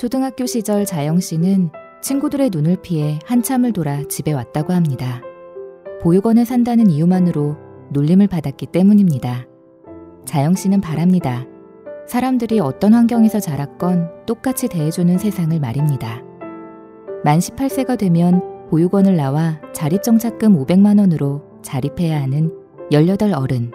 초등학교 0.00 0.46
시절 0.46 0.86
자영 0.86 1.20
씨는 1.20 1.68
친구들의 2.00 2.48
눈을 2.54 2.78
피해 2.80 3.18
한참을 3.26 3.74
돌아 3.74 4.02
집에 4.04 4.32
왔다고 4.32 4.72
합니다. 4.72 5.20
보육원에 6.00 6.46
산다는 6.46 6.88
이유만으로 6.88 7.58
놀림을 7.90 8.26
받았기 8.26 8.68
때문입니다. 8.68 9.46
자영 10.24 10.54
씨는 10.54 10.80
바랍니다. 10.80 11.44
사람들이 12.08 12.60
어떤 12.60 12.94
환경에서 12.94 13.40
자랐건 13.40 14.24
똑같이 14.24 14.68
대해주는 14.68 15.18
세상을 15.18 15.60
말입니다. 15.60 16.22
만 17.22 17.38
18세가 17.38 17.98
되면 17.98 18.40
보육원을 18.70 19.16
나와 19.16 19.60
자립정착금 19.74 20.64
500만 20.64 20.98
원으로 20.98 21.42
자립해야 21.60 22.22
하는 22.22 22.50
18 22.90 23.34
어른. 23.34 23.70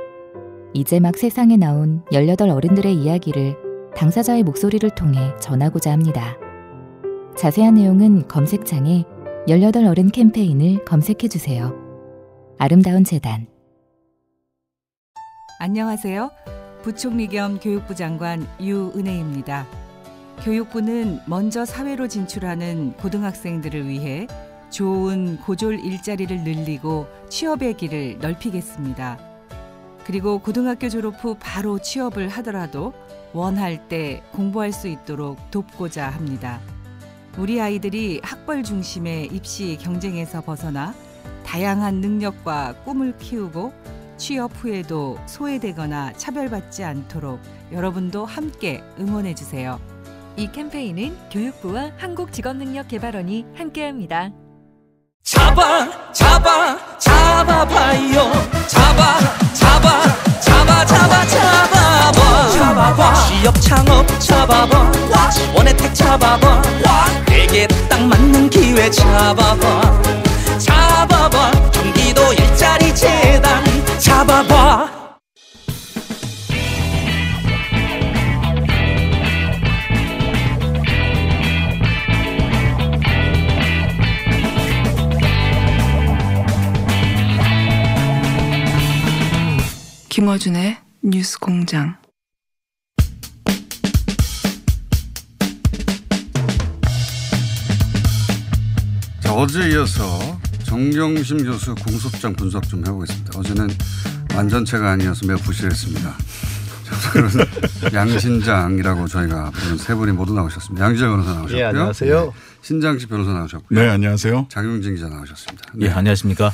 이제 0.74 1.00
막 1.00 1.18
세상에 1.18 1.56
나온 1.56 2.02
18 2.12 2.50
어른들의 2.50 2.96
이야기를 2.96 3.65
당사자의 3.96 4.44
목소리를 4.44 4.90
통해 4.92 5.34
전하고자 5.40 5.92
합니다. 5.92 6.36
자세한 7.38 7.76
내용은 7.76 8.28
검색창에 8.28 9.06
18 9.48 9.86
어른 9.86 10.10
캠페인을 10.10 10.84
검색해 10.84 11.30
주세요. 11.30 11.74
아름다운 12.58 13.04
재단. 13.04 13.48
안녕하세요. 15.60 16.30
부총리 16.84 17.28
겸 17.28 17.58
교육부 17.60 17.96
장관 17.96 18.46
유은혜입니다. 18.60 19.66
교육부는 20.44 21.22
먼저 21.26 21.64
사회로 21.64 22.10
진출하는 22.10 22.94
고등학생들을 22.98 23.88
위해 23.88 24.28
좋은 24.70 25.38
고졸 25.38 25.80
일자리를 25.80 26.44
늘리고 26.44 27.08
취업의 27.30 27.78
길을 27.78 28.20
넓히겠습니다. 28.20 29.18
그리고 30.06 30.40
고등학교 30.40 30.90
졸업 30.90 31.24
후 31.24 31.38
바로 31.40 31.80
취업을 31.80 32.28
하더라도 32.28 32.94
원할 33.36 33.90
때 33.90 34.24
공부할 34.32 34.72
수 34.72 34.88
있도록 34.88 35.52
돕고자 35.52 36.08
합니다. 36.08 36.62
우리 37.38 37.60
아이들이 37.60 38.22
학벌 38.24 38.64
중심의 38.64 39.26
입시 39.28 39.78
경쟁에서 39.78 40.40
벗어나 40.40 40.96
다양한 41.46 41.96
능력과 41.96 42.76
꿈을 42.86 43.18
키우고 43.18 43.74
취업 44.16 44.52
후에도 44.56 45.20
소외되거나 45.26 46.14
차별받지 46.14 46.86
않도록 46.86 47.42
여러분도 47.74 48.26
함께 48.26 48.82
응원해 48.98 49.36
주세요. 49.36 49.82
이 50.38 50.50
캠페인은 50.50 51.18
교육부와 51.30 51.92
한국직업능력개발원이 51.98 53.48
함께합니다. 53.54 54.32
잡아 55.24 56.12
잡아 56.14 56.98
잡아봐요 56.98 58.32
잡아 58.68 59.20
잡아 59.54 60.35
취업 63.46 63.62
창업 63.62 64.08
잡아봐. 64.20 64.92
지원 65.30 65.68
혜택 65.68 65.94
잡아봐. 65.94 66.64
내게 67.28 67.68
딱 67.88 68.02
맞는 68.02 68.50
기회 68.50 68.90
잡아봐. 68.90 70.02
잡아봐. 70.58 71.52
경기도 71.72 72.34
일자리 72.34 72.96
재단. 72.96 73.64
잡아봐. 74.00 74.90
김어준의 90.10 90.78
뉴스 91.04 91.38
공장. 91.38 92.05
자, 99.26 99.34
어제 99.34 99.70
이어서 99.72 100.40
정경심 100.64 101.44
교수 101.46 101.76
공소장 101.76 102.34
분석 102.34 102.68
좀 102.70 102.86
해보겠습니다. 102.86 103.40
어제는 103.40 103.68
완전체가 104.36 104.92
아니어서 104.92 105.26
매우 105.28 105.38
부실했습니다. 105.38 106.16
양신장이라고 107.94 109.08
저희가 109.08 109.50
부른 109.52 109.78
세 109.78 109.96
분이 109.96 110.12
모두 110.12 110.34
나오셨습니다. 110.34 110.86
양지열 110.86 111.10
변호사 111.10 111.32
나오셨고요. 111.34 111.58
예, 111.60 111.64
안녕하세요. 111.64 112.26
네, 112.26 112.32
신장식 112.62 113.10
변호사 113.10 113.32
나오셨고요. 113.34 113.80
네, 113.80 113.90
안녕하세요. 113.90 114.48
장용진 114.50 114.96
기자 114.96 115.08
나오셨습니다. 115.10 115.74
예, 115.82 115.90
안녕하십니까. 115.90 116.52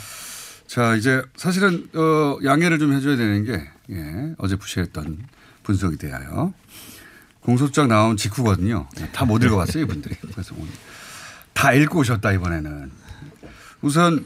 자, 0.67 0.95
이제 0.95 1.21
사실은 1.35 1.89
어, 1.93 2.37
양해를 2.43 2.79
좀 2.79 2.93
해줘야 2.93 3.17
되는 3.17 3.43
게 3.43 3.61
예, 3.91 4.33
어제 4.37 4.55
부실했던 4.55 5.17
분석에 5.63 5.97
대하여 5.97 6.53
공소장 7.41 7.87
나온 7.87 8.15
직후거든요. 8.17 8.87
다 9.11 9.25
못 9.25 9.43
읽어봤어요, 9.43 9.83
이분들이. 9.83 10.15
그래서 10.31 10.53
오늘 10.57 10.69
다 11.53 11.73
읽고 11.73 11.99
오셨다 11.99 12.31
이번에는. 12.33 12.91
우선 13.81 14.25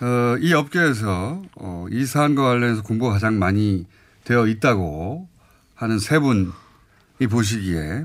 어, 0.00 0.36
이 0.40 0.52
업계에서 0.52 1.42
어, 1.56 1.86
이 1.90 2.04
사안과 2.04 2.42
관련해서 2.42 2.82
공부가 2.82 3.12
가장 3.12 3.38
많이 3.38 3.86
되어 4.24 4.46
있다고 4.46 5.28
하는 5.74 5.98
세 5.98 6.18
분이 6.18 6.50
보시기에 7.30 8.04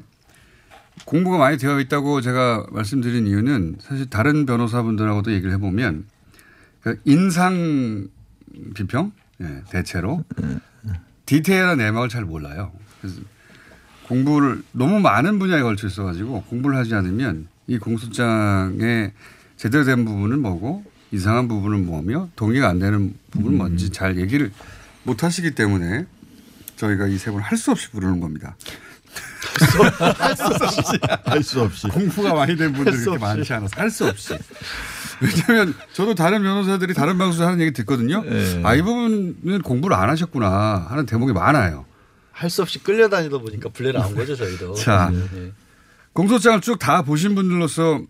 공부가 1.06 1.38
많이 1.38 1.58
되어 1.58 1.80
있다고 1.80 2.22
제가 2.22 2.68
말씀드린 2.72 3.26
이유는 3.26 3.78
사실 3.80 4.10
다른 4.10 4.46
변호사분들하고도 4.46 5.32
얘기를 5.32 5.52
해보면 5.54 6.06
그 6.82 7.00
인상 7.06 8.08
비평 8.76 9.12
예, 9.42 9.64
대체로 9.70 10.24
디테일한 11.26 11.78
내막을 11.78 12.10
잘 12.10 12.26
몰라요. 12.26 12.72
그래서 13.02 13.22
공부를 14.08 14.64
너무 14.72 15.00
많은 15.00 15.40
분야에 15.40 15.62
걸쳐 15.62 15.88
있어가지고 15.88 16.44
공부를 16.44 16.78
하지 16.78 16.96
않으면 16.96 17.48
이 17.70 17.78
공소장에 17.78 19.14
제대로 19.56 19.84
된 19.86 20.04
부분은 20.04 20.42
뭐고 20.42 20.84
이상한 21.12 21.48
부분은 21.48 21.86
뭐며 21.86 22.30
동의가 22.36 22.68
안 22.68 22.80
되는 22.80 23.14
부분은 23.32 23.58
뭔지 23.58 23.92
잘 23.92 24.18
얘기를 24.18 24.52
못 25.04 25.24
하시기 25.24 25.52
때문에 25.56 26.06
저희가 26.76 27.08
이 27.08 27.16
세 27.16 27.32
분 27.32 27.42
할 27.42 27.58
수 27.58 27.72
없이 27.72 27.90
부르는 27.92 28.20
겁니다. 28.20 28.56
할 30.18 30.36
수 30.36 30.44
없이. 30.48 31.00
할 31.26 31.44
수 31.44 31.62
없이. 31.62 31.88
공부가 31.90 32.34
많이 32.34 32.56
된 32.58 32.74
분들이 32.74 32.96
없이. 32.96 33.10
많지 33.20 33.54
않아서 33.54 33.80
할 33.80 33.90
수 33.92 34.06
없이. 34.08 34.34
왜냐하면 35.22 35.74
저도 35.94 36.16
다른 36.16 36.42
변호사들이 36.42 36.94
다른 36.94 37.18
방송에서 37.18 37.48
하는 37.52 37.60
얘기 37.62 37.74
듣거든요. 37.74 38.24
네. 38.24 38.62
아, 38.64 38.74
이 38.76 38.82
부분은 38.82 39.62
공부를 39.64 39.96
안 39.96 40.10
하셨구나 40.10 40.88
하는 40.90 41.06
대목이 41.06 41.34
많아요. 41.34 41.86
할 42.32 42.50
수 42.50 42.62
없이 42.62 42.80
끌려다니다 42.80 43.38
보니까 43.38 43.68
불레 43.70 43.92
나온 43.92 44.16
거죠 44.16 44.34
저희도. 44.36 44.74
자, 44.76 45.10
네. 45.12 45.52
공소장을 46.14 46.62
쭉 46.62 46.80
다 46.80 47.02
보신 47.04 47.36
분들로서 47.36 48.02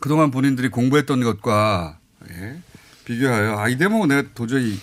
그동안 0.00 0.30
본인들이 0.30 0.68
공부했던 0.68 1.22
것과 1.22 1.98
예, 2.30 2.56
비교하여 3.04 3.58
아, 3.58 3.68
이 3.68 3.76
대목은 3.76 4.08
내가 4.08 4.28
도저히 4.34 4.78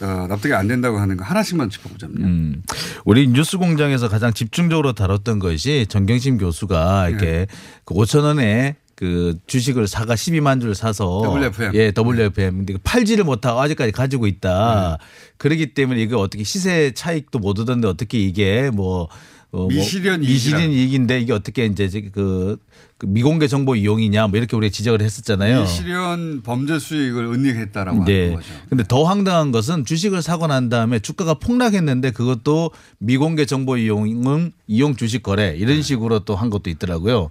어, 0.00 0.26
납득이 0.28 0.54
안 0.54 0.68
된다고 0.68 0.98
하는 0.98 1.16
거 1.16 1.24
하나씩만 1.24 1.70
짚어보자면요. 1.70 2.24
음, 2.24 2.62
우리 3.04 3.26
뉴스 3.28 3.58
공장에서 3.58 4.08
가장 4.08 4.32
집중적으로 4.32 4.92
다뤘던 4.92 5.38
것이 5.40 5.86
정경심 5.88 6.38
교수가 6.38 7.08
이렇게 7.10 7.46
그 7.84 7.94
5천 7.94 8.22
원에 8.22 8.76
그 8.94 9.36
주식을 9.46 9.86
사가 9.88 10.14
12만 10.14 10.60
주를 10.60 10.74
사서 10.74 11.22
WFM. 11.24 11.74
예, 11.74 11.92
WFM. 11.96 12.56
근데 12.58 12.72
그 12.74 12.78
팔지를 12.82 13.24
못하고 13.24 13.60
아직까지 13.60 13.92
가지고 13.92 14.26
있다. 14.26 14.98
그렇기 15.36 15.74
때문에 15.74 16.00
이게 16.00 16.14
어떻게 16.16 16.42
시세 16.44 16.92
차익도 16.92 17.38
못 17.40 17.58
얻었는데 17.60 17.86
어떻게 17.88 18.18
이게 18.18 18.70
뭐 18.72 19.08
어, 19.50 19.60
뭐 19.60 19.68
미실현 19.68 20.20
미실현 20.20 20.60
이익이라. 20.70 20.76
이익인데 20.76 21.20
이게 21.20 21.32
어떻게 21.32 21.64
이제 21.64 21.88
그, 22.12 22.58
그 22.98 23.06
미공개 23.06 23.48
정보 23.48 23.74
이용이냐 23.76 24.26
뭐 24.26 24.38
이렇게 24.38 24.54
우리가 24.56 24.70
지적을 24.70 25.00
했었잖아요. 25.00 25.64
실현 25.64 26.42
범죄 26.42 26.78
수익을 26.78 27.24
은닉했다라고 27.24 28.04
네. 28.04 28.22
하는 28.24 28.34
거죠. 28.36 28.48
근데 28.68 28.84
더 28.86 29.04
황당한 29.04 29.50
것은 29.50 29.84
주식을 29.86 30.20
사고 30.20 30.46
난 30.46 30.68
다음에 30.68 30.98
주가가 30.98 31.34
폭락했는데 31.34 32.10
그것도 32.10 32.72
미공개 32.98 33.46
정보 33.46 33.76
이용은 33.78 34.52
이용 34.66 34.96
주식 34.96 35.22
거래 35.22 35.52
네. 35.52 35.56
이런 35.56 35.80
식으로 35.82 36.20
또 36.20 36.34
한 36.36 36.50
것도 36.50 36.68
있더라고요. 36.70 37.30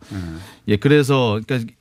예, 0.68 0.76
그래서 0.76 1.40
그러니까 1.46 1.72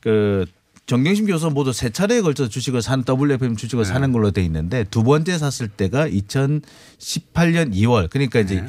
그 0.00 0.44
정경심 0.86 1.26
교수 1.26 1.48
모두 1.50 1.72
세 1.72 1.90
차례에 1.90 2.20
걸쳐 2.20 2.48
주식을 2.48 2.82
사는 2.82 3.02
WFM 3.08 3.56
주식을 3.56 3.84
네. 3.84 3.90
사는 3.90 4.12
걸로 4.12 4.30
돼 4.30 4.42
있는데 4.44 4.84
두 4.84 5.02
번째 5.02 5.36
샀을 5.38 5.68
때가 5.68 6.08
2018년 6.08 7.74
2월 7.74 8.10
그러니까 8.10 8.40
이제 8.40 8.56
네. 8.62 8.66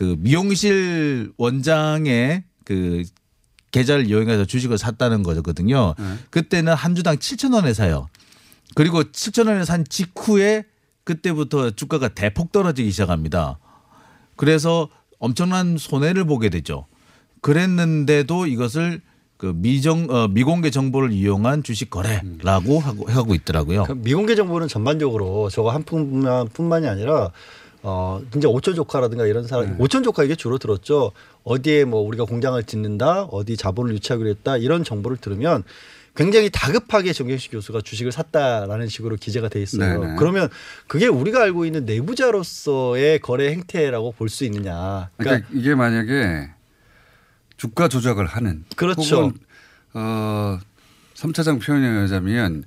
그 0.00 0.16
미용실 0.18 1.30
원장의 1.36 2.44
그 2.64 3.02
계좌를 3.70 4.06
이용해서 4.06 4.46
주식을 4.46 4.78
샀다는 4.78 5.22
거거든요. 5.22 5.94
네. 5.98 6.04
그때는 6.30 6.72
한 6.72 6.94
주당 6.94 7.16
7천 7.16 7.52
원에 7.52 7.74
사요. 7.74 8.08
그리고 8.74 9.02
7천 9.02 9.48
원에 9.48 9.62
산 9.66 9.84
직후에 9.84 10.64
그때부터 11.04 11.72
주가가 11.72 12.08
대폭 12.08 12.50
떨어지기 12.50 12.90
시작합니다. 12.92 13.58
그래서 14.36 14.88
엄청난 15.18 15.76
손해를 15.76 16.24
보게 16.24 16.48
되죠. 16.48 16.86
그랬는데도 17.42 18.46
이것을 18.46 19.02
그 19.36 19.52
미정 19.54 20.06
어, 20.08 20.28
미공개 20.28 20.70
정보를 20.70 21.12
이용한 21.12 21.62
주식 21.62 21.90
거래라고 21.90 22.78
하고 22.78 23.04
하고 23.06 23.34
있더라고요. 23.34 23.84
그 23.84 23.92
미공개 23.92 24.34
정보는 24.34 24.66
전반적으로 24.66 25.50
저거 25.50 25.70
한 25.72 25.82
푼만 25.82 26.48
뿐만이 26.48 26.88
아니라 26.88 27.32
어 27.82 28.20
진짜 28.30 28.48
오천 28.48 28.74
조카라든가 28.74 29.26
이런 29.26 29.46
사람 29.46 29.80
오천 29.80 30.02
조카 30.02 30.22
이게 30.24 30.34
주로 30.34 30.58
들었죠. 30.58 31.12
어디에 31.44 31.84
뭐 31.84 32.00
우리가 32.02 32.24
공장을 32.24 32.62
짓는다, 32.64 33.24
어디 33.24 33.56
자본을 33.56 33.94
유치하기로 33.94 34.28
했다 34.30 34.56
이런 34.58 34.84
정보를 34.84 35.16
들으면 35.16 35.64
굉장히 36.14 36.50
다급하게 36.50 37.12
정경식 37.12 37.52
교수가 37.52 37.80
주식을 37.82 38.12
샀다라는 38.12 38.88
식으로 38.88 39.16
기재가 39.16 39.48
돼 39.48 39.62
있어요. 39.62 40.00
네네. 40.00 40.16
그러면 40.18 40.48
그게 40.88 41.06
우리가 41.06 41.42
알고 41.42 41.64
있는 41.64 41.84
내부자로서의 41.86 43.20
거래 43.20 43.50
행태라고 43.52 44.12
볼 44.12 44.28
수 44.28 44.44
있느냐? 44.44 45.08
그러니까, 45.16 45.48
이게 45.52 45.74
만약에 45.74 46.50
주가 47.56 47.88
조작을 47.88 48.26
하는 48.26 48.64
그렇죠. 48.76 49.16
혹은 49.16 49.34
어 49.94 50.58
3차장 51.14 51.64
표현에 51.64 51.86
의하자면 51.88 52.64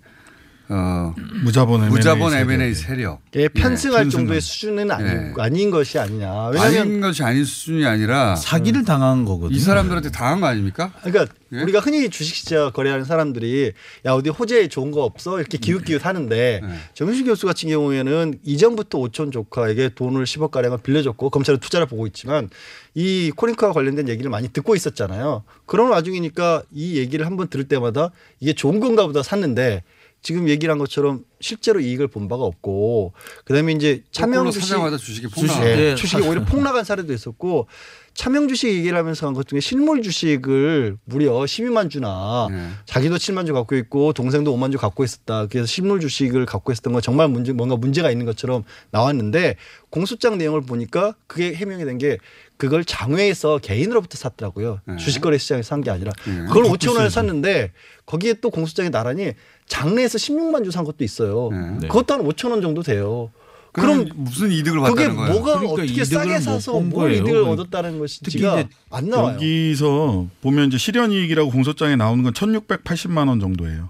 어 0.76 1.14
무자본 1.44 1.82
M&A 1.82 1.90
무자본 1.90 2.32
세력. 2.32 2.52
M&A 2.52 2.74
세력 2.74 3.22
예, 3.36 3.48
편승할 3.48 4.08
예, 4.08 4.10
정도의 4.10 4.42
수준은 4.42 4.90
아닌, 4.90 5.08
예. 5.08 5.42
아닌 5.42 5.70
것이 5.70 6.00
아니냐. 6.00 6.48
왜냐하면 6.48 6.82
아닌 6.82 7.02
것이 7.02 7.24
아닌 7.24 7.46
수준이 7.46 7.86
아니라 7.86 8.36
사기를 8.36 8.84
당한 8.84 9.24
거거든요. 9.24 9.56
이 9.56 9.60
사람들한테 9.60 10.10
당한 10.10 10.42
거 10.42 10.48
아닙니까? 10.48 10.92
그러니까 11.04 11.32
예? 11.54 11.62
우리가 11.62 11.80
흔히 11.80 12.10
주식 12.10 12.36
시장 12.36 12.72
거래하는 12.72 13.06
사람들이 13.06 13.74
야 14.08 14.14
어디 14.14 14.32
호재에 14.32 14.68
좋은 14.68 14.90
거 14.90 15.04
없어 15.04 15.40
이렇게 15.40 15.60
기웃기웃 15.60 16.04
하는데 16.04 16.62
네. 16.64 16.76
정윤식 16.96 17.28
교수 17.28 17.46
같은 17.46 17.70
경우에는 17.70 18.40
이전부터 18.44 18.98
오촌 18.98 19.30
조카에게 19.30 19.90
돈을 19.90 20.24
10억 20.24 20.50
가량을 20.50 20.80
빌려줬고 20.80 21.30
검찰은 21.30 21.60
투자를 21.60 21.86
보고 21.86 22.08
있지만 22.08 22.50
이 22.96 23.32
코링크와 23.36 23.74
관련된 23.74 24.10
얘기를 24.10 24.32
많이 24.32 24.48
듣고 24.50 24.76
있었잖아요. 24.76 25.44
그런 25.68 25.92
와중이니까 25.92 26.64
이 26.72 26.98
얘기를 26.98 27.28
한번 27.28 27.48
들을 27.48 27.68
때마다 27.68 28.10
이게 28.40 28.54
좋은 28.54 28.80
건가 28.80 29.06
보다 29.06 29.22
샀는데 29.22 29.84
지금 30.24 30.48
얘기를 30.48 30.72
한 30.72 30.80
것처럼 30.80 31.26
실제로 31.42 31.82
이익을 31.82 32.08
본 32.08 32.28
바가 32.30 32.44
없고 32.44 33.14
그다음에 33.44 33.74
이제 33.74 34.04
차명 34.12 34.50
주식 34.50 34.76
주식이 34.98 35.30
주식, 35.30 35.48
폭락. 35.48 35.68
예, 35.68 35.92
예. 35.92 35.96
주식이 35.96 36.22
오히려 36.24 36.46
폭락한 36.46 36.86
사례도 36.86 37.14
있었고 37.14 37.68
차명 38.14 38.48
주식 38.48 38.70
얘기를 38.70 38.98
하면서 38.98 39.26
한 39.28 39.34
것 39.34 39.48
중에 39.48 39.60
실물 39.60 40.02
주식을 40.04 40.98
무려 41.06 41.32
12만 41.34 41.90
주나 41.90 42.48
네. 42.52 42.68
자기도 42.86 43.16
7만 43.16 43.46
주 43.48 43.54
갖고 43.54 43.76
있고 43.76 44.14
동생도 44.14 44.56
5만 44.56 44.72
주 44.72 44.78
갖고 44.78 45.04
있었다. 45.04 45.48
그래서 45.48 45.66
실물 45.66 46.00
주식을 46.00 46.46
갖고 46.46 46.72
있었던 46.72 46.94
건 46.94 47.02
정말 47.02 47.28
문제 47.28 47.54
뭔가 47.54 47.76
문제가 47.76 48.12
있는 48.12 48.26
것처럼 48.28 48.64
나왔는데 48.92 49.56
공소장 49.90 50.38
내용을 50.38 50.62
보니까 50.62 51.16
그게 51.28 51.54
해명이 51.56 51.86
된 51.86 51.98
게 51.98 52.18
그걸 52.58 52.86
장외에서 52.86 53.58
개인으로부터 53.58 54.16
샀더라고요. 54.18 54.80
네. 54.86 54.98
주식거래 54.98 55.38
시장에서 55.40 55.68
산 55.68 55.82
게 55.82 55.90
아니라 55.90 56.12
네. 56.26 56.46
그걸 56.48 56.64
5천 56.66 56.96
원에 56.96 57.10
샀는데 57.10 57.72
거기에 58.06 58.36
또 58.36 58.50
공소장에 58.52 58.90
나란히 58.90 59.34
장내에서 59.68 60.18
16만 60.20 60.64
주 60.64 60.72
산 60.72 60.84
것도 60.86 61.04
있어요. 61.04 61.50
네. 61.82 61.88
그것도 61.88 62.14
한 62.14 62.22
5천 62.24 62.52
원 62.52 62.62
정도 62.62 62.84
돼요. 62.84 63.32
그럼 63.74 64.08
무슨 64.16 64.52
이득을 64.52 64.80
그게 64.82 64.90
받다는 65.08 65.16
거예요? 65.16 65.32
뭐가 65.34 65.60
그러니까 65.60 65.74
어떻게 65.74 65.92
이득을 65.92 66.06
싸게 66.06 66.34
못 66.36 66.40
사서 66.42 66.72
본뭘 66.74 66.92
거예요. 67.10 67.22
이득을 67.24 67.44
그- 67.44 67.50
얻었다는 67.50 68.00
것인지가 68.00 68.64
안 68.92 69.10
나와요. 69.10 69.34
여기서 69.36 70.28
보면 70.42 70.68
이제 70.68 70.78
실현이익이라고 70.78 71.50
공소장에 71.52 71.96
나오는 71.96 72.24
건 72.24 72.34
1,680만 72.34 73.28
원 73.28 73.40
정도예요. 73.40 73.90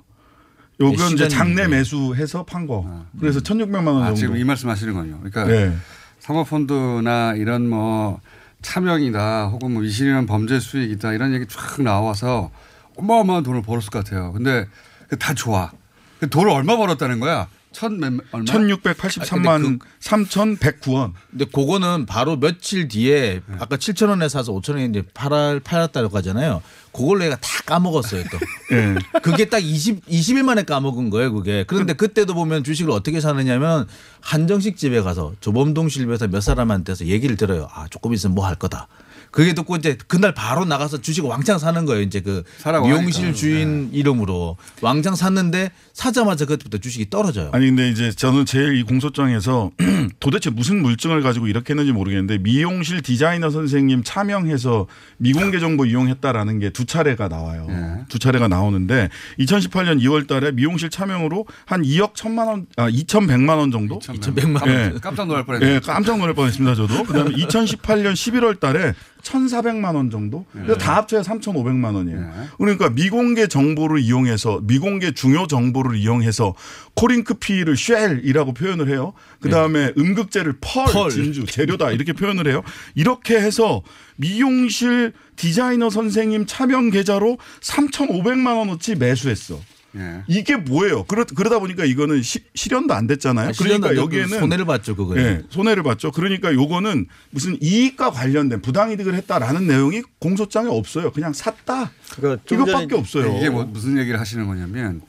요건 0.80 1.10
네, 1.10 1.14
이제. 1.14 1.28
장내 1.28 1.68
매수해서 1.68 2.44
판 2.46 2.66
거. 2.66 3.06
그래서 3.20 3.40
1,600만 3.42 3.88
원 3.88 4.02
아, 4.02 4.06
정도. 4.08 4.16
지금 4.20 4.38
이 4.38 4.44
말씀하시는군요. 4.44 5.20
그러니까 5.22 5.44
네. 5.46 5.76
사모펀드나 6.20 7.36
이런 7.36 7.70
뭐 7.70 8.20
차명이다 8.62 9.48
혹은 9.48 9.72
뭐 9.74 9.82
미실현 9.82 10.26
범죄 10.26 10.60
수익이다 10.60 11.14
이런 11.14 11.34
얘기 11.34 11.46
쫙 11.48 11.82
나와서 11.82 12.50
어마어마한 12.98 13.44
돈을 13.44 13.62
벌었을 13.62 13.90
것 13.92 14.04
같아요. 14.04 14.32
근데 14.34 14.66
그다 15.10 15.34
좋아. 15.34 15.72
그 16.20 16.30
돈을 16.30 16.50
얼마 16.50 16.78
벌었다는 16.78 17.20
거야? 17.20 17.48
천 17.74 18.00
몇, 18.00 18.14
얼마? 18.32 18.46
1,683만 18.46 19.48
아, 19.48 19.58
근데 19.58 19.86
3,109원. 20.00 21.14
근데 21.32 21.46
그거는 21.46 22.06
바로 22.06 22.38
며칠 22.40 22.88
뒤에 22.88 23.42
아까 23.60 23.76
7천 23.78 24.10
원에 24.10 24.30
사서 24.30 24.54
5천 24.54 24.72
원에 24.72 24.86
이제 24.86 25.04
팔아 25.14 25.60
팔았다고 25.64 26.16
하잖아요. 26.18 26.62
그걸 26.94 27.20
내가 27.20 27.36
다 27.36 27.48
까먹었어요 27.66 28.24
또. 28.32 28.38
예. 28.76 28.96
그게 29.22 29.50
딱 29.50 29.60
20, 29.64 30.06
20일 30.06 30.44
만에 30.44 30.64
까먹은 30.64 31.10
거예요, 31.10 31.34
그게. 31.34 31.64
그런데 31.68 31.94
그때도 31.94 32.34
보면 32.36 32.64
주식을 32.64 32.92
어떻게 32.92 33.20
사느냐면 33.20 33.88
한정식 34.22 34.78
집에 34.78 35.02
가서 35.02 35.34
조범동 35.42 35.90
실에서 35.90 36.28
몇 36.28 36.42
사람한테서 36.42 37.08
얘기를 37.08 37.36
들어요. 37.36 37.68
아, 37.74 37.88
조금 37.90 38.14
있으면 38.14 38.36
뭐 38.36 38.46
할 38.46 38.56
거다. 38.56 38.88
그게 39.34 39.54
듣고 39.54 39.76
이제 39.78 39.98
그날 40.08 40.32
바로 40.36 40.64
나가서 40.64 41.02
주식 41.02 41.26
왕창 41.26 41.58
사는 41.58 41.86
거예요. 41.86 42.04
이제 42.04 42.20
그 42.20 42.44
미용실 42.84 43.24
하니까. 43.24 43.36
주인 43.38 43.90
이름으로 43.92 44.58
왕창 44.82 45.16
샀는데 45.16 45.72
사자마자 45.92 46.46
그때부터 46.46 46.78
주식이 46.78 47.10
떨어져요. 47.10 47.50
아니 47.52 47.66
근데 47.66 47.90
이제 47.90 48.12
저는 48.12 48.46
제일 48.46 48.78
이 48.78 48.84
공소장에서 48.84 49.72
도대체 50.22 50.52
무슨 50.52 50.84
물증을 50.84 51.24
가지고 51.24 51.48
이렇게 51.48 51.74
했는지 51.74 51.92
모르겠는데 51.92 52.38
미용실 52.38 53.02
디자이너 53.02 53.50
선생님 53.50 54.04
차명해서 54.04 54.86
미공개 55.18 55.60
정보 55.60 55.86
이용했다라는 55.86 56.60
게 56.60 56.70
두 56.70 56.86
차례가 56.86 57.28
나와요. 57.28 57.68
예. 57.70 58.06
두 58.10 58.20
차례가 58.20 58.48
나오는데 58.48 59.10
2018년 59.40 60.00
2월 60.02 60.28
달에 60.28 60.52
미용실 60.52 60.90
차명으로 60.92 61.46
한 61.66 61.82
2억 61.82 62.14
1천만 62.14 62.48
원, 62.48 62.66
아 62.78 62.90
2,100만 62.90 63.58
원 63.58 63.72
정도? 63.72 64.00
2,100만 64.00 64.62
원. 64.62 64.70
예. 64.70 64.94
깜짝 65.02 65.26
놀랄 65.28 65.44
뻔했네. 65.46 65.76
예, 65.76 65.80
깜짝 65.80 66.18
놀랄 66.18 66.34
뻔했습니다, 66.36 66.76
저도. 66.76 67.04
그다음에 67.04 67.32
2018년 67.32 68.14
11월 68.14 68.60
달에 68.60 68.94
1,400만 69.24 69.96
원 69.96 70.10
정도. 70.10 70.46
그래서 70.52 70.78
다 70.78 70.98
합쳐야 70.98 71.22
3,500만 71.22 71.96
원이에요. 71.96 72.20
예. 72.20 72.48
그러니까 72.58 72.90
미공개 72.90 73.48
정보를 73.48 74.00
이용해서 74.00 74.62
미공개 74.64 75.14
중요 75.14 75.48
정보를 75.48 75.98
이용해서 75.98 76.54
코링크 76.94 77.34
PE를 77.36 77.76
shell이라고 77.76 78.54
표현을 78.54 78.90
해요. 78.90 79.14
그다음에 79.40 79.94
음극재를 79.98 80.56
pearl, 80.62 80.86
pearl. 80.86 81.10
진주 81.10 81.46
재료다 81.46 81.92
이렇게 81.92 82.14
표현을 82.14 82.48
해요. 82.48 82.62
이렇게 82.96 83.36
해서 83.38 83.82
미용실 84.18 85.14
디자이너 85.36 85.90
선생님 85.90 86.46
차명 86.46 86.92
계좌로 86.92 87.38
3,500만 87.62 88.58
원어치 88.58 88.96
매수했어. 88.96 89.60
예. 89.96 90.24
이게 90.28 90.56
뭐예요? 90.56 91.04
그러, 91.04 91.24
그러다 91.24 91.60
보니까 91.60 91.86
이거는 91.86 92.22
시, 92.22 92.40
실현도 92.56 92.94
안 92.94 93.06
됐잖아요. 93.08 93.52
그러니까 93.58 93.90
실현도 93.90 93.96
여기에는 94.02 94.40
손해를 94.40 94.66
봤죠, 94.66 94.96
그거에. 94.96 95.22
예, 95.22 95.44
손해를 95.50 95.84
봤죠. 95.84 96.12
그러니까 96.12 96.54
요거는 96.54 97.08
무슨 97.30 97.58
이익과 97.62 98.12
관련된 98.12 98.62
부당이득을 98.62 99.14
했다라는 99.16 99.68
내용이 99.68 100.02
공소장에 100.20 100.70
없어요. 100.70 101.12
그냥 101.12 101.34
샀다. 101.34 101.92
그러니까 102.16 102.44
좀 102.46 102.62
이것밖에 102.64 102.88
전에 102.88 103.00
없어요. 103.00 103.38
이게 103.38 103.50
뭐 103.50 103.66
무슨 103.66 103.98
얘기를 103.98 104.20
하시는 104.20 104.48
거냐면 104.48 105.02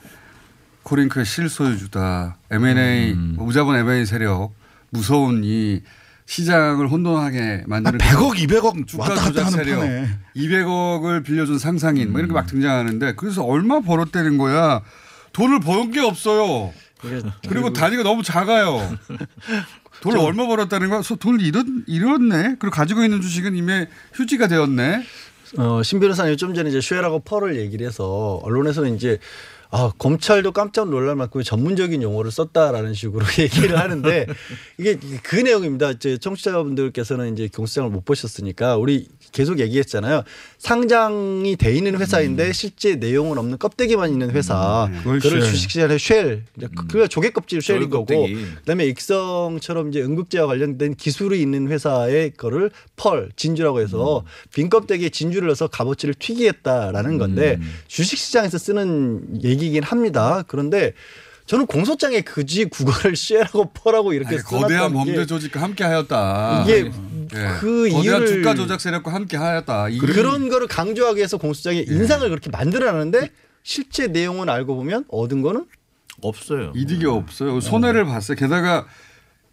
코링크의 0.83 1.25
실소유주다. 1.25 2.37
M&A 2.51 3.13
음. 3.13 3.37
무자본 3.39 3.77
M&A 3.77 4.05
세력 4.05 4.53
무서운 4.91 5.43
이 5.45 5.81
시장을 6.27 6.89
혼돈하게 6.89 7.61
아, 7.63 7.65
만드는 7.67 7.99
100억, 7.99 8.35
200억 8.37 8.87
주가 8.87 9.15
조작 9.15 9.47
하는 9.47 9.51
세력, 9.65 9.81
판에. 9.81 10.09
200억을 10.37 11.23
빌려준 11.25 11.59
상상인 11.59 12.11
뭐 12.13 12.21
이런 12.21 12.29
게 12.29 12.35
막 12.35 12.47
등장하는데 12.47 13.15
그래서 13.17 13.45
얼마 13.45 13.81
벌었다는 13.81 14.39
거야. 14.39 14.83
돈을 15.33 15.61
번 15.61 15.91
게 15.91 16.01
없어요. 16.01 16.73
그리고 17.49 17.73
단위가 17.73 18.03
너무 18.03 18.23
작아요. 18.23 18.97
돈을 20.01 20.19
얼마 20.19 20.47
벌었다는 20.47 20.89
거야? 20.89 21.03
돈을 21.03 21.41
잃었, 21.43 21.67
잃었네. 21.87 22.57
그리고 22.59 22.71
가지고 22.71 23.05
있는 23.05 23.21
주식은 23.21 23.55
이미 23.57 23.87
휴지가 24.15 24.49
되었네. 24.49 25.05
어, 25.59 25.83
신 25.83 26.01
변호사님 26.01 26.37
좀 26.37 26.55
전에 26.55 26.71
이제 26.71 26.81
shell하고 26.81 27.21
pearl을 27.21 27.57
얘기를 27.57 27.87
해서 27.87 28.41
언론에서는 28.43 28.97
이제 28.97 29.19
아, 29.77 29.91
검찰도 29.99 30.53
깜짝 30.53 30.89
놀랄 30.89 31.17
만큼 31.17 31.43
전문적인 31.43 32.01
용어를 32.01 32.31
썼다라는 32.31 32.95
식으로 32.95 33.27
얘기를 33.41 33.77
하는데 33.77 34.25
이게 34.79 34.97
그 35.25 35.35
내용입니다. 35.35 35.91
이제 35.91 36.17
청취자분들께서는 36.17 37.33
이제 37.33 37.49
공소장을 37.53 37.91
못 37.91 38.05
보셨으니까 38.05 38.77
우리 38.77 39.09
계속 39.33 39.59
얘기했잖아요. 39.59 40.23
상장이 40.59 41.57
돼 41.57 41.75
있는 41.75 41.99
회사인데 41.99 42.53
실제 42.53 42.95
내용은 42.95 43.37
없는 43.37 43.59
껍데기만 43.59 44.11
있는 44.11 44.31
회사. 44.31 44.89
그걸 44.99 45.19
그걸 45.19 45.43
shell. 45.43 45.51
주식시장에 45.51 45.99
shell. 45.99 46.45
이제 46.57 46.69
그 46.89 47.09
조개 47.09 47.31
껍질 47.31 47.61
shell인 47.61 47.91
거고. 47.91 48.29
그다음에 48.61 48.87
익성처럼 48.87 49.89
이제 49.89 50.01
응급제와 50.03 50.47
관련된 50.47 50.95
기술이 50.95 51.43
있는 51.43 51.67
회사의 51.67 52.35
거를 52.37 52.71
pearl 52.95 53.31
진주라고 53.35 53.81
해서 53.81 54.25
빈 54.53 54.71
껍데기에 54.71 55.09
진주를 55.09 55.49
넣어서 55.49 55.67
값어치를 55.67 56.15
튀기했다라는 56.15 57.19
건데 57.19 57.59
주식시장에서 57.89 58.57
쓰는 58.59 59.43
얘기 59.43 59.64
긴 59.71 59.83
합니다. 59.83 60.45
그런데 60.47 60.93
저는 61.47 61.67
공소장에 61.67 62.23
그지 62.23 62.67
국어를 62.67 63.15
쉐라고 63.17 63.73
펄하고 63.75 64.13
이렇게 64.15 64.37
아니, 64.37 64.43
거대한 64.45 64.93
범죄 64.93 65.27
조직과 65.27 65.61
함께 65.61 65.85
하였다. 65.85 66.63
이게 66.63 66.87
예. 66.87 66.91
그 67.61 67.89
거대한 67.91 68.03
이유를 68.05 68.27
주가 68.29 68.55
조작 68.55 68.81
세력과 68.81 69.13
함께 69.13 69.37
하였다. 69.37 69.89
이- 69.91 69.99
그런 69.99 70.49
거를 70.49 70.67
강조하기 70.69 71.17
위해서 71.19 71.37
공소장에 71.37 71.79
예. 71.79 71.83
인상을 71.83 72.27
그렇게 72.29 72.49
만들어놨는데 72.51 73.31
실제 73.63 74.07
내용은 74.07 74.49
알고 74.49 74.75
보면 74.77 75.05
얻은 75.09 75.43
거는 75.43 75.67
없어요. 76.23 76.73
이득이 76.75 77.07
없어요. 77.07 77.61
손해를 77.61 78.05
봤어요. 78.07 78.37
게다가 78.37 78.87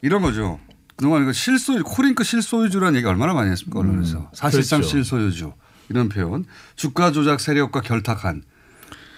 이런 0.01 0.21
거죠. 0.21 0.59
그동안 0.95 1.23
이거 1.23 1.33
실소유, 1.33 1.83
코링크 1.83 2.23
실소유주라는 2.23 2.95
얘기 2.97 3.07
얼마나 3.07 3.33
많이 3.33 3.49
했습니까, 3.51 3.79
언론에서. 3.79 4.29
사실상 4.33 4.79
그렇죠. 4.81 4.91
실소유주. 4.97 5.53
이런 5.89 6.07
표현. 6.09 6.45
주가 6.75 7.11
조작 7.11 7.39
세력과 7.41 7.81
결탁한. 7.81 8.43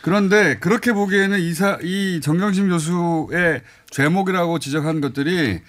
그런데 0.03 0.59
그렇게 0.59 0.91
보기에는 0.91 1.39
이사, 1.39 1.79
이 1.81 2.19
정경심 2.21 2.67
교수의 2.67 3.61
죄목이라고 3.89 4.59
지적한 4.59 4.99
것들이 4.99 5.61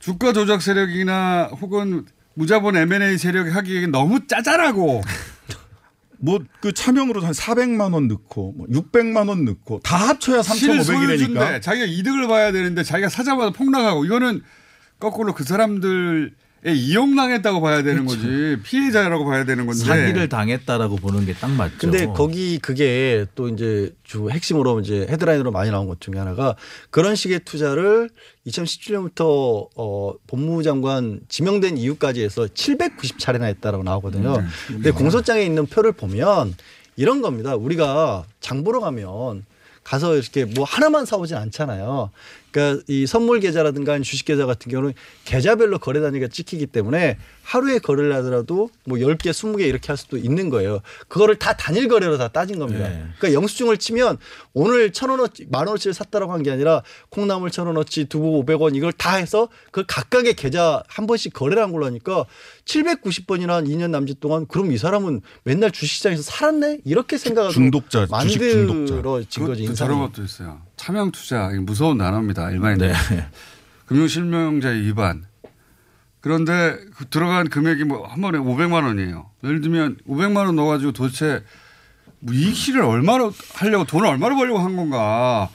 주가 0.00 0.32
조작 0.32 0.60
세력이나 0.60 1.50
혹은 1.60 2.04
무자본 2.34 2.76
M&A 2.76 3.16
세력이 3.16 3.50
하기에는 3.50 3.92
너무 3.92 4.26
짜잘하고 4.26 5.02
뭐그 6.18 6.72
차명으로 6.74 7.20
한 7.20 7.30
400만 7.30 7.94
원 7.94 8.08
넣고 8.08 8.54
뭐 8.56 8.66
600만 8.66 9.28
원 9.28 9.44
넣고 9.44 9.78
다 9.84 10.08
합쳐야 10.08 10.42
실소유주인데 10.42 11.40
3,500이라니까. 11.40 11.62
자기가 11.62 11.86
이득을 11.86 12.26
봐야 12.26 12.50
되는데 12.50 12.82
자기가 12.82 13.08
사자마자 13.08 13.50
폭락하고 13.50 14.04
이거는 14.04 14.42
거꾸로 14.98 15.32
그 15.32 15.44
사람들의 15.44 16.32
이용당했다고 16.64 17.60
봐야 17.62 17.82
되는 17.82 18.04
거지 18.04 18.56
피해자라고 18.64 19.24
봐야 19.24 19.44
되는 19.44 19.64
건데 19.66 19.80
사기를 19.82 20.28
당했다라고 20.28 20.96
보는 20.96 21.24
게 21.26 21.32
딱 21.34 21.50
맞죠. 21.50 21.76
근데 21.78 22.06
거기 22.06 22.58
그게 22.58 23.24
또 23.34 23.48
이제 23.48 23.94
주 24.04 24.28
핵심으로 24.30 24.80
이제 24.80 25.06
헤드라인으로 25.08 25.52
많이 25.52 25.70
나온 25.70 25.86
것 25.88 26.00
중에 26.00 26.16
하나가 26.18 26.56
그런 26.90 27.14
식의 27.14 27.40
투자를 27.46 28.10
2017년부터 28.46 29.68
어 29.76 30.12
법무부 30.26 30.62
장관 30.62 31.20
지명된 31.28 31.78
이후까지 31.78 32.22
해서 32.22 32.46
790차례나 32.46 33.44
했다라고 33.44 33.82
나오거든요. 33.82 34.34
음. 34.36 34.48
근데 34.66 34.90
공소장에 34.90 35.42
있는 35.42 35.66
표를 35.66 35.92
보면 35.92 36.54
이런 36.96 37.22
겁니다. 37.22 37.54
우리가 37.54 38.24
장 38.40 38.64
보러 38.64 38.80
가면 38.80 39.44
가서 39.82 40.14
이렇게 40.14 40.44
뭐 40.44 40.64
하나만 40.64 41.06
사오진 41.06 41.36
않잖아요. 41.36 42.10
그러니까 42.50 42.82
이 42.88 43.06
선물 43.06 43.40
계좌라든가 43.40 43.98
주식 44.00 44.24
계좌 44.24 44.46
같은 44.46 44.70
경우는 44.70 44.94
계좌별로 45.24 45.78
거래 45.78 46.00
단위가 46.00 46.28
찍히기 46.28 46.66
때문에 46.66 47.18
하루에 47.50 47.80
거래를 47.80 48.14
하더라도 48.16 48.70
뭐 48.86 48.98
10개, 48.98 49.30
20개 49.30 49.62
이렇게 49.62 49.88
할 49.88 49.96
수도 49.96 50.16
있는 50.16 50.50
거예요. 50.50 50.82
그거를 51.08 51.34
다 51.36 51.52
단일 51.56 51.88
거래로 51.88 52.16
다 52.16 52.28
따진 52.28 52.60
겁니다. 52.60 52.88
네. 52.88 53.04
그러니까 53.18 53.32
영수증을 53.32 53.76
치면 53.78 54.18
오늘 54.52 54.92
천 54.92 55.10
원어치, 55.10 55.46
만 55.50 55.66
원어치를 55.66 55.92
샀다라고 55.92 56.32
한 56.32 56.44
게 56.44 56.52
아니라 56.52 56.82
콩나물 57.08 57.50
천 57.50 57.66
원어치, 57.66 58.04
두부 58.04 58.44
500원 58.44 58.76
이걸 58.76 58.92
다 58.92 59.16
해서 59.16 59.48
그 59.72 59.82
각각의 59.84 60.34
계좌 60.34 60.82
한 60.86 61.08
번씩 61.08 61.32
거래를 61.32 61.60
한 61.60 61.72
걸로 61.72 61.86
하니까 61.86 62.24
790번이나 62.66 63.48
한 63.48 63.64
2년 63.64 63.90
남짓 63.90 64.20
동안 64.20 64.46
그럼 64.46 64.70
이 64.70 64.78
사람은 64.78 65.20
맨날 65.42 65.72
주식시장에서 65.72 66.22
살았네? 66.22 66.78
이렇게 66.84 67.18
생각하고 67.18 67.52
중독자, 67.52 68.06
주식 68.22 68.38
중독자. 68.38 68.92
만들어진 68.94 69.46
거지. 69.46 69.62
인상이. 69.64 69.76
저런 69.76 69.98
것도 69.98 70.22
있어요. 70.22 70.62
차명 70.76 71.10
투자 71.10 71.48
무서운 71.48 71.98
단어입니다. 71.98 72.52
일반인들. 72.52 72.88
네. 73.10 73.26
금융실명제 73.86 74.68
위반. 74.82 75.28
그런데 76.20 76.76
그 76.96 77.06
들어간 77.08 77.48
금액이 77.48 77.84
뭐 77.84 78.06
한 78.06 78.20
번에 78.20 78.38
500만 78.38 78.84
원이에요. 78.84 79.30
예를 79.44 79.60
들면 79.60 79.98
500만 80.08 80.36
원 80.46 80.56
넣어가지고 80.56 80.92
도대체 80.92 81.42
뭐 82.18 82.34
이익실을 82.34 82.82
얼마로 82.82 83.32
하려고 83.54 83.84
돈을 83.84 84.06
얼마로 84.06 84.36
벌려고 84.36 84.58
한 84.58 84.76
건가. 84.76 85.48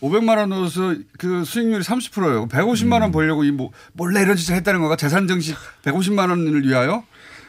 500만 0.00 0.36
원 0.36 0.50
넣어서 0.50 0.94
그 1.18 1.44
수익률이 1.44 1.82
30%예요. 1.82 2.48
150만 2.48 2.96
음. 2.98 3.02
원 3.02 3.12
벌려고 3.12 3.44
이 3.44 3.50
뭐 3.50 3.70
몰래 3.94 4.20
이런 4.22 4.36
짓을 4.36 4.54
했다는 4.56 4.80
건가? 4.80 4.96
재산 4.96 5.26
증식 5.26 5.56
150만 5.82 6.28
원을 6.30 6.66
위하여? 6.66 7.02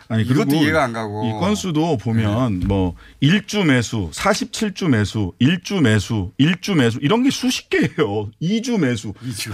아니 0.08 0.24
그리고 0.24 0.44
이해가 0.56 0.84
안 0.84 0.94
가고. 0.94 1.26
이 1.28 1.32
건수도 1.40 1.98
보면 1.98 2.62
뭐 2.68 2.96
1주 3.22 3.66
매수, 3.66 4.10
47주 4.14 4.88
매수, 4.90 5.34
1주 5.42 5.82
매수, 5.82 6.32
1주 6.40 6.76
매수 6.76 7.00
이런 7.02 7.24
게 7.24 7.30
수십 7.32 7.70
개예요. 7.70 8.30
2주 8.42 8.80
매수. 8.80 9.14
이주. 9.24 9.52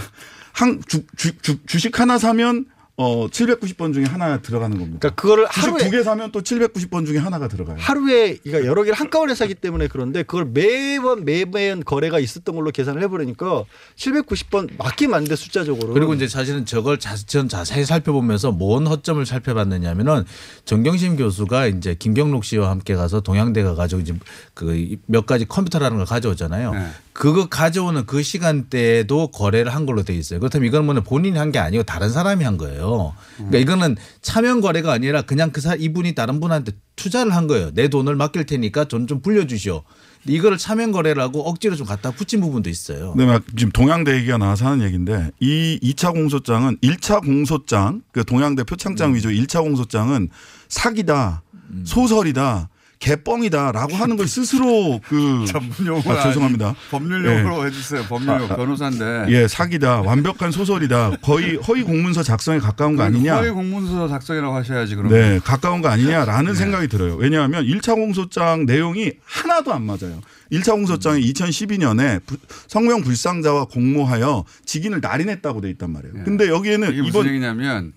한 0.54 0.82
주, 0.88 1.06
주, 1.16 1.38
주, 1.42 1.58
주식 1.66 2.00
하나 2.00 2.18
사면 2.18 2.66
어 3.04 3.28
790번 3.28 3.94
중에 3.96 4.04
하나 4.06 4.38
들어가는 4.42 4.78
겁니다. 4.78 5.00
그러니까 5.00 5.20
그거를 5.20 5.46
하루에 5.50 5.86
두 5.86 5.90
개 5.90 6.04
사면 6.04 6.32
또 6.32 6.42
790번 6.42 7.06
중에 7.08 7.18
하나가 7.18 7.48
들어가요. 7.48 7.78
하루에 7.80 8.38
그러니까 8.44 8.70
여러 8.70 8.84
개를 8.84 8.94
한꺼번에 9.00 9.34
사기 9.34 9.56
때문에 9.56 9.88
그런데 9.88 10.22
그걸 10.22 10.46
매번 10.46 11.26
매번 11.26 11.84
거래가 11.84 12.20
있었던 12.20 12.54
걸로 12.56 12.70
계산을 12.70 13.02
해버리니까 13.02 13.64
790번 13.98 14.70
맞게 14.78 15.08
맞는데 15.08 15.36
숫자적으로 15.36 15.94
그리고 15.94 16.14
이제 16.14 16.28
사실은 16.28 16.66
저걸 16.66 17.00
자, 17.00 17.16
전 17.16 17.50
자세히 17.50 17.86
살펴보면서 17.86 18.52
뭔 18.52 18.86
허점을 18.86 19.26
살펴봤느냐면은 19.26 20.26
정경심 20.66 21.16
교수가 21.18 21.68
이제 21.68 21.96
김경록 21.98 22.46
씨와 22.46 22.70
함께 22.70 22.96
가서 22.96 23.22
동양대 23.22 23.64
가가지고 23.64 24.02
이제 24.02 24.14
그 24.54 24.92
몇 25.08 25.26
가지 25.26 25.46
컴퓨터라는 25.46 25.98
걸 25.98 26.06
가져오잖아요. 26.06 26.74
네. 26.74 26.88
그거 27.14 27.48
가져오는 27.48 28.06
그 28.06 28.24
시간대에도 28.24 29.28
거래를 29.28 29.74
한 29.76 29.86
걸로 29.86 30.04
돼 30.04 30.14
있어요. 30.16 30.40
그렇다면 30.40 30.68
이건 30.68 30.86
뭐 30.86 30.96
본인이 30.96 31.38
한 31.38 31.52
게 31.52 31.60
아니고 31.60 31.84
다른 31.84 32.10
사람이 32.10 32.44
한 32.46 32.58
거예요. 32.58 33.14
그러니까 33.36 33.58
이거는 33.60 33.98
차명 34.22 34.62
거래가 34.62 34.94
아니라 34.94 35.22
그냥 35.24 35.52
그 35.52 35.60
사, 35.60 35.76
이분이 35.76 36.16
다른 36.16 36.40
분한테 36.40 36.72
투자를 36.96 37.36
한 37.36 37.48
거예요. 37.48 37.72
내 37.74 37.88
돈을 37.90 38.16
맡길 38.16 38.46
테니까 38.46 38.86
돈 38.86 39.08
좀 39.08 39.22
불려주시오. 39.22 39.84
이거를 40.28 40.58
차명 40.60 40.92
거래를 40.92 41.22
하고 41.22 41.42
억지로 41.50 41.76
좀 41.76 41.88
갖다 41.88 42.12
붙인 42.12 42.40
부분도 42.42 42.70
있어요. 42.70 43.14
네, 43.18 43.26
막 43.26 43.44
지금 43.58 43.72
동양대 43.72 44.16
얘기가 44.18 44.38
나와서 44.38 44.68
하는 44.68 44.86
얘기인데 44.86 45.32
이 45.40 45.80
2차 45.82 46.14
공소장은 46.14 46.78
1차 46.78 47.26
공소장 47.26 48.04
그 48.12 48.24
동양대 48.24 48.64
표창장 48.64 49.16
위조 49.16 49.30
1차 49.30 49.62
공소장은 49.64 50.30
사기다, 50.70 51.42
소설이다, 51.86 52.70
개뻥이다라고 53.02 53.96
하는 53.96 54.16
걸 54.16 54.28
스스로 54.28 55.02
그 55.08 55.44
전문 55.50 55.86
용어 55.86 56.02
아, 56.14 56.24
죄송합니다. 56.24 56.76
법률 56.92 57.26
용어로 57.26 57.66
해주세요. 57.68 58.04
법률 58.04 58.40
용어 58.42 58.56
변호사인데. 58.56 59.26
예, 59.30 59.48
사기다, 59.48 60.02
완벽한 60.02 60.52
소설이다, 60.52 61.18
거의 61.22 61.56
허위 61.56 61.84
공문서 61.84 62.24
작성에 62.24 62.60
가까운 62.60 62.96
거 62.96 63.04
아니냐? 63.04 63.36
허위 63.38 63.50
공문서 63.50 64.08
작성이라고 64.08 64.56
하셔야지 64.56 64.96
그러면. 64.96 65.20
네, 65.20 65.40
가까운 65.44 65.82
거 65.82 65.90
아니냐라는 65.90 66.54
생각이 66.54 66.88
들어요. 66.88 67.16
왜냐하면 67.16 67.66
1차 67.66 67.96
공소장 67.96 68.66
내용이 68.66 69.14
하나도 69.26 69.74
안 69.74 69.82
맞아요. 69.84 70.22
1차 70.52 70.72
공소장이 70.74 71.22
2012년에 71.34 72.22
성명 72.68 73.02
불상자와 73.02 73.66
공모하여 73.66 74.46
직인을 74.66 75.02
날인했다고 75.02 75.62
돼 75.62 75.70
있단 75.72 75.92
말이에요. 75.92 76.24
근데 76.24 76.48
여기에는 76.50 76.90
이게 76.92 77.02
무슨 77.02 77.10
이번 77.10 77.28
얘기냐면 77.28 77.94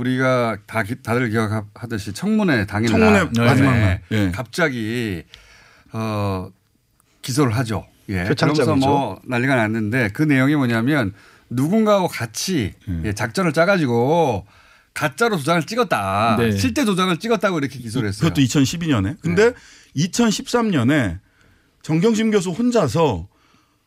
우리가 0.00 0.56
다 0.66 0.82
기- 0.82 1.02
다들 1.02 1.28
기억하듯이 1.30 2.12
청문회 2.12 2.66
당일 2.66 2.88
청문회 2.88 3.12
날 3.12 3.30
마지막 3.46 3.72
네. 3.74 3.80
날. 3.80 4.02
예. 4.12 4.30
갑자기 4.30 5.22
어 5.92 6.50
기소를 7.22 7.54
하죠. 7.58 7.86
예. 8.08 8.24
그러면서 8.24 8.76
뭐 8.76 9.20
난리가 9.24 9.54
났는데 9.56 10.08
그 10.12 10.22
내용이 10.22 10.56
뭐냐면 10.56 11.12
누군가하고 11.50 12.08
같이 12.08 12.72
예, 13.04 13.12
작전을 13.12 13.52
짜가지고 13.52 14.46
가짜로 14.94 15.36
도장을 15.36 15.62
찍었다. 15.66 16.36
네. 16.38 16.52
실제 16.56 16.84
도장을 16.84 17.14
찍었다고 17.18 17.58
이렇게 17.58 17.78
기소를 17.78 18.08
했어요. 18.08 18.28
그것도 18.30 18.40
2012년에. 18.42 19.16
근데 19.20 19.52
2013년에 19.96 21.18
정경심 21.82 22.30
교수 22.30 22.50
혼자서 22.50 23.28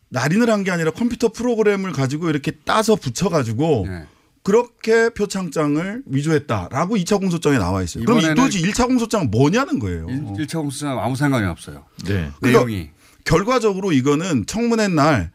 날인을 0.10 0.50
한 0.50 0.64
게 0.64 0.70
아니라 0.72 0.92
컴퓨터 0.92 1.30
프로그램을 1.30 1.92
가지고 1.92 2.30
이렇게 2.30 2.52
따서 2.52 2.96
붙여가지고 2.96 3.86
네. 3.90 4.06
그렇게 4.44 5.10
표창장을 5.10 6.04
위조했다라고 6.06 6.98
2차 6.98 7.20
공소장에 7.20 7.58
나와 7.58 7.82
있어요. 7.82 8.04
그럼 8.04 8.20
도대체 8.36 8.60
1차 8.60 8.88
공소장은 8.88 9.32
뭐냐는 9.32 9.80
거예요. 9.80 10.08
일 10.10 10.46
1차 10.46 10.58
공수처랑 10.58 11.00
아무 11.00 11.16
상관이 11.16 11.48
없어요. 11.48 11.86
네. 12.06 12.30
그러니까 12.40 12.66
내용이. 12.66 12.90
결과적으로 13.24 13.94
이거는 13.94 14.46
청문회 14.46 14.90
날 14.90 15.32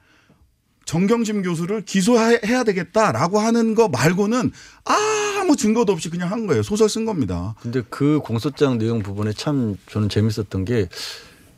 정경심 0.85 1.43
교수를 1.43 1.83
기소해야 1.83 2.65
되겠다라고 2.65 3.39
하는 3.39 3.75
거 3.75 3.89
말고는 3.89 4.53
아무 4.85 5.57
증거도 5.57 5.93
없이 5.93 6.11
그냥 6.11 6.31
한 6.31 6.47
거예요. 6.47 6.63
소설 6.63 6.89
쓴 6.89 7.05
겁니다. 7.05 7.55
근데 7.61 7.83
그 7.89 8.21
공소장 8.23 8.79
내용 8.79 9.03
부분에 9.03 9.33
참 9.33 9.77
저는 9.91 10.09
재밌었던 10.09 10.65
게 10.65 10.89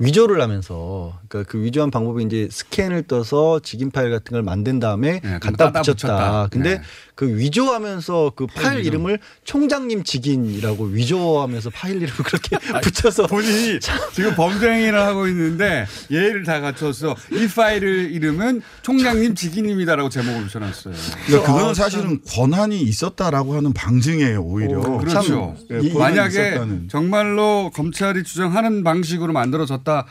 위조를 0.00 0.40
하면서 0.40 1.18
그러니까 1.28 1.50
그 1.50 1.62
위조한 1.62 1.90
방법이 1.90 2.24
이제 2.24 2.48
스캔을 2.50 3.02
떠서 3.02 3.60
직인 3.60 3.90
파일 3.90 4.10
같은 4.10 4.32
걸 4.32 4.42
만든 4.42 4.80
다음에 4.80 5.20
네, 5.20 5.38
갖다 5.38 5.66
갖다 5.66 5.82
붙였다. 5.82 5.92
붙였다. 5.92 6.48
근데 6.50 6.78
네. 6.78 6.82
그 7.20 7.36
위조하면서 7.36 8.32
그 8.34 8.46
파일 8.46 8.86
이름을 8.86 9.18
총장님 9.44 10.04
직인이라고 10.04 10.84
위조하면서 10.86 11.68
파일 11.68 11.96
이름을 11.96 12.14
그렇게 12.24 12.56
붙여서 12.82 13.26
본인이 13.26 13.78
지금 14.14 14.34
범죄 14.34 14.70
행위를 14.70 14.98
하고 14.98 15.28
있는데 15.28 15.86
예의를 16.10 16.44
다 16.44 16.60
갖춰서 16.62 17.14
이 17.30 17.46
파일을 17.46 18.10
이름은 18.12 18.62
총장님 18.80 19.34
직인입니다라고 19.34 20.08
제목을 20.08 20.44
붙여놨어요. 20.44 20.94
그러니까 21.26 21.52
그거는 21.52 21.74
사실은 21.74 22.22
권한이 22.26 22.80
있었다라고 22.80 23.54
하는 23.54 23.74
방증이에요. 23.74 24.40
오히려. 24.42 24.80
그렇죠. 24.80 25.54
예, 25.72 25.80
이- 25.80 25.92
권한이 25.92 26.16
만약에 26.16 26.48
있었다는. 26.48 26.88
정말로 26.88 27.70
검찰이 27.74 28.24
주장하는 28.24 28.82
방식으로 28.82 29.34
만들어졌다 29.34 30.06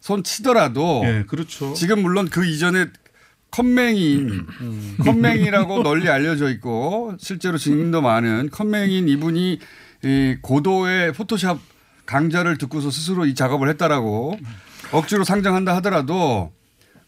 손 0.00 0.24
치더라도 0.24 1.02
예, 1.04 1.24
그렇죠. 1.28 1.74
지금 1.74 2.00
물론 2.00 2.26
그 2.30 2.46
이전에 2.46 2.86
컴맹인 3.50 4.46
컴맹이라고 5.02 5.82
널리 5.82 6.08
알려져 6.08 6.50
있고 6.50 7.14
실제로 7.18 7.58
증인도 7.58 8.02
많은 8.02 8.50
컴맹인 8.50 9.08
이분이 9.08 9.58
이 10.04 10.36
고도의 10.42 11.12
포토샵 11.12 11.58
강좌를 12.06 12.56
듣고서 12.58 12.90
스스로 12.90 13.26
이 13.26 13.34
작업을 13.34 13.68
했다라고 13.70 14.38
억지로 14.92 15.24
상정한다 15.24 15.74
하더라도 15.76 16.52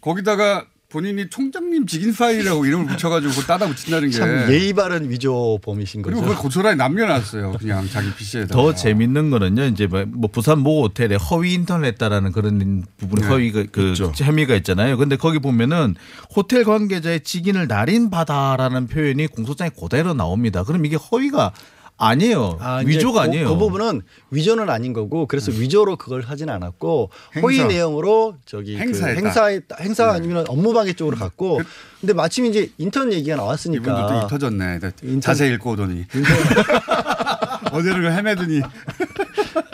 거기다가 0.00 0.66
본인이 0.90 1.30
총장님 1.30 1.86
직인 1.86 2.12
파일이라고 2.12 2.66
이름을 2.66 2.86
붙여가지고 2.86 3.30
그걸 3.30 3.46
따다 3.46 3.68
붙인다는 3.68 4.10
게. 4.10 4.16
참 4.16 4.28
예의 4.50 4.72
바른 4.72 5.08
위조범이신 5.08 6.02
거죠. 6.02 6.16
그리고 6.16 6.22
그걸 6.28 6.36
고스란히 6.42 6.76
남겨놨어요. 6.76 7.52
그냥 7.60 7.88
자기 7.88 8.12
PC에다. 8.12 8.48
더 8.54 8.74
재밌는 8.74 9.30
거는요. 9.30 9.66
이제 9.66 9.86
뭐- 9.86 10.04
뭐 10.08 10.28
부산 10.30 10.58
모 10.58 10.82
호텔에 10.82 11.14
허위 11.14 11.54
인터넷다라는 11.54 12.32
그런 12.32 12.84
부분이 12.96 13.22
네, 13.22 13.28
허위 13.28 13.52
그, 13.52 13.66
그 13.70 13.90
있죠. 13.90 14.12
혐의가 14.16 14.56
있잖아요. 14.56 14.96
근데 14.98 15.16
거기 15.16 15.38
보면은 15.38 15.94
호텔 16.34 16.64
관계자의 16.64 17.20
직인을 17.20 17.68
날인 17.68 18.10
받아라는 18.10 18.88
표현이 18.88 19.28
공소장에 19.28 19.70
그대로 19.80 20.12
나옵니다. 20.12 20.64
그럼 20.64 20.84
이게 20.86 20.96
허위가 20.96 21.52
아니에요. 22.02 22.56
아, 22.60 22.76
위조가 22.84 23.20
그, 23.20 23.28
아니에요. 23.28 23.46
음. 23.46 23.52
그 23.52 23.58
부분은 23.58 24.02
위조는 24.30 24.70
아닌 24.70 24.92
거고 24.94 25.26
그래서 25.26 25.52
위조로 25.52 25.96
그걸 25.96 26.22
하진 26.22 26.48
않았고 26.48 27.10
허위 27.42 27.58
행사. 27.58 27.68
내용으로 27.68 28.36
저기 28.46 28.74
그 28.74 28.80
행사했다. 28.80 29.20
행사했다. 29.20 29.76
행사 29.80 30.06
네. 30.06 30.12
아니면 30.12 30.44
업무방해 30.48 30.94
쪽으로 30.94 31.16
갔고 31.18 31.60
근데 32.00 32.14
마침 32.14 32.46
이제 32.46 32.70
인턴 32.78 33.12
얘기가 33.12 33.34
이분도 33.34 33.36
또 33.36 33.42
나왔으니까 33.44 34.22
입 34.24 34.30
터졌네. 34.30 34.80
인턴- 35.02 35.20
자세히 35.20 35.52
읽고 35.54 35.72
오더니. 35.72 36.06
어디를 37.72 38.12
헤매더니. 38.16 38.62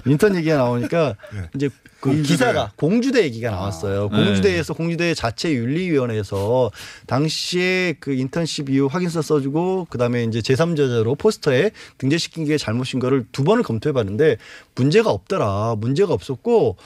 인턴 0.06 0.36
얘기가 0.36 0.56
나오니까 0.56 1.16
이제 1.54 1.68
그 2.00 2.10
공주대. 2.10 2.28
기사가 2.28 2.72
공주대 2.76 3.22
얘기가 3.24 3.50
나왔어요. 3.50 4.08
네. 4.12 4.16
공주대에서 4.16 4.74
공주대 4.74 5.14
자체 5.14 5.52
윤리위원회에서 5.52 6.70
당시에 7.06 7.94
그 7.98 8.12
인턴십 8.12 8.70
이후 8.70 8.86
확인서 8.86 9.22
써주고 9.22 9.86
그다음에 9.90 10.24
이제 10.24 10.40
제3자자로 10.40 11.18
포스터에 11.18 11.70
등재시킨 11.98 12.44
게 12.44 12.58
잘못인 12.58 13.00
거를 13.00 13.26
두 13.32 13.44
번을 13.44 13.62
검토해봤는데 13.62 14.36
문제가 14.74 15.10
없더라. 15.10 15.76
문제가 15.78 16.12
없었고 16.14 16.76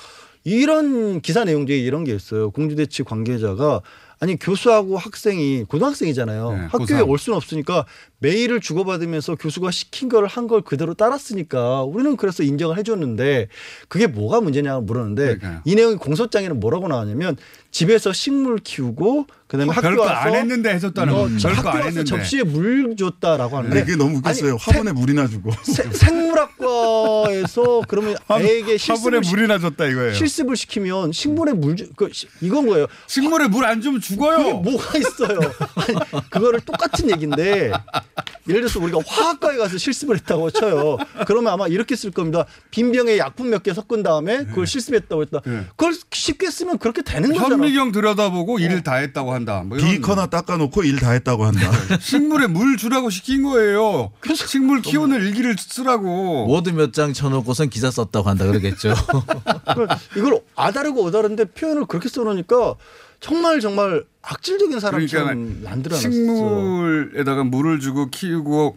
이런 0.44 1.20
기사 1.20 1.44
내용 1.44 1.66
중에 1.66 1.76
이런 1.76 2.04
게 2.04 2.14
있어요. 2.14 2.50
공주대 2.50 2.86
측 2.86 3.04
관계자가 3.06 3.82
아니 4.22 4.38
교수하고 4.38 4.98
학생이 4.98 5.64
고등학생이잖아요. 5.64 6.52
네, 6.52 6.58
학교에 6.70 6.98
고3. 7.00 7.08
올 7.08 7.18
수는 7.18 7.38
없으니까 7.38 7.86
메일을 8.18 8.60
주고받으면서 8.60 9.36
교수가 9.36 9.70
시킨 9.70 10.10
걸 10.10 10.26
한 10.26 10.46
걸 10.46 10.60
그대로 10.60 10.92
따랐으니까 10.92 11.84
우리는 11.84 12.16
그래서 12.18 12.42
인정을 12.42 12.76
해줬는데 12.78 13.48
그게 13.88 14.06
뭐가 14.06 14.42
문제냐고 14.42 14.82
물었는데 14.82 15.22
그러니까요. 15.38 15.60
이 15.64 15.74
내용이 15.74 15.96
공소장에는 15.96 16.60
뭐라고 16.60 16.86
나왔냐면 16.88 17.36
집에서 17.70 18.12
식물 18.12 18.58
키우고 18.58 19.26
그다음에 19.46 19.72
학교 19.72 19.88
별거 19.88 20.02
와서 20.02 20.28
안 20.28 20.34
했는데 20.34 20.74
해줬다는 20.74 21.14
어, 21.14 21.16
거. 21.16 21.28
별거 21.40 21.48
학교 21.48 21.68
안 21.70 21.86
했는데. 21.86 22.04
접시에 22.04 22.42
물 22.42 22.94
줬다라고 22.96 23.56
하는데 23.56 23.80
이게 23.80 23.96
너무 23.96 24.18
웃겼어요. 24.18 24.50
아니, 24.52 24.58
화분에 24.60 24.92
물이나 24.92 25.26
주고. 25.28 25.50
세- 25.62 25.90
생물학 25.92 26.58
과에서 26.70 27.82
그러면 27.88 28.16
애에게 28.30 28.62
화분에 28.62 28.78
실습을, 28.78 29.24
시- 29.24 29.30
물이나 29.30 29.58
줬다 29.58 29.86
이거예요. 29.86 30.14
실습을 30.14 30.56
시키면 30.56 31.12
식물에 31.12 31.52
물 31.52 31.76
주, 31.76 31.88
그, 31.96 32.08
시- 32.12 32.26
이건 32.40 32.66
거예요. 32.66 32.86
식물에 33.06 33.48
물 33.48 33.64
안 33.64 33.80
주면 33.80 34.00
죽어요. 34.00 34.36
그게 34.38 34.52
뭐가 34.52 34.98
있어요? 34.98 35.38
아니, 35.76 36.20
그거를 36.30 36.60
똑같은 36.60 37.10
얘기인데 37.10 37.70
예를 38.48 38.62
들어서 38.62 38.80
우리가 38.80 38.98
화학과에 39.06 39.56
가서 39.58 39.76
실습을 39.78 40.16
했다고 40.16 40.50
쳐요. 40.50 40.96
그러면 41.26 41.52
아마 41.52 41.68
이렇게 41.68 41.94
쓸 41.94 42.10
겁니다. 42.10 42.46
빈 42.70 42.90
병에 42.92 43.18
약품 43.18 43.50
몇 43.50 43.60
개 43.62 43.74
섞은 43.74 44.02
다음에 44.02 44.44
그걸 44.46 44.66
실습했다고 44.66 45.22
했다. 45.22 45.40
네. 45.44 45.66
그걸 45.76 45.94
쉽게 46.10 46.50
쓰면 46.50 46.78
그렇게 46.78 47.02
되는 47.02 47.28
거잖아. 47.34 47.56
현미경 47.56 47.92
들여다보고 47.92 48.58
일을 48.58 48.82
다 48.82 48.94
했다고 48.94 49.34
한다. 49.34 49.62
뭐 49.66 49.76
이런 49.76 49.90
비커나 49.90 50.26
닦아놓고 50.26 50.82
일 50.84 50.98
다 51.00 51.10
했다고 51.12 51.44
한다. 51.44 51.70
식물에 52.00 52.46
물 52.46 52.76
주라고 52.78 53.10
시킨 53.10 53.42
거예요. 53.42 54.12
식물 54.34 54.80
키우는 54.82 55.20
일기를 55.20 55.56
쓰라고. 55.58 56.46
모두 56.60 56.72
몇 56.74 56.92
장 56.92 57.12
쳐놓고선 57.12 57.70
기사 57.70 57.90
썼다고 57.90 58.28
한다 58.28 58.46
그러겠죠. 58.46 58.92
그러니까 59.72 59.98
이걸 60.16 60.40
아다르고 60.56 61.04
어다른데 61.06 61.46
표현을 61.46 61.86
그렇게 61.86 62.08
써놓으니까 62.08 62.74
정말 63.20 63.60
정말 63.60 64.04
악질적인 64.22 64.78
사람처럼 64.80 65.62
만들어놨어. 65.62 66.10
식물에다가 66.10 67.44
물을 67.44 67.80
주고 67.80 68.10
키우고 68.10 68.76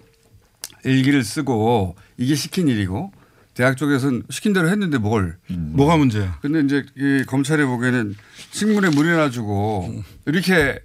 일기를 0.86 1.24
쓰고 1.24 1.96
이게 2.18 2.36
시킨 2.36 2.68
일이고 2.70 3.12
대학 3.54 3.76
쪽에서는 3.78 4.24
시킨 4.30 4.54
대로 4.54 4.70
했는데 4.70 4.98
뭘. 4.98 5.38
뭐가 5.50 5.98
문제야? 5.98 6.38
근데 6.42 6.62
이제 6.62 6.86
이 6.98 7.24
검찰이 7.26 7.64
보기에는 7.66 8.16
식물에 8.52 8.90
물이나 8.90 9.30
주고 9.30 9.94
이렇게 10.26 10.80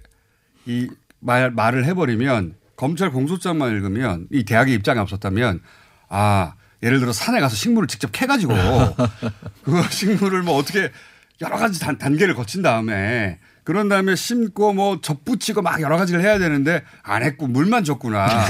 이 0.65 0.87
말, 1.19 1.51
말을 1.51 1.85
해버리면 1.85 2.55
검찰 2.75 3.11
공소장만 3.11 3.71
읽으면 3.71 4.27
이 4.31 4.43
대학의 4.43 4.73
입장이 4.75 4.99
없었다면 4.99 5.61
아 6.09 6.53
예를 6.83 6.99
들어 6.99 7.11
산에 7.11 7.39
가서 7.39 7.55
식물을 7.55 7.87
직접 7.87 8.11
캐가지고 8.11 8.53
그 9.63 9.83
식물을 9.91 10.43
뭐 10.43 10.55
어떻게 10.57 10.91
여러 11.41 11.57
가지 11.57 11.79
단, 11.79 11.97
단계를 11.97 12.35
거친 12.35 12.61
다음에 12.61 13.37
그런 13.63 13.87
다음에 13.89 14.15
심고 14.15 14.73
뭐 14.73 14.99
접붙이고 15.01 15.61
막 15.61 15.81
여러 15.81 15.97
가지를 15.97 16.21
해야 16.21 16.39
되는데 16.39 16.83
안 17.03 17.23
했고 17.23 17.47
물만 17.47 17.83
줬구나 17.83 18.45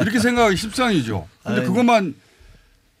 이렇게 0.00 0.18
생각하기 0.20 0.56
십상이죠. 0.56 1.26
근데 1.42 1.60
아이. 1.62 1.66
그것만 1.66 2.14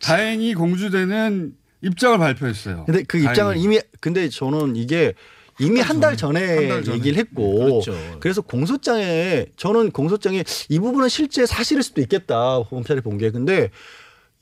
다행히 0.00 0.54
공주대는 0.54 1.54
입장을 1.82 2.18
발표했어요. 2.18 2.84
근데 2.86 3.02
그 3.04 3.18
입장을 3.18 3.52
다행히. 3.54 3.62
이미 3.62 3.80
근데 4.00 4.28
저는 4.28 4.76
이게 4.76 5.14
이미 5.60 5.80
한 5.80 6.00
달 6.00 6.16
전에, 6.16 6.56
한달 6.56 6.82
전에. 6.82 6.96
얘기를 6.96 7.18
했고 7.18 7.82
그렇죠. 7.84 8.16
그래서 8.20 8.40
공소장에 8.40 9.46
저는 9.56 9.92
공소장에 9.92 10.42
이 10.68 10.78
부분은 10.80 11.08
실제 11.08 11.46
사실일 11.46 11.82
수도 11.82 12.00
있겠다 12.00 12.62
검찰이 12.70 13.00
본 13.02 13.18
게 13.18 13.30
근데 13.30 13.70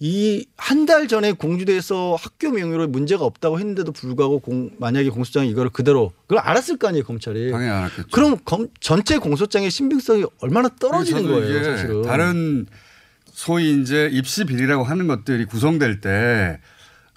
이 0.02 0.46
한 0.56 0.86
달 0.86 1.08
전에 1.08 1.32
공주대에서 1.32 2.16
학교 2.18 2.50
명의로 2.50 2.88
문제가 2.88 3.24
없다고 3.24 3.58
했는데도 3.58 3.92
불구하고 3.92 4.38
공, 4.40 4.70
만약에 4.78 5.10
공소장이 5.10 5.50
이거를 5.50 5.70
그대로 5.70 6.12
그걸 6.26 6.38
알았을 6.38 6.78
거 6.78 6.88
아니에요 6.88 7.04
검찰이 7.04 7.50
당연히 7.50 7.70
알았겠죠. 7.70 8.08
그럼 8.10 8.38
검, 8.44 8.68
전체 8.80 9.18
공소장의 9.18 9.70
신빙성이 9.70 10.24
얼마나 10.40 10.68
떨어지는 10.80 11.22
거예요 11.28 11.64
사실은 11.64 12.02
다른 12.02 12.66
소위 13.26 13.80
이제 13.80 14.08
입시 14.12 14.44
비리라고 14.44 14.84
하는 14.84 15.06
것들이 15.06 15.44
구성될 15.44 16.00
때 16.00 16.60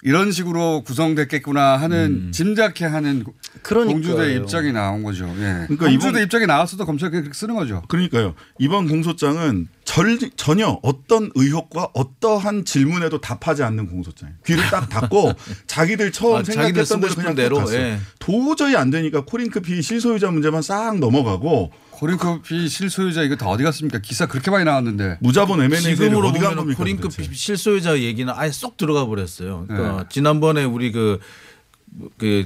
이런 0.06 0.32
식으로 0.32 0.82
구성됐겠구나 0.84 1.78
하는 1.78 2.30
짐작해 2.30 2.84
하는 2.84 3.24
그러니까요. 3.62 3.94
공주대 3.94 4.34
입장이 4.34 4.70
나온 4.72 5.02
거죠. 5.02 5.26
예. 5.38 5.64
그러니까 5.66 5.86
공주대 5.86 6.08
이번- 6.10 6.22
입장이 6.22 6.46
나왔어도 6.46 6.84
검찰이 6.84 7.10
그렇게 7.10 7.30
쓰는 7.32 7.54
거죠. 7.54 7.82
그러니까요. 7.88 8.34
이번 8.58 8.86
공소장은 8.86 9.68
절, 9.84 10.18
전혀 10.36 10.78
어떤 10.82 11.30
의혹과 11.34 11.88
어떠한 11.94 12.66
질문에도 12.66 13.20
답하지 13.22 13.62
않는 13.62 13.86
공소장이에요. 13.86 14.38
귀를 14.44 14.62
딱 14.70 14.90
닫고 14.90 15.32
자기들 15.66 16.12
처음 16.12 16.36
아, 16.36 16.42
자기들 16.42 16.84
생각했던 16.84 16.84
쓰고 16.84 17.00
대로 17.00 17.14
그냥 17.14 17.34
대로, 17.34 17.56
갔어요. 17.58 17.78
예. 17.80 17.98
도저히 18.18 18.76
안 18.76 18.90
되니까 18.90 19.24
코링크 19.24 19.60
PE 19.60 19.80
실소유자 19.80 20.30
문제만 20.30 20.60
싹 20.60 20.98
넘어가고 20.98 21.72
코링크 22.04 22.56
PE 22.56 22.68
실소유자 22.68 23.22
이거 23.22 23.34
다 23.34 23.46
어디 23.48 23.62
갔습니까? 23.62 23.98
기사 23.98 24.26
그렇게 24.26 24.50
많이 24.50 24.64
나왔는데. 24.64 25.18
무자본 25.20 25.62
M&A 25.62 25.80
지금으로 25.80 26.28
어디 26.28 26.38
간 26.38 26.54
겁니까? 26.54 26.76
코링크 26.76 27.08
도대체? 27.08 27.32
실소유자 27.32 27.98
얘기는 27.98 28.30
아예 28.36 28.50
쏙 28.50 28.76
들어가 28.76 29.06
버렸어요. 29.06 29.64
그러니까 29.66 30.02
네. 30.02 30.04
지난번에 30.10 30.64
우리 30.64 30.92
그, 30.92 31.18
그 32.18 32.44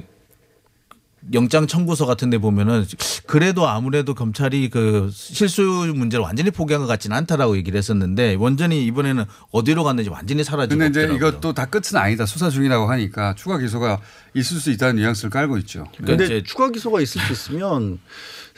영장 1.33 1.67
청구서 1.67 2.05
같은 2.05 2.29
데 2.29 2.37
보면은 2.37 2.85
그래도 3.25 3.67
아무래도 3.67 4.13
검찰이 4.13 4.69
그 4.69 5.09
실소유 5.13 5.93
문제를 5.93 6.23
완전히 6.23 6.51
포기한 6.51 6.81
것 6.81 6.87
같지는 6.87 7.15
않다라고 7.17 7.57
얘기를 7.57 7.77
했었는데 7.77 8.35
완전히 8.39 8.85
이번에는 8.85 9.25
어디로 9.51 9.83
갔는지 9.83 10.09
완전히 10.09 10.43
사라지고 10.43 10.79
근데 10.79 11.03
이제. 11.05 11.13
이것도 11.13 11.53
다 11.53 11.65
끝은 11.65 11.95
아니다. 11.95 12.25
수사 12.25 12.49
중이라고 12.49 12.89
하니까 12.89 13.35
추가 13.35 13.57
기소가 13.57 13.99
있을 14.33 14.57
수 14.57 14.71
있다는 14.71 14.95
뉘앙스를 14.97 15.29
깔고 15.29 15.57
있죠. 15.59 15.85
그러니까 15.97 16.05
근데 16.05 16.25
이제 16.25 16.43
추가 16.43 16.69
기소가 16.69 17.01
있을 17.01 17.21
수 17.21 17.31
있으면 17.33 17.99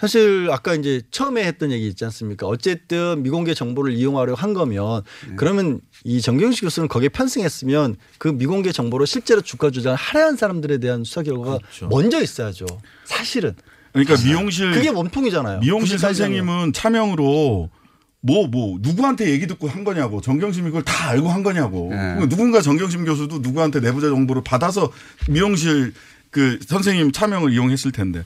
사실 0.01 0.49
아까 0.51 0.73
이제 0.73 1.03
처음에 1.11 1.43
했던 1.43 1.71
얘기 1.71 1.87
있지 1.87 2.03
않습니까? 2.05 2.47
어쨌든 2.47 3.21
미공개 3.21 3.53
정보를 3.53 3.93
이용하려고 3.93 4.35
한 4.35 4.55
거면 4.55 5.03
네. 5.27 5.35
그러면 5.35 5.79
이 6.03 6.21
정경식 6.21 6.63
교수는 6.63 6.89
거기에 6.89 7.09
편승했으면 7.09 7.97
그 8.17 8.29
미공개 8.29 8.71
정보를 8.71 9.05
실제로 9.05 9.41
주가 9.41 9.69
조작을 9.69 9.95
할애한 9.95 10.37
사람들에 10.37 10.79
대한 10.79 11.03
수사 11.03 11.21
결과가 11.21 11.59
그렇죠. 11.59 11.87
먼저 11.89 12.19
있어야죠. 12.19 12.60
사실은 13.05 13.55
그러니까 13.93 14.15
미용실 14.23 14.71
그게 14.71 14.89
원통이잖아요. 14.89 15.59
미용실 15.59 15.97
94 15.97 16.07
년이면. 16.07 16.15
선생님은 16.15 16.73
차명으로 16.73 17.69
뭐, 18.23 18.47
뭐, 18.47 18.77
누구한테 18.81 19.31
얘기 19.31 19.47
듣고 19.47 19.67
한 19.67 19.83
거냐고, 19.83 20.21
정경심이 20.21 20.67
그걸 20.67 20.83
다 20.83 21.09
알고 21.09 21.29
한 21.29 21.41
거냐고. 21.41 21.89
네. 21.91 22.27
누군가 22.27 22.61
정경심 22.61 23.03
교수도 23.03 23.39
누구한테 23.39 23.79
내부자 23.79 24.09
정보를 24.09 24.43
받아서 24.43 24.91
미용실 25.27 25.93
그 26.29 26.59
선생님 26.65 27.11
차명을 27.11 27.51
이용했을 27.51 27.91
텐데. 27.91 28.23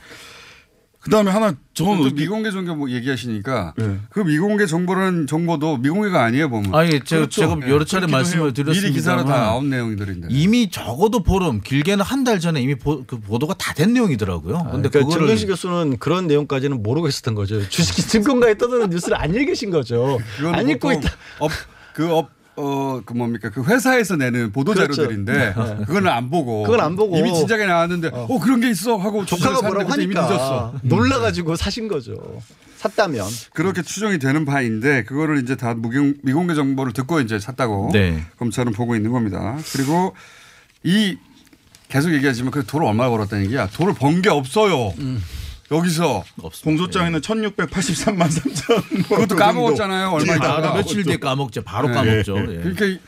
그 1.06 1.12
다음에 1.12 1.30
하나, 1.30 1.54
저는 1.76 1.98
또 1.98 2.04
어떻게- 2.08 2.24
미공개 2.24 2.50
정보 2.50 2.74
뭐 2.74 2.90
얘기하시니까 2.90 3.76
네. 3.78 4.00
그 4.10 4.22
미공개 4.22 4.66
정보라는 4.66 5.28
정보도 5.28 5.78
미공개가 5.78 6.24
아니에요 6.24 6.50
보면. 6.50 6.74
아니 6.74 6.94
제가, 6.94 7.04
그렇죠. 7.22 7.42
제가 7.42 7.56
네, 7.58 7.70
여러 7.70 7.86
차례 7.86 8.08
그렇기도 8.08 8.18
말씀을. 8.18 8.54
드렸습니다. 8.54 8.88
미리 8.88 8.92
기사로 8.94 9.24
다 9.24 9.40
나온 9.40 9.70
내용들인데. 9.70 10.30
이미 10.32 10.72
적어도 10.72 11.22
보름 11.22 11.62
길게는 11.62 12.04
한 12.04 12.24
달 12.24 12.40
전에 12.40 12.60
이미 12.60 12.74
보, 12.74 13.04
그 13.06 13.20
보도가 13.20 13.54
다 13.54 13.74
된 13.76 13.94
내용이더라고요. 13.94 14.58
근데 14.72 14.90
그러니까 14.90 15.00
그거를 15.02 15.20
정경심 15.20 15.48
교수는 15.50 15.98
그런 16.00 16.26
내용까지는 16.26 16.82
모르고 16.82 17.08
있었던 17.08 17.36
거죠. 17.36 17.62
주식 17.70 17.94
증권가에 18.10 18.58
떠도는 18.58 18.90
뉴스를 18.90 19.16
안 19.22 19.32
읽으신 19.36 19.70
거죠. 19.70 20.18
안 20.54 20.68
읽고 20.68 20.92
있다. 20.92 21.12
업, 21.38 21.52
그 21.94 22.12
업, 22.12 22.30
어, 22.58 23.02
그 23.06 23.14
뭡니까. 23.14 23.50
그 23.50 23.64
회사에서 23.64 24.16
내는 24.16 24.52
보도자료들인데 24.52 25.54
그렇죠. 25.54 25.76
네. 25.80 25.86
그거는 25.86 26.10
안 26.12 26.30
보고. 26.30 26.64
그건 26.64 26.80
안 26.82 26.96
보고. 26.96 27.18
이미 27.18 27.34
진작에 27.34 27.66
나왔는데 27.66 28.10
어, 28.14 28.40
그런 28.40 28.60
게 28.62 28.70
있어 28.70 28.98
하고 28.98 29.26
조카가 29.26 29.62
뭐라고 29.62 29.92
하니까 29.92 30.02
이미 30.04 30.14
늦었어. 30.16 30.74
놀라 30.84 31.20
가지고 31.20 31.56
사신 31.56 31.88
거죠. 31.88 32.16
샀다면. 32.78 33.26
그렇게 33.54 33.82
추정이 33.82 34.20
되는 34.20 34.46
바인데 34.46 35.04
그거를 35.04 35.42
이제 35.42 35.56
다 35.56 35.74
무공, 35.74 36.16
미공개 36.24 36.54
정보를 36.54 36.94
듣고 36.94 37.20
이제 37.20 37.40
샀다고 37.40 37.90
네. 37.94 38.24
검찰은 38.38 38.74
보고 38.74 38.96
있는 38.96 39.12
겁니다. 39.12 39.58
그리고 39.74 40.16
이 40.84 41.18
계속 41.90 42.14
얘기하지만 42.14 42.52
그 42.52 42.64
돈을 42.66 42.86
얼마 42.88 43.10
벌었다는 43.10 43.46
얘기야. 43.46 43.68
돈을 43.70 43.94
번 43.96 44.22
게 44.22 44.30
없어요. 44.30 44.94
여기서 45.72 46.24
공소장에는 46.64 47.22
1683만 47.22 48.28
3천. 48.28 49.08
그것도 49.10 49.36
까먹었잖아요. 49.36 50.10
얼마 50.10 50.34
아, 50.34 50.36
있다가. 50.36 50.74
며칠 50.76 51.04
뒤에 51.04 51.18
까먹죠. 51.18 51.64
바로 51.64 51.88
네. 51.88 51.94
까먹죠. 51.96 52.38
예. 52.40 52.58
그러니까 52.58 52.86
이, 52.86 53.00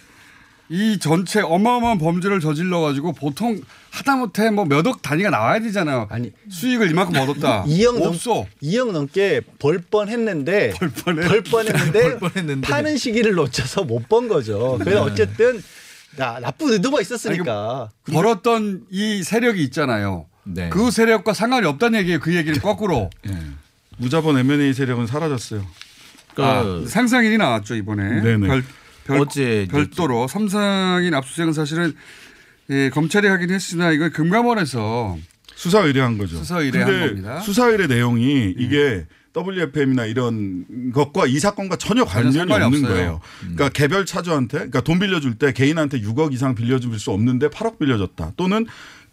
이 0.69 0.97
전체 0.99 1.39
어마어마한 1.41 1.97
범죄를 1.99 2.39
저질러 2.39 2.81
가지고 2.81 3.13
보통 3.13 3.61
하다못해 3.91 4.49
뭐 4.51 4.65
몇 4.65 4.85
억 4.87 5.01
단위가 5.01 5.29
나와야 5.29 5.59
되잖아요. 5.61 6.07
아니 6.09 6.31
수익을 6.49 6.89
이만큼 6.89 7.15
얻었다. 7.21 7.63
2억 7.65 7.99
넘, 7.99 8.09
없어. 8.09 8.45
2억 8.63 8.91
넘게 8.91 9.41
벌 9.59 9.79
뻔했는데 9.79 10.73
벌 11.29 11.43
뻔했는데. 11.43 12.61
파는 12.67 12.97
시기를 12.97 13.33
놓쳐서 13.35 13.83
못 13.83 14.09
번 14.09 14.27
거죠. 14.27 14.77
그래서 14.79 15.03
어쨌든 15.03 15.61
나, 16.15 16.39
나쁜 16.39 16.71
의도가 16.73 17.01
있었으니까. 17.01 17.89
벌었던 18.11 18.85
이 18.89 19.21
세력이 19.23 19.61
있잖아요. 19.65 20.25
네. 20.47 20.69
그 20.69 20.91
세력과 20.91 21.33
상관이 21.33 21.65
없다는 21.67 21.99
얘기예요. 21.99 22.19
그 22.19 22.35
얘기를 22.35 22.61
거꾸로. 22.61 23.09
무자본 23.97 24.37
M&A 24.37 24.73
세력은 24.73 25.07
사라졌어요. 25.07 25.65
아, 26.37 26.63
그 26.63 26.85
상상인이 26.87 27.37
나왔죠 27.37 27.75
이번에. 27.75 28.21
네네. 28.21 28.47
별, 28.47 28.63
별, 29.05 29.19
어제 29.19 29.67
별도로 29.71 30.27
삼상인 30.27 31.13
압수수색은 31.13 31.53
사실은 31.53 31.95
예, 32.69 32.89
검찰이 32.89 33.27
하긴 33.27 33.49
했으나 33.49 33.91
이건 33.91 34.11
금감원에서 34.11 35.17
수사 35.55 35.79
의뢰한 35.79 36.17
거죠. 36.17 36.37
수사 36.37 36.59
의뢰한 36.59 37.07
겁니다. 37.07 37.39
수사 37.39 37.67
의뢰 37.67 37.87
내용이 37.87 38.53
이게 38.57 39.05
WFM이나 39.35 40.05
이런 40.05 40.91
것과 40.93 41.27
이 41.27 41.39
사건과 41.39 41.77
전혀 41.77 42.05
관련이 42.05 42.51
없는 42.51 42.63
없어요. 42.63 42.87
거예요. 42.87 43.21
그러니까 43.39 43.69
개별 43.69 44.05
차주한테 44.05 44.57
그러니까 44.57 44.81
돈 44.81 44.99
빌려줄 44.99 45.35
때 45.35 45.53
개인한테 45.53 46.01
6억 46.01 46.33
이상 46.33 46.55
빌려줄 46.55 46.99
수 46.99 47.11
없는데 47.11 47.49
8억 47.49 47.79
빌려줬다. 47.79 48.33
또는 48.35 48.65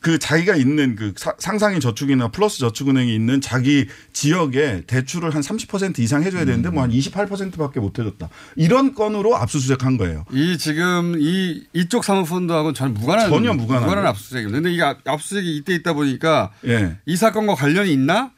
그 0.05 0.19
자기가 0.19 0.55
있는 0.55 0.97
그 0.97 1.15
사- 1.17 1.35
상상인 1.39 1.81
저축이나 1.81 2.29
플러스 2.29 2.59
저축은행이 2.59 3.15
있는 3.15 3.41
자기 3.41 3.87
지역에 4.13 4.83
대출을 4.87 5.35
한 5.35 5.41
30% 5.41 5.99
이상 6.01 6.23
해줘야 6.23 6.45
되는데 6.45 6.69
뭐 6.69 6.83
한 6.83 6.91
28%밖에 6.91 7.81
못 7.81 7.99
해줬다. 7.99 8.29
이런 8.57 8.95
건으로 8.95 9.35
압수수색한 9.35 9.97
거예요. 9.97 10.27
이 10.31 10.59
지금 10.59 11.15
이 11.19 11.63
이쪽 11.73 12.05
사모펀드하고는 12.05 12.75
전혀 12.75 12.93
무관한 12.93 13.31
전혀 13.31 13.55
무관하죠. 13.55 14.07
압수수색입니다. 14.09 14.59
근데 14.59 14.73
이게 14.75 14.83
압- 14.83 14.99
압수수색이 15.09 15.57
이때 15.57 15.75
있다 15.75 15.95
보니까 15.95 16.53
예. 16.67 16.99
이 17.07 17.17
사건과 17.17 17.55
관련이 17.55 17.91
있나? 17.93 18.31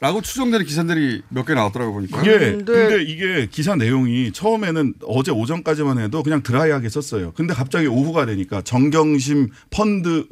라고 0.00 0.22
추정되는 0.22 0.64
기사들이 0.64 1.20
몇 1.28 1.44
개 1.44 1.52
나왔더라고 1.52 1.92
보니까. 1.92 2.22
이게 2.22 2.38
근데- 2.38 2.64
근데, 2.72 3.02
이게 3.02 3.46
기사 3.50 3.76
내용이 3.76 4.32
처음에는 4.32 4.94
어제 5.06 5.30
오전까지만 5.30 5.98
해도 5.98 6.22
그냥 6.22 6.42
드라이하게 6.42 6.88
썼어요. 6.88 7.32
근데 7.36 7.52
갑자기 7.52 7.86
오후가 7.88 8.24
되니까 8.24 8.62
정경심 8.62 9.50
펀드 9.68 10.24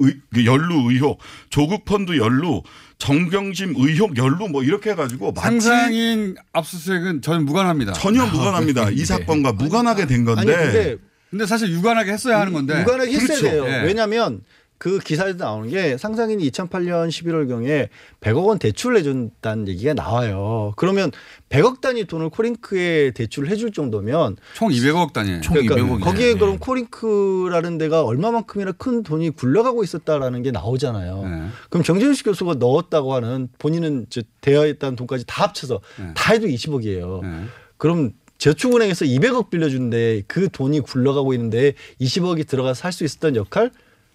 의- 0.00 0.06
의- 0.08 0.20
그 0.32 0.44
연루 0.44 0.90
의혹, 0.90 1.18
조국 1.50 1.84
펀드 1.84 2.16
연루, 2.16 2.62
정경심 2.98 3.74
의혹 3.76 4.16
연루 4.16 4.48
뭐 4.48 4.62
이렇게 4.62 4.90
해가지고 4.90 5.34
상상인 5.36 6.36
압수수색은 6.52 7.22
전혀 7.22 7.40
무관합니다. 7.40 7.92
전혀 7.92 8.24
무관합니다. 8.26 8.90
이 8.90 9.04
사건과 9.04 9.52
무관하게 9.52 10.06
된 10.06 10.24
건데. 10.24 10.40
아니 10.54 10.64
근데 10.64 10.96
근데 11.30 11.46
사실 11.46 11.70
유관하게 11.70 12.12
했어야 12.12 12.40
하는 12.40 12.52
건데. 12.52 12.78
무관하게 12.80 13.12
했어야 13.12 13.26
그렇죠. 13.38 13.42
돼요. 13.42 13.66
예. 13.66 13.82
왜냐하면 13.86 14.42
그 14.82 14.98
기사에도 14.98 15.44
나오는 15.44 15.70
게 15.70 15.96
상상인이 15.96 16.50
2008년 16.50 17.08
11월 17.08 17.46
경에 17.46 17.88
100억 18.20 18.46
원 18.48 18.58
대출을 18.58 18.96
해준다는 18.96 19.68
얘기가 19.68 19.94
나와요. 19.94 20.72
그러면 20.74 21.12
100억 21.50 21.80
단위 21.80 22.04
돈을 22.04 22.30
코링크에 22.30 23.12
대출을 23.12 23.48
해줄 23.48 23.70
정도면 23.70 24.38
총 24.54 24.70
200억 24.70 25.12
단위예요. 25.12 25.40
총 25.40 25.54
그러니까 25.54 25.76
200억 25.76 25.94
이네. 25.94 26.00
거기에 26.00 26.28
예. 26.30 26.34
그럼 26.34 26.58
코링크라는 26.58 27.78
데가 27.78 28.02
얼마만큼이나 28.02 28.72
큰 28.72 29.04
돈이 29.04 29.30
굴러가고 29.30 29.84
있었다라는 29.84 30.42
게 30.42 30.50
나오잖아요. 30.50 31.22
네. 31.28 31.46
그럼 31.70 31.84
정경심 31.84 32.24
교수가 32.26 32.54
넣었다고 32.54 33.14
하는 33.14 33.50
본인은 33.60 34.06
있다는 34.44 34.96
돈까지 34.96 35.26
다 35.28 35.44
합쳐서 35.44 35.80
네. 36.00 36.10
다 36.16 36.32
해도 36.32 36.48
20억이에요. 36.48 37.22
네. 37.22 37.44
그럼 37.76 38.10
저축은행에서 38.38 39.04
200억 39.04 39.50
빌려주는데 39.50 40.22
그 40.26 40.48
돈이 40.48 40.80
굴러가고 40.80 41.34
있는데 41.34 41.74
20억이 42.00 42.48
들어가서 42.48 42.82
할 42.82 42.92
수 42.92 43.04
있었던 43.04 43.36
역할 43.36 43.70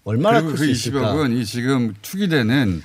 얼마나 0.07 0.41
클 0.41 0.60
수 0.60 0.69
있을까? 0.69 1.13
20억은 1.13 1.37
이 1.37 1.45
지금 1.45 1.93
투기되는 2.01 2.81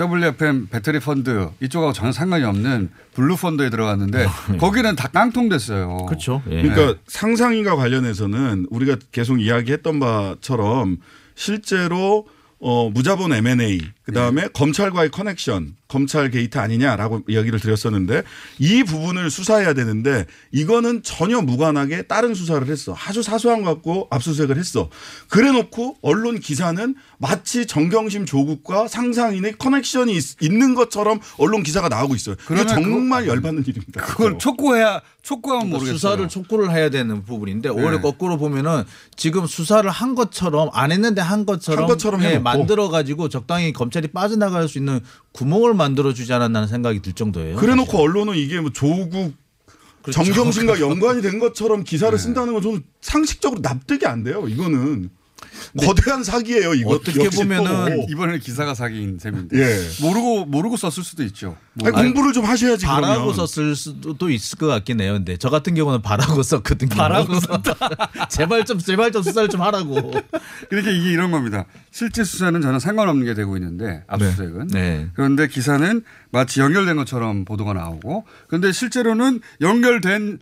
WFM 0.00 0.68
배터리 0.68 1.00
펀드 1.00 1.48
이쪽하고 1.60 1.92
전혀 1.92 2.12
상관이 2.12 2.44
없는 2.44 2.88
블루 3.14 3.36
펀드에 3.36 3.68
들어갔는데 3.68 4.26
거기는 4.58 4.94
다 4.94 5.08
깡통됐어요. 5.08 6.06
그렇죠. 6.06 6.40
예. 6.50 6.62
그러니까 6.62 7.00
상상인과 7.08 7.74
관련해서는 7.74 8.68
우리가 8.70 8.96
계속 9.10 9.40
이야기했던 9.40 9.98
바처럼 9.98 10.98
실제로 11.34 12.28
어, 12.60 12.88
무자본 12.90 13.32
M&A 13.32 13.80
그 14.04 14.12
다음에 14.12 14.48
검찰과의 14.52 15.10
커넥션 15.10 15.76
검찰 15.86 16.30
게이트 16.30 16.58
아니냐라고 16.58 17.22
이야기를 17.28 17.60
드렸었는데 17.60 18.22
이 18.58 18.82
부분을 18.82 19.30
수사해야 19.30 19.74
되는데 19.74 20.26
이거는 20.50 21.02
전혀 21.02 21.40
무관하게 21.40 22.02
다른 22.02 22.34
수사를 22.34 22.66
했어. 22.66 22.96
아주 23.06 23.22
사소한 23.22 23.62
것 23.62 23.74
갖고 23.74 24.08
압수수색을 24.10 24.56
했어. 24.56 24.88
그래 25.28 25.52
놓고 25.52 25.98
언론 26.02 26.40
기사는 26.40 26.94
마치 27.18 27.66
정경심 27.66 28.26
조국과 28.26 28.88
상상인의 28.88 29.58
커넥션이 29.58 30.16
있, 30.40 30.52
는 30.52 30.74
것처럼 30.74 31.20
언론 31.38 31.62
기사가 31.62 31.88
나오고 31.88 32.14
있어요. 32.14 32.36
그게 32.44 32.64
그러면 32.64 32.68
정말 32.68 33.26
열받는 33.28 33.64
일입니다. 33.66 34.02
그걸 34.02 34.38
촉구해야 34.38 35.00
촉구하면 35.22 35.68
그러니까 35.68 35.78
모르겠어요. 35.78 35.98
수사를 35.98 36.28
촉구를 36.28 36.72
해야 36.72 36.90
되는 36.90 37.22
부분인데 37.24 37.68
오히려 37.68 37.92
네. 37.92 38.00
거꾸로 38.00 38.38
보면은 38.38 38.82
지금 39.14 39.46
수사를 39.46 39.88
한 39.88 40.14
것처럼 40.16 40.70
안 40.72 40.90
했는데 40.90 41.20
한 41.20 41.46
것처럼, 41.46 41.84
한 41.84 41.88
것처럼 41.88 42.22
예, 42.22 42.30
해놓고. 42.30 42.42
만들어 42.42 42.88
가지고 42.88 43.28
적당히 43.28 43.72
검 43.72 43.91
찰이 43.92 44.08
빠져나갈 44.08 44.66
수 44.68 44.78
있는 44.78 45.00
구멍을 45.32 45.74
만들어 45.74 46.12
주지 46.12 46.32
않았나는 46.32 46.66
생각이 46.66 47.00
들 47.00 47.12
정도예요. 47.12 47.56
그래놓고 47.56 47.98
언론은 47.98 48.34
이게 48.36 48.60
뭐 48.60 48.70
조국 48.72 49.34
그렇죠. 50.02 50.24
정경심과 50.24 50.80
연관이 50.80 51.22
된 51.22 51.38
것처럼 51.38 51.84
기사를 51.84 52.16
쓴다는 52.18 52.54
건 52.54 52.62
저는 52.62 52.82
상식적으로 53.00 53.60
납득이 53.60 54.04
안 54.06 54.24
돼요. 54.24 54.48
이거는 54.48 55.10
거대한 55.78 56.22
사기예요. 56.24 56.74
이거 56.74 56.90
어떻게 56.90 57.28
보면은 57.30 57.96
또. 57.96 58.06
이번에는 58.10 58.40
기사가 58.40 58.74
사기인 58.74 59.18
셈인데 59.18 59.58
예. 59.58 60.02
모르고 60.02 60.44
모르고 60.46 60.76
썼을 60.76 61.04
수도 61.04 61.22
있죠. 61.24 61.56
뭐 61.74 61.88
아니, 61.88 61.96
공부를 62.12 62.32
좀 62.32 62.44
하셔야지 62.44 62.84
바라고 62.84 63.32
그러면. 63.32 63.46
썼을 63.46 63.74
수도 63.76 64.28
있을 64.30 64.58
것 64.58 64.66
같긴 64.66 65.00
해요. 65.00 65.14
근데 65.14 65.36
저 65.36 65.48
같은 65.50 65.74
경우는 65.74 66.02
바라고 66.02 66.42
썼거든요. 66.44 66.90
바라고 66.94 67.40
썼다. 67.40 67.74
제발 68.28 68.64
좀 68.64 68.78
제발 68.78 69.12
좀 69.12 69.22
수사를 69.22 69.48
좀 69.48 69.62
하라고. 69.62 70.12
그러니까 70.68 70.90
이게 70.92 71.10
이런 71.12 71.30
겁니다. 71.30 71.64
실제 71.90 72.24
수사는 72.24 72.60
전혀 72.60 72.78
상관없는 72.78 73.24
게 73.24 73.34
되고 73.34 73.56
있는데 73.56 74.04
압수수색은 74.08 74.68
네. 74.68 75.08
그런데 75.14 75.48
기사는 75.48 76.02
마치 76.30 76.60
연결된 76.60 76.96
것처럼 76.96 77.44
보도가 77.44 77.72
나오고 77.72 78.24
그런데 78.48 78.72
실제로는 78.72 79.40
연결된 79.60 80.38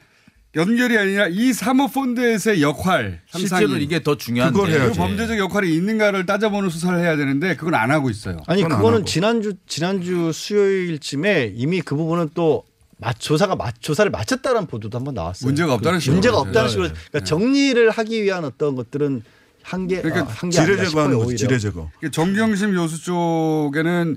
연결이 0.56 0.98
아니라 0.98 1.28
이 1.28 1.52
사모펀드에서의 1.52 2.60
역할 2.62 3.20
실제로 3.28 3.76
이게 3.76 4.02
더 4.02 4.16
중요한데. 4.16 4.58
그걸 4.58 4.70
해야지. 4.72 4.92
그 4.92 4.96
범죄적 4.98 5.38
역할이 5.38 5.72
있는가를 5.74 6.26
따져보는 6.26 6.70
수사를 6.70 6.98
해야 6.98 7.16
되는데 7.16 7.54
그건 7.54 7.74
안 7.74 7.90
하고 7.90 8.10
있어요. 8.10 8.38
아니 8.46 8.62
그거는. 8.62 9.04
지난주 9.04 9.54
지난주 9.66 10.32
수요일쯤에 10.32 11.52
이미 11.54 11.80
그 11.80 11.94
부분은 11.94 12.30
또 12.34 12.64
마, 12.96 13.12
조사가 13.12 13.54
마, 13.56 13.70
조사를 13.70 14.10
마쳤다는 14.10 14.66
보도도 14.66 14.98
한번 14.98 15.14
나왔어요. 15.14 15.46
문제가 15.46 15.72
없다는 15.74 16.00
식으로 16.00 16.14
문제가. 16.16 16.38
없다는 16.38 16.68
식으로 16.68 16.88
그러니까 16.88 17.20
정리를 17.24 17.88
하기 17.90 18.22
위한 18.22 18.44
어떤 18.44 18.74
것들은 18.74 19.22
한계 19.62 20.02
그러니까 20.02 20.26
한게 20.32 20.56
지뢰 20.58 20.76
제거하는. 20.84 21.16
거지. 21.16 21.26
오히려. 21.28 21.38
지뢰 21.38 21.58
제거. 21.58 21.90
정경심 22.10 22.74
요수 22.74 23.02
쪽에는 23.04 24.16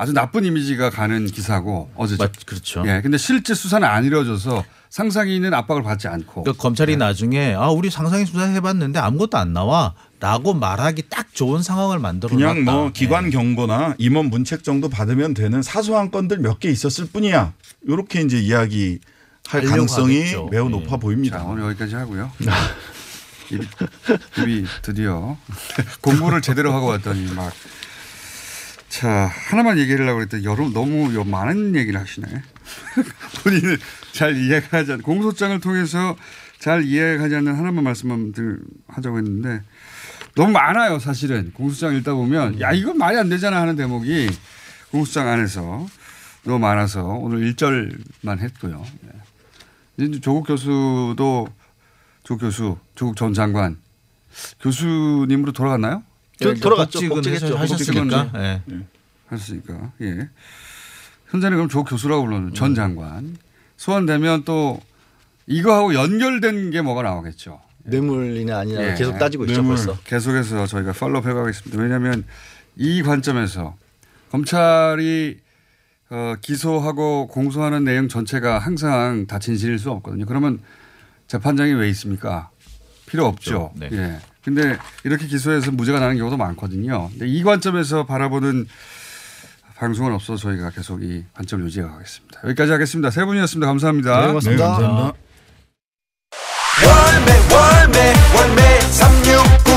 아주 0.00 0.14
나쁜 0.14 0.46
이미지가 0.46 0.88
가는 0.88 1.26
기사고 1.26 1.90
어제 1.94 2.16
맞, 2.18 2.32
그렇죠. 2.46 2.82
예, 2.86 3.02
근데 3.02 3.18
실제 3.18 3.52
수사는 3.52 3.86
안 3.86 4.02
이루어져서 4.06 4.64
상상인은 4.88 5.52
압박을 5.52 5.82
받지 5.82 6.08
않고 6.08 6.44
그러니까 6.44 6.62
검찰이 6.62 6.96
나중에 6.96 7.52
아 7.54 7.68
우리 7.68 7.90
상상이 7.90 8.24
수사해봤는데 8.24 8.98
아무것도 8.98 9.36
안 9.36 9.52
나와라고 9.52 10.54
말하기 10.54 11.02
딱 11.10 11.34
좋은 11.34 11.62
상황을 11.62 11.98
만들어 11.98 12.34
그냥 12.34 12.64
놨다. 12.64 12.78
뭐 12.78 12.90
기관 12.92 13.26
예. 13.26 13.30
경고나 13.30 13.94
임원 13.98 14.30
문책 14.30 14.64
정도 14.64 14.88
받으면 14.88 15.34
되는 15.34 15.60
사소한 15.60 16.10
건들 16.10 16.38
몇 16.38 16.60
개 16.60 16.70
있었을 16.70 17.04
뿐이야. 17.12 17.52
이렇게 17.86 18.22
이제 18.22 18.40
이야기할 18.40 19.00
하려고 19.48 19.68
가능성이 19.70 20.18
하겠죠. 20.20 20.48
매우 20.50 20.64
예. 20.64 20.70
높아 20.70 20.88
자, 20.92 20.96
보입니다. 20.96 21.44
오늘 21.44 21.64
여기까지 21.64 21.94
하고요. 21.96 22.32
입이, 23.52 23.66
입이 24.38 24.66
드디어 24.80 25.36
공부를 26.00 26.40
제대로 26.40 26.72
하고 26.72 26.86
왔더니 26.86 27.34
막. 27.34 27.52
자, 28.90 29.30
하나만 29.32 29.78
얘기를 29.78 30.00
하려고 30.04 30.18
그랬더니 30.18 30.44
여러, 30.44 30.68
너무 30.68 31.14
여- 31.14 31.22
많은 31.24 31.76
얘기를 31.76 31.98
하시네. 31.98 32.26
본인은 33.44 33.78
잘 34.12 34.36
이해가 34.36 34.78
하지 34.78 34.92
않고 34.92 35.04
공소장을 35.04 35.58
통해서 35.60 36.16
잘 36.58 36.84
이해가지 36.84 37.36
않는 37.36 37.54
하나만 37.54 37.84
말씀만 37.84 38.32
들- 38.32 38.60
하자고 38.88 39.18
했는데 39.18 39.62
너무 40.34 40.52
많아요 40.52 40.98
사실은 40.98 41.52
공소장 41.54 41.94
읽다 41.96 42.14
보면 42.14 42.60
야 42.60 42.72
이건 42.72 42.98
말이 42.98 43.16
안 43.16 43.28
되잖아 43.28 43.60
하는 43.60 43.76
대목이 43.76 44.28
공소장 44.90 45.28
안에서 45.28 45.86
너무 46.44 46.58
많아서 46.58 47.04
오늘 47.04 47.50
1절만 47.52 48.38
했고요. 48.40 48.84
네. 49.02 49.10
이제 50.08 50.20
조국 50.20 50.46
교수도 50.48 51.48
조국 52.24 52.40
교수, 52.42 52.76
조국 52.96 53.16
전 53.16 53.32
장관 53.34 53.78
교수님으로 54.60 55.52
돌아갔나요? 55.52 56.02
저- 56.40 56.54
돌아갔죠. 56.54 57.08
복직했죠. 57.08 57.56
하셨으니까. 57.56 58.30
예. 58.36 58.62
하셨으니까 59.28 59.92
예. 60.02 60.28
현재는 61.28 61.56
그럼 61.56 61.68
조국 61.68 61.90
교수라고 61.90 62.24
불러는 62.24 62.54
전 62.54 62.74
장관 62.74 63.36
소환되면 63.76 64.44
또 64.44 64.80
이거하고 65.46 65.94
연결된 65.94 66.70
게 66.70 66.80
뭐가 66.82 67.02
나오겠죠. 67.02 67.60
뇌물이냐 67.84 68.58
아니냐 68.58 68.90
예. 68.90 68.94
계속 68.94 69.18
따지고 69.18 69.44
있죠 69.46 69.62
벌써. 69.62 69.96
계속해서 70.04 70.66
저희가 70.66 70.92
팔로우 70.92 71.22
해가겠습니다. 71.26 71.80
왜냐하면 71.82 72.24
이 72.76 73.02
관점에서 73.02 73.76
검찰이 74.30 75.38
어, 76.10 76.34
기소하고 76.40 77.28
공소하는 77.28 77.84
내용 77.84 78.08
전체가 78.08 78.58
항상 78.58 79.26
다 79.26 79.38
진실일 79.38 79.78
수 79.78 79.90
없거든요. 79.92 80.26
그러면 80.26 80.60
재판장이 81.28 81.72
왜 81.74 81.88
있습니까? 81.90 82.50
필요 83.06 83.26
없죠. 83.26 83.72
네. 83.76 83.88
예. 83.92 84.18
근데 84.44 84.78
이렇게 85.04 85.26
기소해서 85.26 85.70
무죄가 85.70 86.00
나는 86.00 86.16
경우도 86.16 86.36
많거든요. 86.36 87.10
근데 87.10 87.26
이 87.26 87.42
관점에서 87.42 88.06
바라보는 88.06 88.66
방송은 89.76 90.12
없어서 90.12 90.42
저희가 90.48 90.70
계속 90.70 91.02
이 91.02 91.24
관점을 91.34 91.64
유지해 91.64 91.86
가겠습니다. 91.86 92.40
여기까지 92.44 92.72
하겠습니다. 92.72 93.10
세 93.10 93.24
분이었습니다. 93.24 93.66
감사합니다. 93.66 94.20
네, 94.20 94.26
고맙습니다. 94.28 94.64
네, 94.64 94.70
감사합니다. 94.84 95.18
월매 96.82 97.32
월매 97.54 98.14
월매 98.36 98.80
369 98.80 99.72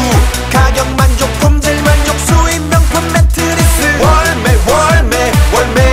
가격 0.52 0.96
만족 0.96 1.28
품질 1.40 1.82
만족 1.84 2.18
수입 2.20 2.62
명품 2.70 3.04
매트리스 3.14 3.82
월매 4.02 4.56
월매 4.72 5.32
월매 5.54 5.93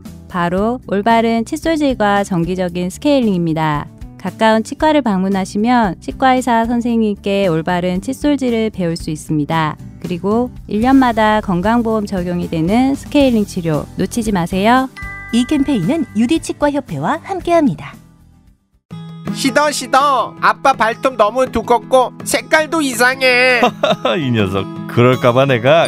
바로 0.31 0.79
올바른 0.87 1.43
칫솔질과 1.43 2.23
정기적인 2.23 2.89
스케일링입니다. 2.89 3.85
가까운 4.17 4.63
치과를 4.63 5.01
방문하시면 5.01 5.99
치과의사 5.99 6.65
선생님께 6.65 7.47
올바른 7.47 8.01
칫솔질을 8.01 8.69
배울 8.69 8.95
수 8.95 9.09
있습니다. 9.09 9.75
그리고 9.99 10.49
1년마다 10.69 11.41
건강보험 11.43 12.05
적용이 12.05 12.49
되는 12.49 12.95
스케일링 12.95 13.45
치료 13.45 13.85
놓치지 13.97 14.31
마세요. 14.31 14.89
이 15.33 15.45
캠페인은 15.45 16.05
유디치과협회와 16.15 17.19
함께합니다. 17.23 17.93
시더 19.33 19.71
시더 19.71 20.35
아빠 20.39 20.73
발톱 20.73 21.17
너무 21.17 21.51
두껍고 21.51 22.13
색깔도 22.23 22.81
이상해 22.81 23.61
이 24.19 24.31
녀석 24.31 24.65
그럴까봐 24.87 25.45
내가 25.45 25.87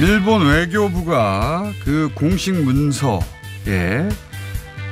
일본 0.00 0.46
외교부가 0.46 1.70
그 1.84 2.08
공식 2.14 2.54
문서에 2.54 4.08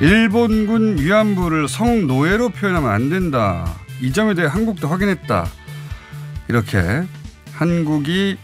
일본군 0.03 0.99
위안부를 0.99 1.67
성노예로 1.67 2.51
표현하면 2.51 2.91
안 2.91 3.09
된다. 3.09 3.75
이 4.03 4.13
점에 4.13 4.35
대해 4.35 4.47
한국도 4.47 4.87
확인했다. 4.87 5.47
이렇게 6.49 7.07
한국이 7.53 8.37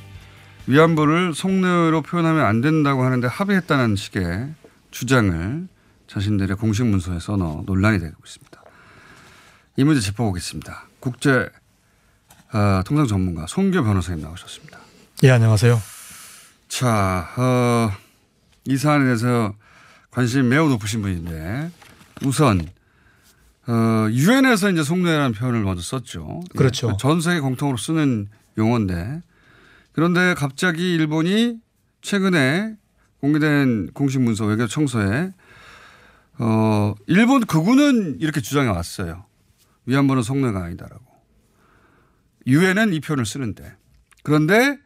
위안부를 0.66 1.34
성노예로 1.34 2.00
표현하면 2.00 2.46
안 2.46 2.62
된다고 2.62 3.04
하는데 3.04 3.26
합의했다는 3.26 3.96
식의 3.96 4.54
주장을 4.90 5.68
자신들의 6.06 6.56
공식 6.56 6.86
문서에 6.86 7.20
써넣어 7.20 7.64
논란이 7.66 7.98
되고 7.98 8.14
있습니다. 8.24 8.62
이 9.76 9.84
문제 9.84 10.00
짚어보겠습니다. 10.00 10.88
국제 10.98 11.50
어, 12.54 12.80
통상 12.86 13.06
전문가 13.06 13.44
송교 13.46 13.84
변호사님 13.84 14.22
나오셨습니다. 14.22 14.78
예, 15.24 15.30
안녕하세요. 15.30 15.93
자, 16.74 17.28
어, 17.36 17.92
이 18.64 18.76
사안에 18.76 19.04
대해서 19.04 19.54
관심이 20.10 20.42
매우 20.48 20.68
높으신 20.68 21.02
분인데 21.02 21.70
우선 22.24 22.66
어, 23.68 24.08
유엔에서 24.10 24.72
이제 24.72 24.82
속노예라는 24.82 25.34
표현을 25.34 25.62
먼저 25.62 25.82
썼죠. 25.82 26.40
예, 26.42 26.58
그렇죠. 26.58 26.96
전 26.96 27.20
세계 27.20 27.38
공통으로 27.38 27.76
쓰는 27.76 28.26
용어인데 28.58 29.22
그런데 29.92 30.34
갑자기 30.34 30.94
일본이 30.94 31.60
최근에 32.02 32.74
공개된 33.20 33.92
공식 33.94 34.20
문서 34.20 34.44
외교 34.44 34.66
청소에 34.66 35.32
어, 36.40 36.94
일본 37.06 37.46
극우는 37.46 38.18
이렇게 38.18 38.40
주장해 38.40 38.68
왔어요. 38.70 39.26
위안부는 39.86 40.24
성노예가 40.24 40.64
아니다라고. 40.64 41.04
유엔은 42.48 42.94
이 42.94 42.98
표현을 42.98 43.26
쓰는데 43.26 43.76
그런데 44.24 44.82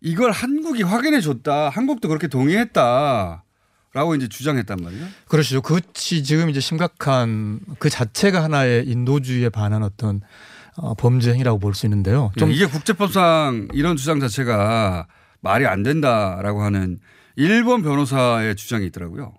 이걸 0.00 0.30
한국이 0.30 0.82
확인해 0.82 1.20
줬다. 1.20 1.68
한국도 1.70 2.08
그렇게 2.08 2.28
동의했다. 2.28 3.42
라고 3.92 4.14
이제 4.14 4.28
주장했단 4.28 4.78
말이에요. 4.82 5.06
그렇죠. 5.26 5.62
그것이 5.62 6.22
지금 6.22 6.50
이제 6.50 6.60
심각한 6.60 7.60
그 7.78 7.88
자체가 7.88 8.44
하나의 8.44 8.86
인도주의에 8.86 9.48
반한 9.48 9.82
어떤 9.82 10.20
어, 10.76 10.92
범죄 10.94 11.32
행위라고 11.32 11.58
볼 11.58 11.72
수 11.74 11.86
있는데요. 11.86 12.30
좀 12.36 12.50
이게 12.52 12.66
국제법상 12.66 13.68
이런 13.72 13.96
주장 13.96 14.20
자체가 14.20 15.06
말이 15.40 15.66
안 15.66 15.82
된다라고 15.82 16.62
하는 16.62 16.98
일본 17.36 17.82
변호사의 17.82 18.56
주장이 18.56 18.84
있더라고요. 18.86 19.32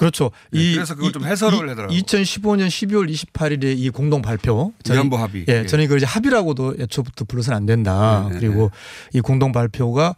그렇죠. 0.00 0.30
네, 0.50 0.72
그래서 0.74 0.94
그걸 0.94 1.12
좀 1.12 1.24
해설을 1.24 1.58
이- 1.58 1.68
하더라고요. 1.68 1.98
2015년 1.98 2.68
12월 2.68 3.12
28일에 3.12 3.76
이 3.78 3.90
공동 3.90 4.22
발표. 4.22 4.72
위안부 4.90 5.16
합의. 5.18 5.44
예, 5.48 5.58
예. 5.60 5.66
저는 5.66 5.84
이걸 5.84 5.98
이제 5.98 6.06
합의라고도 6.06 6.76
애초부터 6.80 7.26
불러서는 7.26 7.56
안 7.56 7.66
된다. 7.66 8.26
네, 8.28 8.34
네, 8.34 8.40
그리고 8.40 8.70
이 9.12 9.20
공동 9.20 9.52
발표가 9.52 10.16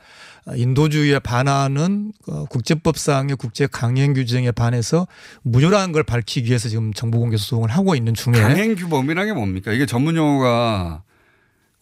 인도주의에 0.54 1.18
반하는 1.18 2.12
어, 2.28 2.44
국제법상의 2.46 3.36
국제 3.36 3.66
강행 3.66 4.12
규정에 4.14 4.50
반해서 4.52 5.06
무효라는 5.42 5.92
걸 5.92 6.02
밝히기 6.04 6.48
위해서 6.48 6.68
지금 6.68 6.92
정보 6.92 7.18
공개 7.18 7.36
소송을 7.36 7.68
하고 7.70 7.94
있는 7.96 8.14
중에 8.14 8.32
강행 8.34 8.74
규범이라는 8.76 9.32
게 9.32 9.38
뭡니까? 9.38 9.72
이게 9.72 9.84
전문 9.86 10.16
용어가 10.16 11.02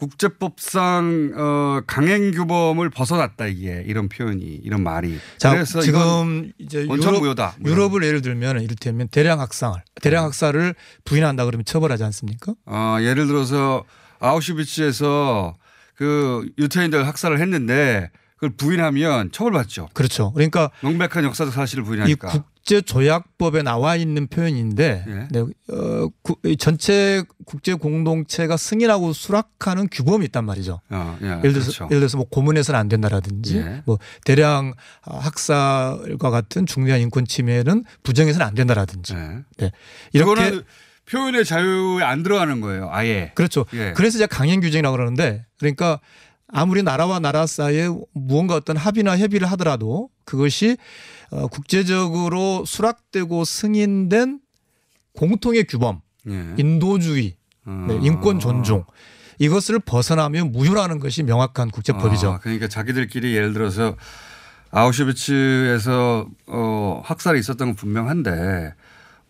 국제법상 0.01 1.33
어, 1.37 1.81
강행 1.87 2.31
규범을 2.31 2.89
벗어났다 2.89 3.47
이게 3.47 3.85
이런 3.87 4.09
표현이 4.09 4.43
이런 4.43 4.83
말이. 4.83 5.19
자, 5.37 5.51
그래서 5.51 5.83
지금 5.83 6.53
이제 6.59 6.87
원천 6.89 7.13
유럽, 7.13 7.21
무효다. 7.21 7.57
뭐 7.61 7.71
유럽을 7.71 8.03
예를 8.05 8.23
들면 8.23 8.63
이를테면 8.63 9.09
대량 9.09 9.41
학살, 9.41 9.85
대량 10.01 10.25
학살을 10.25 10.75
부인한다 11.05 11.45
그러면 11.45 11.67
처벌하지 11.67 12.03
않습니까? 12.05 12.55
어, 12.65 12.97
예를 13.01 13.27
들어서 13.27 13.85
아우슈비츠에서 14.21 15.57
그 15.97 16.49
유태인들 16.57 17.07
학살을 17.07 17.39
했는데 17.39 18.11
그걸 18.37 18.57
부인하면 18.57 19.33
처벌받죠. 19.33 19.91
그렇죠. 19.93 20.33
그러니까 20.33 20.71
명백한 20.81 21.25
역사적 21.25 21.53
사실을 21.53 21.85
이 21.85 21.87
부인하니까. 21.87 22.29
국 22.29 22.50
제조약법에 22.71 23.63
나와 23.63 23.97
있는 23.97 24.29
표현인데 24.29 25.05
예. 25.09 25.29
네, 25.31 25.41
어, 25.41 26.09
구- 26.23 26.37
이 26.45 26.57
전체 26.57 27.25
국제 27.45 27.75
공동체가 27.75 28.57
승인하고 28.57 29.13
수락하는 29.13 29.89
규범이 29.91 30.25
있단 30.27 30.45
말이죠. 30.45 30.81
어, 30.89 31.19
예, 31.23 31.27
예를 31.39 31.53
들어서 31.53 31.73
그렇죠. 31.73 31.85
예를 31.87 31.99
들어서 32.01 32.17
뭐 32.17 32.27
고문해서는 32.31 32.79
안 32.79 32.89
된다라든지 32.89 33.57
예. 33.57 33.83
뭐 33.87 33.99
대량 34.25 34.73
학살과 35.03 36.31
같은 36.31 36.65
중대한 36.67 37.01
인권 37.01 37.25
침해는 37.27 37.85
부정해서는 38.05 38.47
안 38.47 38.55
된다라든지. 38.55 39.15
네. 39.59 39.73
이렇게 40.13 40.61
표현의 41.11 41.45
자유에 41.45 42.05
안 42.05 42.23
들어가는 42.23 42.61
거예요. 42.61 42.89
아예. 42.93 43.33
그렇죠. 43.35 43.67
예. 43.75 43.93
그래서 43.97 44.17
이제 44.19 44.27
강행 44.27 44.61
규정이라고 44.61 44.97
그러는데 44.97 45.45
그러니까 45.59 45.99
아무리 46.53 46.83
나라와 46.85 47.19
나라 47.19 47.47
사이에 47.47 47.89
무언가 48.13 48.55
어떤 48.55 48.77
합의나 48.77 49.17
협의를 49.19 49.51
하더라도 49.53 50.09
그것이 50.25 50.77
어, 51.31 51.47
국제적으로 51.49 52.65
수락되고 52.67 53.45
승인된 53.45 54.41
공통의 55.15 55.65
규범, 55.65 56.01
예. 56.29 56.55
인도주의, 56.57 57.37
어. 57.67 57.87
네, 57.89 57.99
인권 58.03 58.39
존중 58.39 58.85
이것을 59.39 59.79
벗어나면 59.79 60.53
무효라는 60.53 61.01
것이 61.01 61.23
명확한 61.23 61.71
국제법이죠. 61.71 62.33
아, 62.33 62.39
그러니까 62.39 62.69
자기들끼리 62.69 63.35
예를 63.35 63.53
들어서 63.53 63.97
아우슈비츠에서 64.71 66.29
어, 66.47 67.03
학살이 67.05 67.39
있었던 67.39 67.69
건 67.69 67.75
분명한데 67.75 68.75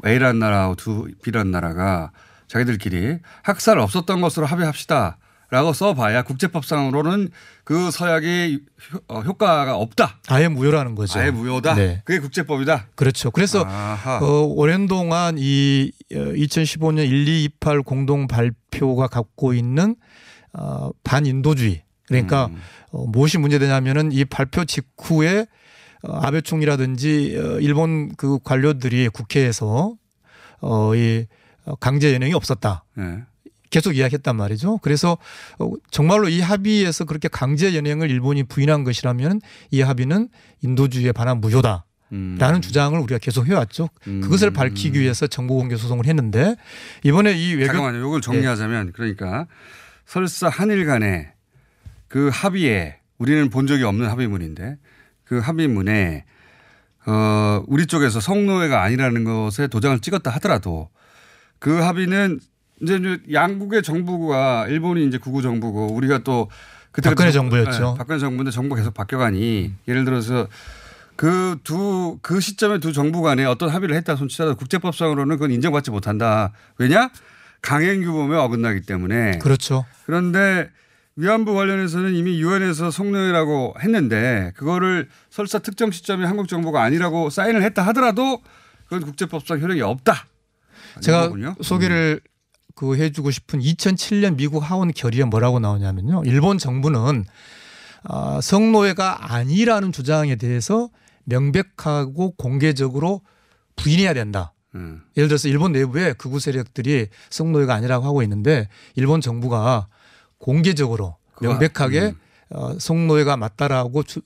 A라는 0.05 0.41
나라하고 0.41 0.75
두 0.75 1.09
B라는 1.23 1.51
나라가 1.51 2.11
자기들끼리 2.49 3.19
학살 3.43 3.79
없었던 3.79 4.21
것으로 4.21 4.47
합의합시다. 4.47 5.19
라고 5.51 5.73
써봐야 5.73 6.23
국제법상으로는 6.23 7.29
그 7.65 7.91
서약이 7.91 8.61
효- 8.93 9.01
어, 9.09 9.21
효과가 9.23 9.77
없다. 9.77 10.21
아예 10.29 10.47
무효라는 10.49 10.95
거죠. 10.95 11.19
아예 11.19 11.31
무효다. 11.33 11.75
네. 11.75 12.03
그게 12.05 12.21
국제법이다. 12.21 12.87
그렇죠. 12.95 13.31
그래서 13.33 13.65
아하. 13.65 14.19
어, 14.23 14.43
오랜 14.43 14.87
동안 14.87 15.37
이 15.39 15.91
2015년 16.13 17.05
1228 17.09 17.83
공동 17.83 18.29
발표가 18.29 19.09
갖고 19.09 19.53
있는 19.53 19.97
어, 20.53 20.91
반인도주의 21.05 21.83
그러니까 22.07 22.47
음. 22.47 22.61
어, 22.93 23.07
무엇이 23.07 23.39
문제되냐면은 23.39 24.13
이 24.13 24.25
발표 24.25 24.65
직후에 24.65 25.47
어, 26.03 26.19
아베 26.23 26.41
총리라든지 26.43 27.37
어, 27.39 27.59
일본 27.61 28.15
그 28.17 28.39
관료들이 28.45 29.09
국회에서 29.09 29.95
어, 30.61 30.95
이 30.95 31.27
어, 31.65 31.75
강제 31.77 32.15
연행이 32.15 32.35
없었다. 32.35 32.85
네. 32.95 33.19
계속 33.71 33.97
이야기했단 33.97 34.37
말이죠. 34.37 34.79
그래서 34.79 35.17
어, 35.59 35.71
정말로 35.91 36.29
이 36.29 36.41
합의에서 36.41 37.05
그렇게 37.05 37.29
강제 37.29 37.75
연행을 37.75 38.11
일본이 38.11 38.43
부인한 38.43 38.85
것이라면 38.85 39.41
이 39.71 39.81
합의는 39.81 40.29
인도주의에 40.63 41.13
반한 41.13 41.41
무효다. 41.41 41.85
음. 42.13 42.37
라는 42.41 42.61
주장을 42.61 42.99
우리가 42.99 43.19
계속 43.19 43.47
해왔죠. 43.47 43.89
그것을 44.03 44.51
밝히기 44.51 44.99
위해서 44.99 45.29
정보공개 45.29 45.77
소송을 45.77 46.07
했는데 46.07 46.57
이번에 47.05 47.33
이 47.33 47.55
외교 47.55 47.67
잠깐만요. 47.67 48.05
이걸 48.05 48.21
정리하자면 48.21 48.93
그러니까 48.93 49.47
설사 50.07 50.49
한일 50.49 50.87
간에 50.87 51.33
그 52.09 52.29
합의에 52.33 52.97
우리는 53.19 53.49
본 53.49 53.69
적이 53.69 53.85
없는 53.85 54.09
합의문인데 54.09 54.77
그 55.23 55.39
합의문에 55.39 56.25
어 57.07 57.63
우리 57.69 57.87
쪽에서 57.87 58.19
성노예가 58.19 58.83
아니라는 58.83 59.23
것에 59.23 59.69
도장을 59.69 60.01
찍었다 60.01 60.31
하더라도 60.33 60.89
그 61.61 61.79
합의는 61.79 62.41
이제 62.83 63.19
양국의 63.33 63.83
정부가 63.83 64.67
일본이 64.69 65.07
이제 65.07 65.19
구구 65.19 65.43
정부고 65.43 65.93
우리가 65.95 66.19
또 66.19 66.49
그때 66.93 67.11
박근혜 67.11 67.31
정- 67.31 67.51
정부였죠. 67.51 67.91
네, 67.93 67.99
박근혜 67.99 68.19
정부인데 68.19 68.51
정부가 68.51 68.81
계속 68.81 68.95
바뀌어가니 68.95 69.75
예를 69.89 70.05
들어서 70.05 70.49
그 71.17 71.59
두 71.65 72.19
그 72.23 72.41
시점에 72.41 72.79
두 72.79 72.93
정부 72.93 73.21
간에 73.23 73.45
어떤 73.45 73.69
합의를 73.69 73.95
했다 73.97 74.17
손치더라도 74.17 74.57
국제법상으로는 74.57 75.37
그건 75.37 75.51
인정받지 75.53 75.91
못한다. 75.91 76.53
왜냐? 76.79 77.11
강행 77.63 78.03
규범에 78.03 78.37
어긋나기 78.37 78.81
때문에. 78.83 79.39
그렇죠. 79.39 79.85
그런데 80.07 80.71
위안부 81.17 81.53
관련해서는 81.55 82.15
이미 82.15 82.41
유엔에서 82.41 82.91
성노예라고 82.91 83.75
했는데 83.81 84.53
그거를 84.57 85.09
설사 85.29 85.59
특정 85.59 85.91
시점에 85.91 86.25
한국 86.25 86.49
정부가 86.49 86.83
아니라고 86.83 87.29
사인을 87.29 87.63
했다 87.65 87.83
하더라도 87.89 88.41
그건 88.85 89.03
국제법상 89.03 89.61
효력이 89.61 89.83
없다. 89.83 90.27
제가 91.01 91.25
이거군요. 91.27 91.55
소개를 91.61 92.23
그 92.75 92.97
해주고 92.97 93.31
싶은 93.31 93.61
2007년 93.61 94.37
미국 94.37 94.61
하원 94.69 94.93
결의에 94.93 95.25
뭐라고 95.25 95.59
나오냐면요. 95.61 96.23
일본 96.25 96.59
정부는 96.59 97.25
아, 98.05 98.41
성노예가 98.43 99.33
아니라는 99.35 99.93
주장에 99.93 100.37
대해서 100.37 100.89
명백하고 101.25 102.33
공개적으로 102.33 103.21
부인해야 103.77 104.15
된다. 104.15 104.53
음. 104.75 105.03
예를 105.17 105.29
들어서 105.29 105.49
일본 105.49 105.73
내부에 105.73 106.13
극우 106.15 106.41
세력들이 106.41 107.09
성노예가 107.31 107.75
아니라고 107.75 108.07
하고 108.07 108.23
있는데 108.23 108.69
일본 108.95 109.21
정부가 109.21 109.89
공개적으로 110.39 111.17
명백하게 111.41 112.01
음. 112.01 112.15
어, 112.51 112.79
성노예가 112.79 113.37
맞다라고 113.37 114.03
주, 114.03 114.21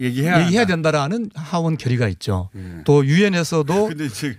얘기해야 0.00 0.42
얘기해야. 0.42 0.64
된다라는 0.64 1.30
하원 1.34 1.76
결의가 1.76 2.08
있죠. 2.08 2.50
예. 2.56 2.82
또 2.84 3.04
유엔에서도 3.04 3.88
근데 3.88 4.06
이제 4.06 4.36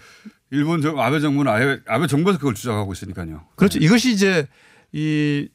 일본 0.52 0.82
정 0.82 1.00
아베 1.00 1.20
정부는 1.20 1.52
아예 1.52 1.80
아베 1.88 2.08
정부에서 2.08 2.40
그걸 2.40 2.54
주장하고 2.54 2.94
있으니까요. 2.94 3.44
그렇죠. 3.56 3.80
이것이 3.80 4.12
이제 4.12 4.48
이 4.92 5.48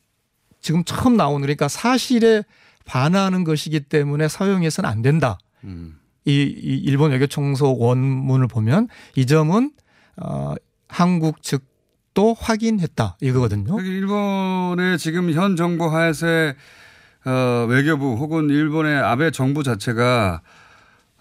지금 0.61 0.85
처음 0.85 1.17
나오는 1.17 1.41
그러니까 1.43 1.69
사실에 1.69 2.45
반하는 2.85 3.45
것이기 3.45 3.81
때문에 3.81 4.29
사용해서는 4.29 4.89
안 4.89 5.03
된다. 5.03 5.39
음. 5.65 5.99
이, 6.25 6.33
이 6.33 6.77
일본 6.85 7.11
외교청소 7.11 7.77
원문을 7.79 8.49
보면 8.49 8.89
이 9.15 9.27
점은 9.27 9.73
어, 10.17 10.55
한국 10.89 11.43
측도 11.43 12.35
확인했다 12.39 13.19
이거거든요. 13.21 13.77
여기 13.79 13.89
일본의 13.89 14.99
지금 14.99 15.33
현 15.33 15.57
정부 15.57 15.95
하에서의 15.95 16.55
어, 17.27 17.67
외교부 17.69 18.15
혹은 18.15 18.49
일본의 18.49 18.97
아베 18.97 19.31
정부 19.31 19.63
자체가 19.63 20.43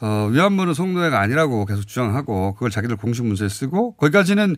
어, 0.04 0.28
위안부는 0.30 0.74
성노예가 0.74 1.18
아니라고 1.22 1.66
계속 1.66 1.88
주장하고 1.88 2.56
그걸 2.56 2.70
자기들 2.70 2.98
공식 2.98 3.24
문서에 3.26 3.48
쓰고 3.48 3.96
거기까지는 3.96 4.58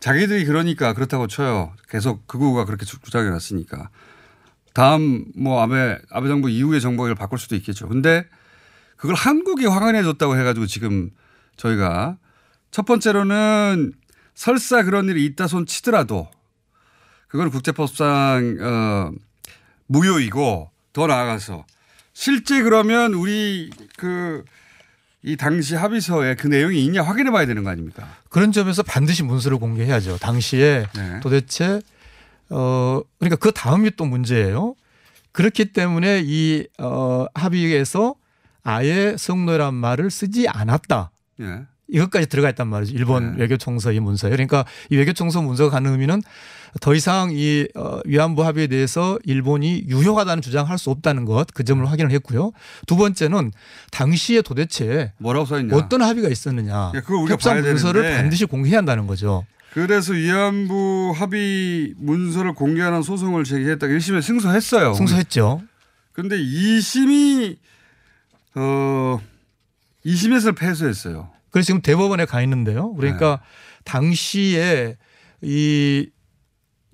자기들이 0.00 0.46
그러니까 0.46 0.94
그렇다고 0.94 1.28
쳐요. 1.28 1.72
계속 1.88 2.26
극우가 2.26 2.64
그렇게 2.64 2.84
주- 2.84 2.98
주장해 3.00 3.30
놨으니까. 3.30 3.88
다음 4.74 5.26
뭐 5.36 5.62
아베 5.62 5.96
아베 6.10 6.26
정부 6.26 6.50
이후의 6.50 6.80
이걸 6.80 7.14
바꿀 7.14 7.38
수도 7.38 7.54
있겠죠. 7.54 7.86
근데 7.86 8.26
그걸 8.96 9.14
한국이 9.14 9.64
확인해 9.66 10.02
줬다고 10.02 10.36
해 10.36 10.42
가지고 10.42 10.66
지금 10.66 11.10
저희가 11.56 12.16
첫 12.72 12.84
번째로는 12.84 13.92
설사 14.34 14.82
그런 14.82 15.08
일이 15.08 15.24
있다 15.24 15.46
손 15.46 15.66
치더라도 15.66 16.28
그건 17.28 17.50
국제법상 17.50 18.56
어, 18.60 19.12
무효이고 19.86 20.70
더 20.92 21.06
나아가서 21.06 21.64
실제 22.12 22.60
그러면 22.64 23.14
우리 23.14 23.70
그 23.96 24.44
이 25.22 25.36
당시 25.36 25.74
합의서에 25.74 26.34
그 26.36 26.46
내용이 26.46 26.82
있냐 26.84 27.02
확인해 27.02 27.30
봐야 27.30 27.46
되는 27.46 27.62
거 27.62 27.70
아닙니까? 27.70 28.08
그런 28.30 28.52
점에서 28.52 28.82
반드시 28.82 29.22
문서를 29.22 29.58
공개해야죠. 29.58 30.18
당시에 30.18 30.86
네. 30.94 31.20
도대체 31.20 31.80
어 32.48 33.00
그러니까 33.18 33.36
그 33.36 33.52
다음이 33.52 33.92
또 33.96 34.06
문제예요. 34.06 34.74
그렇기 35.32 35.72
때문에 35.72 36.22
이 36.24 36.66
어, 36.78 37.26
합의에서 37.34 38.14
아예 38.62 39.14
성노예란 39.16 39.74
말을 39.74 40.10
쓰지 40.10 40.48
않았다. 40.48 41.10
예. 41.40 41.62
이것까지 41.92 42.26
들어가 42.28 42.48
있단 42.50 42.68
말이죠. 42.68 42.94
일본 42.94 43.32
네. 43.36 43.42
외교청서 43.42 43.92
이 43.92 44.00
문서에. 44.00 44.30
그러니까 44.30 44.64
이 44.90 44.96
외교청서 44.96 45.42
문서가 45.42 45.70
가는 45.70 45.90
의미는 45.90 46.22
더 46.80 46.94
이상 46.94 47.30
이 47.32 47.66
어, 47.74 47.98
위안부 48.04 48.44
합의에 48.44 48.68
대해서 48.68 49.18
일본이 49.24 49.84
유효하다는 49.88 50.40
주장할 50.40 50.78
수 50.78 50.90
없다는 50.90 51.24
것 51.24 51.46
그 51.52 51.64
점을 51.64 51.84
확인을 51.90 52.10
했고요. 52.12 52.52
두 52.86 52.96
번째는 52.96 53.52
당시에 53.90 54.42
도대체 54.42 55.12
뭐라고 55.18 55.46
써 55.46 55.58
있냐? 55.60 55.74
어떤 55.76 56.02
합의가 56.02 56.28
있었느냐. 56.28 56.92
예, 56.94 57.02
협상 57.28 57.60
문서를 57.60 58.02
되는데. 58.02 58.22
반드시 58.22 58.44
공개해야 58.44 58.78
한다는 58.78 59.06
거죠. 59.06 59.44
그래서 59.72 60.12
위안부 60.12 61.12
합의 61.16 61.94
문서를 61.96 62.54
공개하는 62.54 63.02
소송을 63.02 63.44
제기했다가 63.44 63.92
1심에 63.92 64.22
승소했어요. 64.22 64.94
승소했죠. 64.94 65.62
근데 66.12 66.36
2심이 66.36 67.56
어 68.56 69.20
2심에서 70.04 70.56
패소했어요. 70.56 71.30
그래서 71.50 71.66
지금 71.66 71.80
대법원에 71.82 72.24
가 72.24 72.42
있는데요. 72.42 72.94
그러니까 72.94 73.40
네. 73.42 73.82
당시에 73.84 74.96
이 75.42 76.08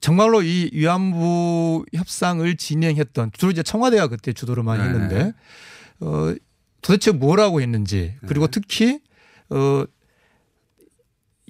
정말로 0.00 0.42
이 0.42 0.70
위안부 0.72 1.86
협상을 1.94 2.56
진행했던 2.56 3.32
주로 3.36 3.50
이제 3.50 3.62
청와대가 3.62 4.08
그때 4.08 4.32
주도를 4.32 4.62
많이 4.62 4.82
네네. 4.82 4.92
했는데 4.94 5.32
어 6.00 6.34
도대체 6.82 7.10
뭐라고 7.10 7.60
했는지 7.60 8.14
네. 8.20 8.26
그리고 8.26 8.46
특히 8.46 9.00
어 9.50 9.84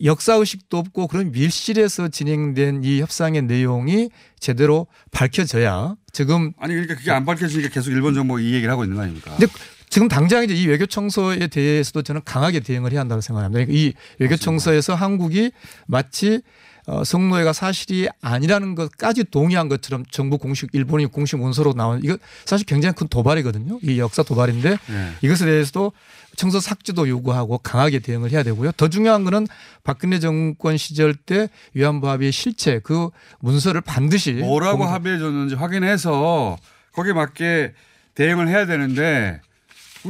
역사 0.04 0.34
의식도 0.34 0.76
없고 0.76 1.08
그런 1.08 1.32
밀실에서 1.32 2.08
진행된 2.08 2.84
이 2.84 3.00
협상의 3.00 3.42
내용이 3.42 4.10
제대로 4.38 4.86
밝혀져야 5.10 5.96
지금 6.12 6.52
아니 6.59 6.74
그러니까 6.74 6.96
그게 6.96 7.11
안 7.11 7.24
밝혀지니까 7.24 7.70
계속 7.70 7.90
일본 7.90 8.14
정부가 8.14 8.40
이 8.40 8.52
얘기를 8.52 8.70
하고 8.70 8.84
있는 8.84 8.96
거 8.96 9.02
아닙니까? 9.02 9.34
근데 9.38 9.52
지금 9.89 10.09
당장 10.09 10.45
이제 10.45 10.55
이 10.55 10.66
외교 10.66 10.87
청소에 10.87 11.47
대해서도 11.47 12.03
저는 12.03 12.22
강하게 12.24 12.61
대응을 12.61 12.93
해야 12.93 13.01
한다고 13.01 13.20
생각합니다. 13.20 13.72
이 13.72 13.93
외교 14.18 14.37
청소에서 14.37 14.95
한국이 14.95 15.53
마치 15.87 16.41
어, 16.89 17.03
성노예가 17.03 17.53
사실이 17.53 18.09
아니라는 18.20 18.76
것까지 18.76 19.24
동의한 19.24 19.68
것처럼 19.68 20.05
정부 20.09 20.39
공식 20.39 20.70
일본이 20.72 21.07
공식 21.07 21.37
문서로 21.37 21.72
나온 21.72 22.01
이거 22.05 22.16
사실 22.45 22.64
굉장히 22.64 22.95
큰 22.95 23.09
도발이거든요. 23.09 23.80
이 23.82 23.99
역사 23.99 24.22
도발인데 24.22 24.70
네. 24.70 25.12
이것에 25.22 25.47
대해서도 25.47 25.91
청소 26.37 26.61
삭제도 26.61 27.09
요구하고 27.09 27.59
강하게 27.59 27.99
대응을 27.99 28.30
해야 28.30 28.45
되고요. 28.45 28.70
더 28.72 28.87
중요한 28.89 29.24
거는 29.24 29.49
박근혜 29.82 30.20
정권 30.20 30.76
시절 30.76 31.14
때 31.14 31.49
위안부 31.74 32.09
합의의 32.09 32.30
실체 32.30 32.78
그 32.84 33.09
문서를 33.41 33.80
반드시 33.80 34.34
뭐라고 34.34 34.78
공- 34.78 34.93
합의해 34.93 35.18
줬는지 35.18 35.57
확인해서 35.57 36.57
거기에 36.93 37.14
맞게 37.14 37.72
대응을 38.14 38.47
해야 38.47 38.64
되는데 38.64 39.41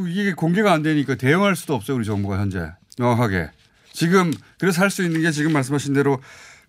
이게 0.09 0.33
공개가 0.33 0.73
안 0.73 0.83
되니까 0.83 1.15
대응할 1.15 1.57
수도 1.57 1.75
없어요 1.75 1.97
우리 1.97 2.05
정부가 2.05 2.39
현재. 2.39 2.71
명확하게. 2.99 3.51
지금 3.93 4.33
그래서 4.59 4.83
할 4.83 4.91
수 4.91 5.03
있는 5.05 5.23
게 5.23 5.31
지금 5.31 5.53
말씀하신 5.53 5.95
대로 5.95 6.21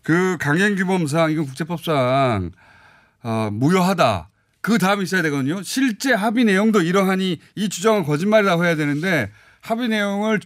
그 0.04 0.38
강행 0.40 0.76
규범상 0.76 1.32
이건 1.32 1.46
국제법상 1.46 2.52
어, 3.24 3.50
무효하다. 3.52 4.30
그 4.62 4.78
다음에 4.78 5.04
있어야 5.04 5.22
되거든요. 5.24 5.62
실제 5.64 6.14
합의 6.14 6.46
내용도 6.46 6.82
이러하니 6.82 7.40
이 7.56 7.70
주장은 7.70 8.04
거짓말이라고 8.04 8.66
해야 8.66 8.76
되는데 8.76 9.32
합의 9.62 9.88
내용을 9.90 10.40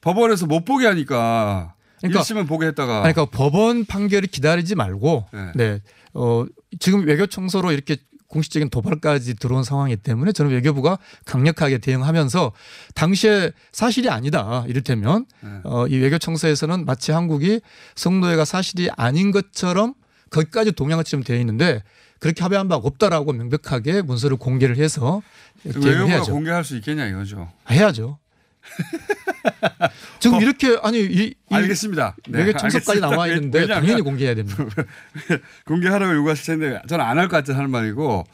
법원에서 0.00 0.46
못 0.46 0.64
보게 0.64 0.86
하니까 0.86 1.74
그러니까- 2.00 2.20
1심은 2.22 2.46
보게 2.48 2.66
했다가. 2.66 3.00
그러니까 3.02 3.24
법원 3.26 3.84
판결을 3.84 4.28
기다리지 4.28 4.74
말고 4.74 5.26
네. 5.32 5.52
네. 5.54 5.82
어, 6.14 6.44
지금 6.80 7.06
외교 7.06 7.26
청소로 7.26 7.72
이렇게 7.72 7.96
공식적인 8.28 8.68
도발까지 8.70 9.34
들어온 9.36 9.64
상황이기 9.64 10.02
때문에 10.02 10.32
저는 10.32 10.52
외교부가 10.52 10.98
강력하게 11.24 11.78
대응하면서 11.78 12.52
당시에 12.94 13.52
사실이 13.72 14.10
아니다 14.10 14.64
이를테면 14.68 15.26
네. 15.40 15.48
어, 15.64 15.86
이 15.86 15.96
외교 15.96 16.18
청소에서는 16.18 16.84
마치 16.84 17.12
한국이 17.12 17.60
성노예가 17.96 18.44
사실이 18.44 18.90
아닌 18.96 19.30
것처럼 19.30 19.94
거기까지 20.30 20.72
동의한 20.72 20.98
것처럼 20.98 21.24
되어 21.24 21.38
있는데 21.40 21.82
그렇게 22.20 22.42
합의한 22.42 22.68
바가 22.68 22.86
없다라고 22.86 23.32
명백하게 23.32 24.02
문서를 24.02 24.36
공개를 24.36 24.76
해서 24.76 25.22
그 25.62 25.80
외교부가 25.80 26.06
해야죠. 26.06 26.32
공개할 26.32 26.64
수 26.64 26.76
있겠냐 26.76 27.06
이거죠. 27.06 27.50
해야죠. 27.70 28.18
지금 30.20 30.40
이렇게 30.40 30.76
아니 30.82 31.00
이, 31.00 31.34
이 31.50 31.54
알겠습니다. 31.54 32.16
네, 32.28 32.38
외교 32.44 32.56
청소까지. 32.58 33.00
나와 33.00 33.26
있는데 33.28 33.60
왜냐하면 33.60 33.82
당연히 33.86 34.02
공개해야 34.02 34.34
됩니다. 34.34 34.64
공개하라고 35.66 36.14
요구하실 36.14 36.58
텐데 36.58 36.80
저는 36.88 37.04
안 37.04 37.18
할 37.18 37.28
것 37.28 37.36
같아서 37.36 37.58
하는 37.58 37.70
말이고 37.70 38.24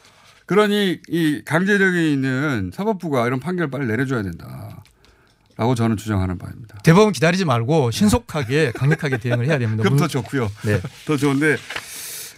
그러니 0.45 0.99
이 1.09 1.41
강제력이 1.45 2.13
있는 2.13 2.71
사법부가 2.73 3.25
이런 3.27 3.39
판결을 3.39 3.69
빨리 3.71 3.85
내려줘야 3.87 4.21
된다. 4.23 4.83
라고 5.57 5.73
저는 5.73 5.95
주장하는 5.95 6.37
바입니다. 6.37 6.77
대법원 6.83 7.13
기다리지 7.13 7.45
말고 7.45 7.89
신속하게 7.91 8.73
강력하게 8.75 9.17
대응을 9.19 9.47
해야 9.47 9.57
됩니다. 9.57 9.83
그럼 9.83 9.95
더 9.97 10.03
문- 10.03 10.09
좋고요. 10.09 10.51
네. 10.65 10.81
더 11.07 11.15
좋은데 11.15 11.55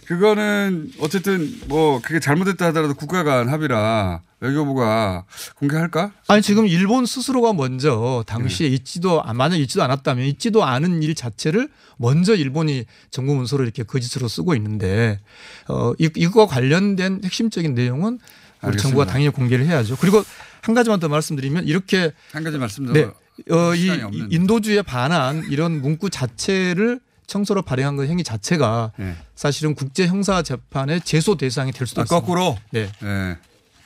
그거는 0.08 0.90
어쨌든 1.00 1.54
뭐 1.66 2.00
그게 2.00 2.18
잘못됐다 2.18 2.68
하더라도 2.68 2.94
국가 2.94 3.24
간 3.24 3.50
합의라 3.50 4.22
외교부가 4.40 5.26
공개할까? 5.56 6.12
아니 6.28 6.40
지금 6.40 6.66
일본 6.66 7.04
스스로가 7.04 7.52
먼저 7.52 8.24
당시에 8.26 8.68
있지도 8.68 9.22
아, 9.22 9.34
만약 9.34 9.56
있지도 9.56 9.82
않았다면 9.82 10.24
있지도 10.24 10.64
않은 10.64 11.02
일 11.02 11.14
자체를 11.14 11.68
먼저 11.98 12.34
일본이 12.34 12.86
정부 13.10 13.34
문서로 13.34 13.64
이렇게 13.64 13.82
거짓으로 13.82 14.28
쓰고 14.28 14.54
있는데 14.54 15.20
어 15.68 15.92
이, 15.98 16.08
이거 16.16 16.46
관련된 16.46 17.20
핵심적인 17.22 17.74
내용은 17.74 18.14
우리 18.14 18.68
알겠습니다. 18.68 18.82
정부가 18.82 19.04
당연히 19.04 19.30
공개를 19.34 19.66
해야죠. 19.66 19.98
그리고 20.00 20.24
한 20.62 20.74
가지만 20.74 21.00
더 21.00 21.08
말씀드리면 21.08 21.66
이렇게 21.66 22.12
한 22.32 22.44
가지 22.44 22.56
말씀 22.56 22.86
더 22.86 22.94
네. 22.94 23.10
어, 23.50 23.74
이. 23.74 23.90
인도주의에 24.30 24.80
반한 24.80 25.44
이런 25.50 25.82
문구 25.82 26.08
자체를 26.08 26.98
청소로 27.28 27.62
발행한 27.62 27.96
그 27.96 28.06
행위 28.08 28.24
자체가 28.24 28.92
네. 28.96 29.14
사실은 29.36 29.74
국제 29.76 30.06
형사 30.08 30.42
재판의 30.42 31.02
제소 31.02 31.36
대상이 31.36 31.70
될 31.70 31.86
수도 31.86 32.00
아, 32.00 32.04
있습니다. 32.04 32.20
거꾸로? 32.26 32.58
네. 32.72 32.90
네. 33.00 33.36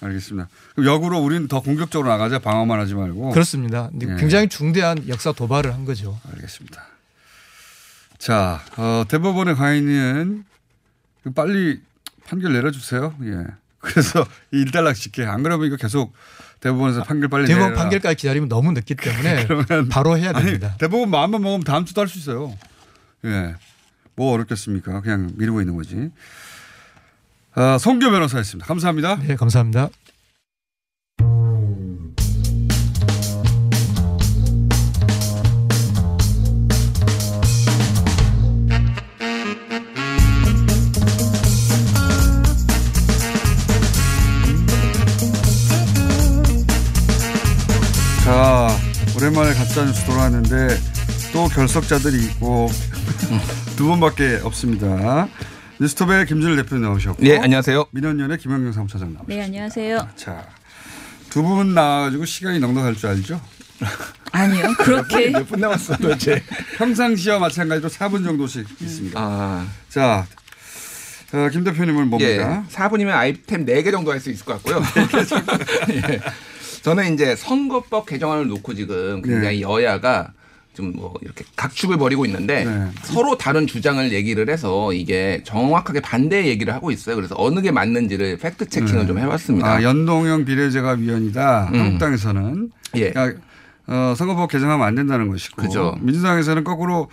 알겠습니다. 0.00 0.48
역으로 0.82 1.18
우리는 1.18 1.46
더 1.48 1.60
공격적으로 1.60 2.08
나가자 2.08 2.38
방어만 2.38 2.80
하지 2.80 2.94
말고. 2.94 3.30
그렇습니다. 3.30 3.90
예. 4.00 4.06
굉장히 4.16 4.48
중대한 4.48 5.06
역사 5.08 5.32
도발을 5.32 5.74
한 5.74 5.84
거죠. 5.84 6.18
알겠습니다. 6.32 6.82
자, 8.18 8.60
어, 8.76 9.04
가 9.56 9.72
있는 9.74 10.44
그 11.22 11.32
빨리 11.32 11.80
판결 12.26 12.52
내려주세요. 12.52 13.14
예. 13.24 13.44
그래서 13.78 14.24
이 14.52 14.58
일단락 14.58 14.94
짓게. 14.94 15.24
안 15.24 15.42
그러면 15.42 15.66
이거 15.66 15.76
계속 15.76 16.12
대법원에서 16.60 17.02
판결 17.04 17.28
빨리 17.28 17.46
대법원 17.46 17.70
내라. 17.72 17.82
판결까지 17.82 18.16
기다리면 18.16 18.48
너무 18.48 18.72
늦기 18.72 18.94
때문에 18.96 19.46
바로 19.88 20.16
해야 20.16 20.30
아니, 20.30 20.44
됩니다. 20.46 20.76
대법원 20.78 21.10
마음만 21.10 21.42
먹으면 21.42 21.64
다음 21.64 21.84
주도 21.84 22.00
할 22.00 22.08
수 22.08 22.18
있어요. 22.18 22.56
예. 23.24 23.54
뭐 24.16 24.32
어렵겠습니까? 24.32 25.00
그냥 25.00 25.32
미루고 25.36 25.60
있는 25.60 25.76
거지. 25.76 26.10
아, 27.54 27.78
송교 27.78 28.10
변호사였습니다. 28.10 28.66
감사합니다. 28.66 29.16
네, 29.16 29.36
감사합니다. 29.36 29.88
자, 48.24 48.68
오랜만에 49.16 49.52
가짜 49.52 49.84
뉴스 49.84 50.04
돌아왔는데 50.04 50.68
또 51.32 51.48
결석자들이 51.48 52.24
있고 52.26 52.68
두 53.76 53.86
분밖에 53.86 54.40
없습니다. 54.42 55.28
뉴스톱의 55.80 56.26
김준일 56.26 56.56
대표님 56.56 56.84
나오셨고. 56.84 57.22
네, 57.22 57.38
안녕하세요. 57.38 57.86
민원연의 57.90 58.38
김영경 58.38 58.72
사무처장 58.72 59.12
나오셨습니다. 59.14 59.34
네, 59.34 59.42
안녕하세요. 59.42 60.08
자, 60.16 60.46
두 61.30 61.42
분 61.42 61.74
나와가지고 61.74 62.24
시간이 62.24 62.58
넉넉할 62.60 62.94
줄 62.96 63.08
알죠? 63.10 63.40
아니요, 64.32 64.74
그렇게. 64.78 65.30
몇 65.30 65.44
분 65.46 65.60
남았어, 65.60 65.96
도대체. 65.96 66.42
평상시와 66.78 67.38
마찬가지로 67.38 67.88
4분 67.88 68.24
정도씩 68.24 68.66
있습니다. 68.80 69.18
아. 69.20 69.66
자, 69.88 70.26
어, 71.32 71.48
김 71.50 71.64
대표님은 71.64 72.08
뭡니까? 72.08 72.64
예, 72.68 72.72
4분이면 72.72 73.10
아이템 73.10 73.64
4개 73.64 73.90
정도 73.90 74.12
할 74.12 74.20
수 74.20 74.30
있을 74.30 74.44
것 74.44 74.62
같고요. 74.62 74.82
예. 76.10 76.20
저는 76.82 77.14
이제 77.14 77.34
선거법 77.36 78.06
개정안을 78.06 78.46
놓고 78.48 78.74
지금 78.74 79.22
굉장히 79.22 79.56
네. 79.58 79.60
여야가 79.62 80.32
좀 80.74 80.92
뭐 80.96 81.12
이렇게 81.22 81.44
각축을 81.56 81.98
벌이고 81.98 82.24
있는데 82.26 82.64
네. 82.64 82.88
서로 83.02 83.36
다른 83.36 83.66
주장을 83.66 84.10
얘기를 84.12 84.48
해서 84.48 84.92
이게 84.92 85.42
정확하게 85.44 86.00
반대 86.00 86.46
얘기를 86.46 86.72
하고 86.72 86.90
있어요. 86.90 87.16
그래서 87.16 87.34
어느 87.38 87.60
게 87.60 87.70
맞는지를 87.70 88.38
팩트 88.38 88.68
체킹을 88.70 89.00
네. 89.02 89.06
좀 89.06 89.18
해봤습니다. 89.18 89.66
아, 89.70 89.82
연동형 89.82 90.44
비례제가 90.46 90.92
위헌이다. 90.92 91.68
음. 91.74 91.78
한국당에서는. 91.78 92.70
예. 92.96 93.10
그러니까 93.10 93.40
어, 93.86 94.14
선거법 94.16 94.50
개정하면 94.50 94.86
안 94.86 94.94
된다는 94.94 95.28
것이고. 95.28 95.60
그죠. 95.60 95.96
민주당에서는 96.00 96.64
거꾸로 96.64 97.08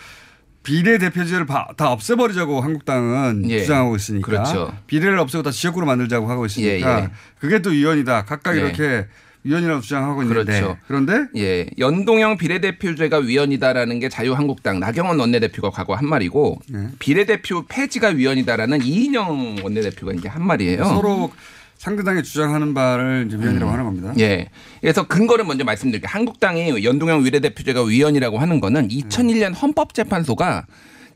비례대표제를 0.64 1.45
바- 1.45 1.68
다 1.78 1.91
없애버리자고 1.91 2.62
한국당은 2.62 3.49
예. 3.49 3.62
주장하고 3.62 3.95
있으니까. 3.95 4.26
그렇죠. 4.26 4.74
비례를 4.88 5.18
없애고 5.20 5.43
다 5.43 5.51
지역구로 5.51 5.86
만들자고 5.86 6.30
하고 6.30 6.45
있으니까. 6.45 6.99
예, 6.99 7.03
예. 7.03 7.10
그게 7.39 7.62
또 7.62 7.72
위헌이다. 7.72 8.26
각각 8.26 8.55
예. 8.57 8.62
이렇게 8.62 9.07
위헌이라고 9.44 9.82
주장하고 9.82 10.24
있는데. 10.24 10.60
그렇죠. 10.60 10.78
그런데 10.88 11.28
예, 11.38 11.66
연동형 11.78 12.38
비례대표제가 12.38 13.20
위헌이다라는 13.20 14.00
게 14.00 14.10
자유한국당 14.10 14.80
나경원 14.80 15.20
원내대표가 15.20 15.70
과거 15.70 15.96
한 15.96 16.08
말이고 16.08 16.60
네. 16.70 16.88
비례대표 17.00 17.66
폐지가 17.68 18.10
위헌이다라는 18.10 18.84
이인영 18.84 19.58
원내대표가 19.64 20.14
이제 20.14 20.28
한 20.28 20.46
말이에요. 20.46 20.84
서로 20.84 21.32
상대당이 21.78 22.24
주장하는 22.24 22.74
바를 22.74 23.26
이제 23.28 23.38
위헌이라고 23.38 23.66
음. 23.66 23.74
하는 23.74 23.86
겁니다. 23.86 24.14
예. 24.20 24.50
그래서 24.82 25.08
근거를 25.08 25.46
먼저 25.46 25.64
말씀드릴게요. 25.64 26.10
한국당이 26.12 26.84
연동형 26.84 27.24
비례대표제가 27.24 27.84
위헌이라고 27.84 28.38
하는 28.38 28.60
거는 28.60 28.90
2001년 28.90 29.54
헌법재판소가 29.60 30.66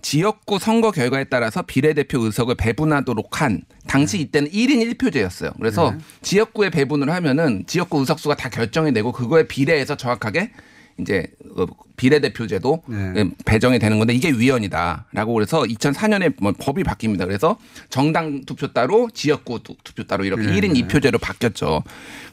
지역구 0.04 0.60
선거 0.60 0.92
결과에 0.92 1.24
따라서 1.24 1.64
비례대표 1.64 2.20
의석을 2.20 2.56
배분하도록 2.56 3.42
한 3.42 3.62
당시 3.88 4.20
이때는 4.20 4.52
1인 4.52 4.98
1표제였어요. 4.98 5.54
그래서 5.58 5.92
네. 5.92 5.98
지역구에 6.22 6.70
배분을 6.70 7.10
하면은 7.10 7.64
지역구 7.66 8.00
의석수가 8.00 8.36
다 8.36 8.50
결정이 8.50 8.94
되고 8.94 9.12
그거에 9.12 9.48
비례해서 9.48 9.96
정확하게 9.96 10.52
이제 11.00 11.26
어, 11.58 11.66
비례대표제도 11.96 12.84
네. 12.88 13.14
예, 13.18 13.26
배정이 13.46 13.80
되는 13.80 13.98
건데 14.00 14.14
이게 14.14 14.32
위헌이다라고 14.32 15.34
그래서 15.34 15.62
2004년에 15.64 16.34
뭐 16.40 16.52
법이 16.58 16.84
바뀝니다. 16.84 17.20
그래서 17.26 17.58
정당 17.90 18.44
투표 18.46 18.68
따로 18.74 19.10
지역구 19.14 19.62
투- 19.64 19.76
투표 19.84 20.04
따로 20.04 20.24
이렇게 20.26 20.44
네. 20.46 20.60
1인 20.60 20.88
2표제로 20.88 21.20
바뀌었죠. 21.22 21.84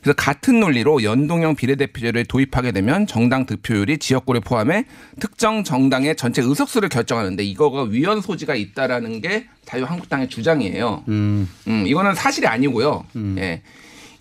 그래서 0.02 0.14
같은 0.16 0.60
논리로 0.60 1.02
연동형 1.02 1.56
비례대표제를 1.56 2.24
도입하게 2.24 2.72
되면 2.72 3.06
정당 3.06 3.46
득표율이 3.46 3.98
지역구를 3.98 4.40
포함해 4.40 4.84
특정 5.20 5.62
정당의 5.64 6.16
전체 6.16 6.42
의석수를 6.42 6.88
결정하는데 6.88 7.42
이거가 7.44 7.84
위헌 7.84 8.22
소지가 8.22 8.54
있다라는 8.54 9.20
게 9.20 9.46
자유한국당의 9.66 10.28
주장이에요. 10.28 11.04
음. 11.08 11.48
음, 11.66 11.84
이거는 11.86 12.14
사실이 12.14 12.46
아니고요. 12.46 13.04
예. 13.38 13.62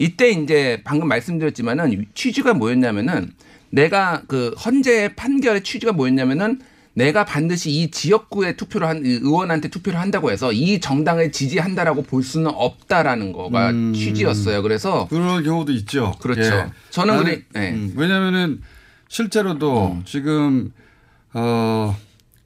이때 0.02 0.30
이제 0.30 0.80
방금 0.86 1.08
말씀드렸지만은 1.10 2.06
취지가 2.14 2.54
뭐였냐면은 2.54 3.34
내가 3.72 4.24
그 4.28 4.50
헌재 4.64 5.16
판결의 5.16 5.64
취지가 5.64 5.94
뭐였냐면은 5.94 6.60
내가 6.94 7.24
반드시 7.24 7.72
이 7.72 7.92
지역구에 7.92 8.56
투표를 8.58 8.88
한이 8.88 9.08
의원한테 9.08 9.70
투표를 9.70 10.00
한다고 10.00 10.32
해서 10.32 10.52
이 10.52 10.80
정당을 10.80 11.32
지지한다라고 11.32 12.04
볼 12.04 12.24
수는 12.24 12.52
없다라는 12.54 13.32
거가 13.32 13.70
음. 13.70 13.94
취지였어요. 13.94 14.62
그래서 14.62 15.08
그런 15.10 15.44
경우도 15.44 15.72
있죠. 15.74 16.14
그렇죠. 16.20 16.42
예. 16.42 16.66
저는 16.90 17.16
나는, 17.16 17.24
그래 17.24 17.44
예. 17.56 17.72
음, 17.72 17.94
왜냐면은 17.96 18.62
실제로도 19.08 20.00
지금 20.06 20.72
어 21.34 21.96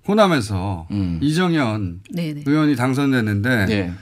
호남에서 0.07 0.87
이정현 1.21 2.01
네네. 2.11 2.43
의원이 2.45 2.75
당선됐는데 2.75 3.65
네. 3.65 3.93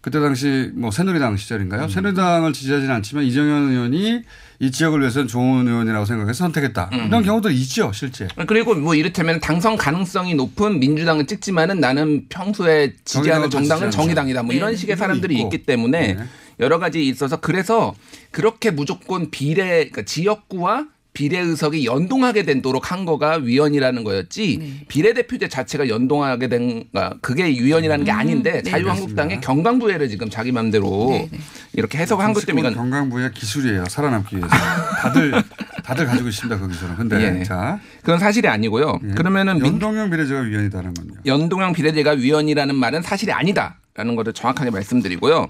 그때 0.00 0.20
당시 0.20 0.70
뭐 0.74 0.90
새누리당 0.90 1.36
시절인가요? 1.36 1.88
새누리당을 1.88 2.52
지지하지는 2.52 2.94
않지만 2.96 3.24
이정현 3.24 3.70
의원이 3.70 4.22
이 4.60 4.70
지역을 4.70 5.00
위해서는 5.00 5.28
좋은 5.28 5.66
의원이라고 5.66 6.04
생각해서 6.04 6.44
선택했다. 6.44 6.90
이런 6.92 7.22
경우도 7.22 7.50
있죠, 7.50 7.90
실제. 7.92 8.28
그리고 8.46 8.74
뭐 8.74 8.94
이를테면 8.94 9.40
당선 9.40 9.76
가능성이 9.76 10.34
높은 10.34 10.78
민주당을 10.80 11.26
찍지만은 11.26 11.80
나는 11.80 12.26
평소에 12.28 12.94
지지하는 13.04 13.50
정당은 13.50 13.90
정의당이다. 13.90 14.42
뭐 14.42 14.54
이런 14.54 14.70
네. 14.70 14.76
식의 14.76 14.96
사람들이 14.96 15.34
있고. 15.36 15.44
있기 15.46 15.64
때문에 15.66 16.14
네. 16.14 16.24
여러 16.60 16.78
가지 16.78 17.06
있어서 17.06 17.40
그래서 17.40 17.94
그렇게 18.30 18.70
무조건 18.70 19.30
비례 19.30 19.88
그러니까 19.88 20.02
지역구와 20.02 20.86
비례 21.14 21.38
의석이 21.38 21.86
연동하게 21.86 22.42
되도록 22.42 22.90
한 22.90 23.04
거가 23.04 23.36
위원이라는 23.36 24.02
거였지 24.02 24.58
네. 24.58 24.84
비례대표제 24.88 25.48
자체가 25.48 25.88
연동하게 25.88 26.48
된 26.48 26.84
그러니까 26.92 27.16
그게 27.22 27.44
위원이라는 27.46 28.04
게 28.04 28.10
음, 28.10 28.18
아닌데 28.18 28.62
네. 28.62 28.70
자유한국당의 28.70 29.40
경강부회를 29.40 30.08
지금 30.08 30.28
자기 30.28 30.50
마음대로 30.50 31.28
이렇게 31.72 31.98
해석한 31.98 32.32
것 32.32 32.44
때문에 32.44 32.70
이건 32.70 32.74
건강부의 32.90 33.30
기술이에요. 33.32 33.84
살아남기 33.88 34.36
위해서. 34.36 34.48
다들 35.02 35.32
다들 35.84 36.06
가지고 36.06 36.28
있습니다, 36.28 36.58
그 36.60 36.68
기술은. 36.68 36.96
근데 36.96 37.40
예. 37.40 37.44
자. 37.44 37.78
그건 38.00 38.18
사실이 38.18 38.48
아니고요. 38.48 38.98
그러면은 39.14 39.54
민- 39.58 39.66
연동형 39.74 40.10
비례제가 40.10 40.40
위원이다는 40.40 40.94
건요. 40.94 41.12
연동형 41.26 41.74
비례제가 41.74 42.10
위원이라는 42.12 42.74
말은 42.74 43.02
사실이 43.02 43.30
아니다 43.30 43.76
라는 43.96 44.16
것을 44.16 44.32
정확하게 44.32 44.70
말씀드리고요. 44.70 45.46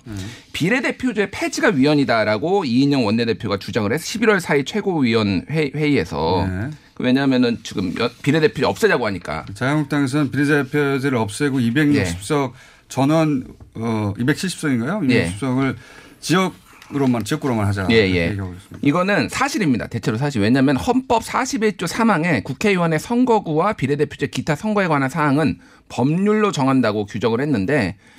비례대표제 0.52 1.30
폐지가 1.30 1.68
위원이다라고 1.70 2.66
이인영 2.66 3.06
원내대표가 3.06 3.58
주장을 3.58 3.90
해서 3.90 4.04
11월 4.04 4.38
4일 4.38 4.66
최고위원 4.66 5.46
회, 5.50 5.70
회의에서 5.74 6.46
네. 6.46 6.70
왜냐하면은 6.98 7.56
지금 7.62 7.94
여- 7.98 8.10
비례대표 8.22 8.66
없애자고 8.66 9.06
하니까 9.06 9.46
자유한국당에서는 9.54 10.30
비례대표제를 10.30 11.16
없애고 11.16 11.58
260석 11.58 12.52
전원 12.90 13.46
어 13.76 14.12
270석인가요? 14.18 15.10
예. 15.10 15.30
260석을 15.40 15.76
지역으로만 16.20 17.24
지역구로만 17.24 17.66
하자. 17.68 17.86
예, 17.92 17.94
예. 18.14 18.36
이거는 18.82 19.30
사실입니다. 19.30 19.86
대체로 19.86 20.18
사실. 20.18 20.42
왜냐하면 20.42 20.76
헌법 20.76 21.22
41조 21.22 21.88
3항에 21.88 22.44
국회의원의 22.44 22.98
선거구와 22.98 23.72
비례대표제 23.72 24.26
기타 24.26 24.54
선거에 24.54 24.86
관한 24.86 25.08
사항은 25.08 25.60
법률로 25.88 26.52
정한다고 26.52 27.06
규정을 27.06 27.40
했는데 27.40 27.96
비 27.96 28.12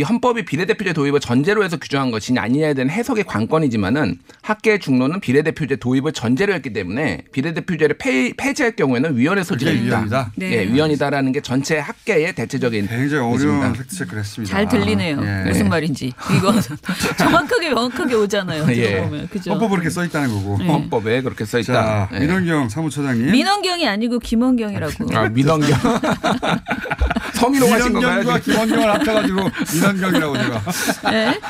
헌법이 0.00 0.46
비례대표제 0.46 0.94
도입을 0.94 1.20
전제로 1.20 1.62
해서 1.62 1.76
규정한 1.76 2.10
것이냐 2.10 2.40
아니냐에 2.40 2.72
대한 2.72 2.88
해석의 2.88 3.24
관건이지만은 3.24 4.16
학계의 4.40 4.80
중론은 4.80 5.20
비례대표제 5.20 5.76
도입을 5.76 6.12
전제로 6.12 6.54
했기 6.54 6.72
때문에 6.72 7.24
비례대표제를 7.32 7.98
폐, 7.98 8.32
폐지할 8.34 8.74
경우에는 8.76 9.14
위원회 9.18 9.42
소지가 9.42 9.70
그게 9.70 9.82
있다. 9.84 9.96
위원이다? 9.96 10.32
네. 10.36 10.52
예, 10.52 10.66
위원이다라는 10.72 11.32
게 11.32 11.42
전체 11.42 11.78
학계의 11.78 12.34
대체적인 12.34 12.88
굉장히 12.88 13.22
어려운 13.22 13.72
팩트체크를 13.74 14.20
했습니다. 14.20 14.50
잘 14.50 14.66
들리네요. 14.66 15.20
예. 15.22 15.48
무슨 15.48 15.68
말인지. 15.68 16.12
이거 16.36 16.54
정확하게 17.18 17.70
명확하게 17.70 18.14
오잖아요. 18.14 18.66
예. 18.72 18.90
들어보면. 18.94 19.28
그죠? 19.28 19.50
헌법에 19.50 19.70
그렇게 19.70 19.90
써 19.90 20.04
있다는 20.04 20.30
거고. 20.32 20.56
네. 20.58 20.66
헌법에 20.66 21.20
그렇게 21.22 21.44
써 21.44 21.58
있다. 21.58 21.72
자, 21.72 22.08
예. 22.14 22.20
민원경 22.20 22.68
사무처장님. 22.68 23.32
민원경이 23.32 23.86
아니고 23.86 24.20
김원경이라고. 24.20 25.16
아, 25.16 25.28
민원경. 25.28 25.78
서민호 27.34 27.66
하신 27.66 27.92
건가요? 27.94 28.38
김원경을 28.44 28.94
합쳐가지고 28.94 29.40
민원경이라고 29.92 30.36
제가. 30.38 30.62
네. 31.10 31.40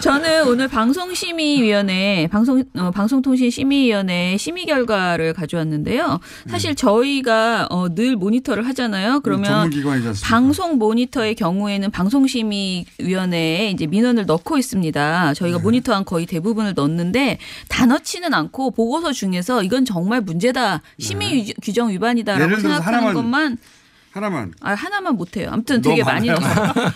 저는 0.00 0.46
오늘 0.46 0.68
방송심의위원회, 0.68 2.28
방송, 2.30 2.62
어, 2.76 2.90
방송통신심의위원회 2.90 4.36
심의 4.38 4.66
결과를 4.66 5.32
가져왔는데요. 5.32 6.20
사실 6.48 6.74
저희가 6.74 7.66
어, 7.70 7.88
늘 7.94 8.16
모니터를 8.16 8.66
하잖아요. 8.68 9.20
그러면 9.20 9.44
전문기관이지 9.50 10.08
않습니까? 10.08 10.28
방송 10.28 10.78
모니터의 10.78 11.34
경우에는 11.34 11.90
방송심의위원회에 11.90 13.70
이제 13.70 13.86
민원을 13.86 14.26
넣고 14.26 14.58
있습니다. 14.58 15.34
저희가 15.34 15.58
네. 15.58 15.62
모니터한 15.62 16.04
거의 16.04 16.26
대부분을 16.26 16.74
넣는데 16.74 17.38
다 17.68 17.86
넣지는 17.86 18.34
않고 18.34 18.70
보고서 18.72 19.12
중에서 19.12 19.62
이건 19.62 19.84
정말 19.84 20.20
문제다. 20.20 20.82
심의 20.98 21.48
유- 21.48 21.52
규정 21.62 21.90
위반이다라고 21.90 22.54
네. 22.56 22.60
생각하는 22.60 23.14
것만 23.14 23.58
하나만. 24.14 24.54
아, 24.60 24.74
하나만 24.74 25.16
못해요. 25.16 25.48
아무튼 25.50 25.82
되게 25.82 26.04
많이. 26.04 26.28
넣어요. 26.28 26.38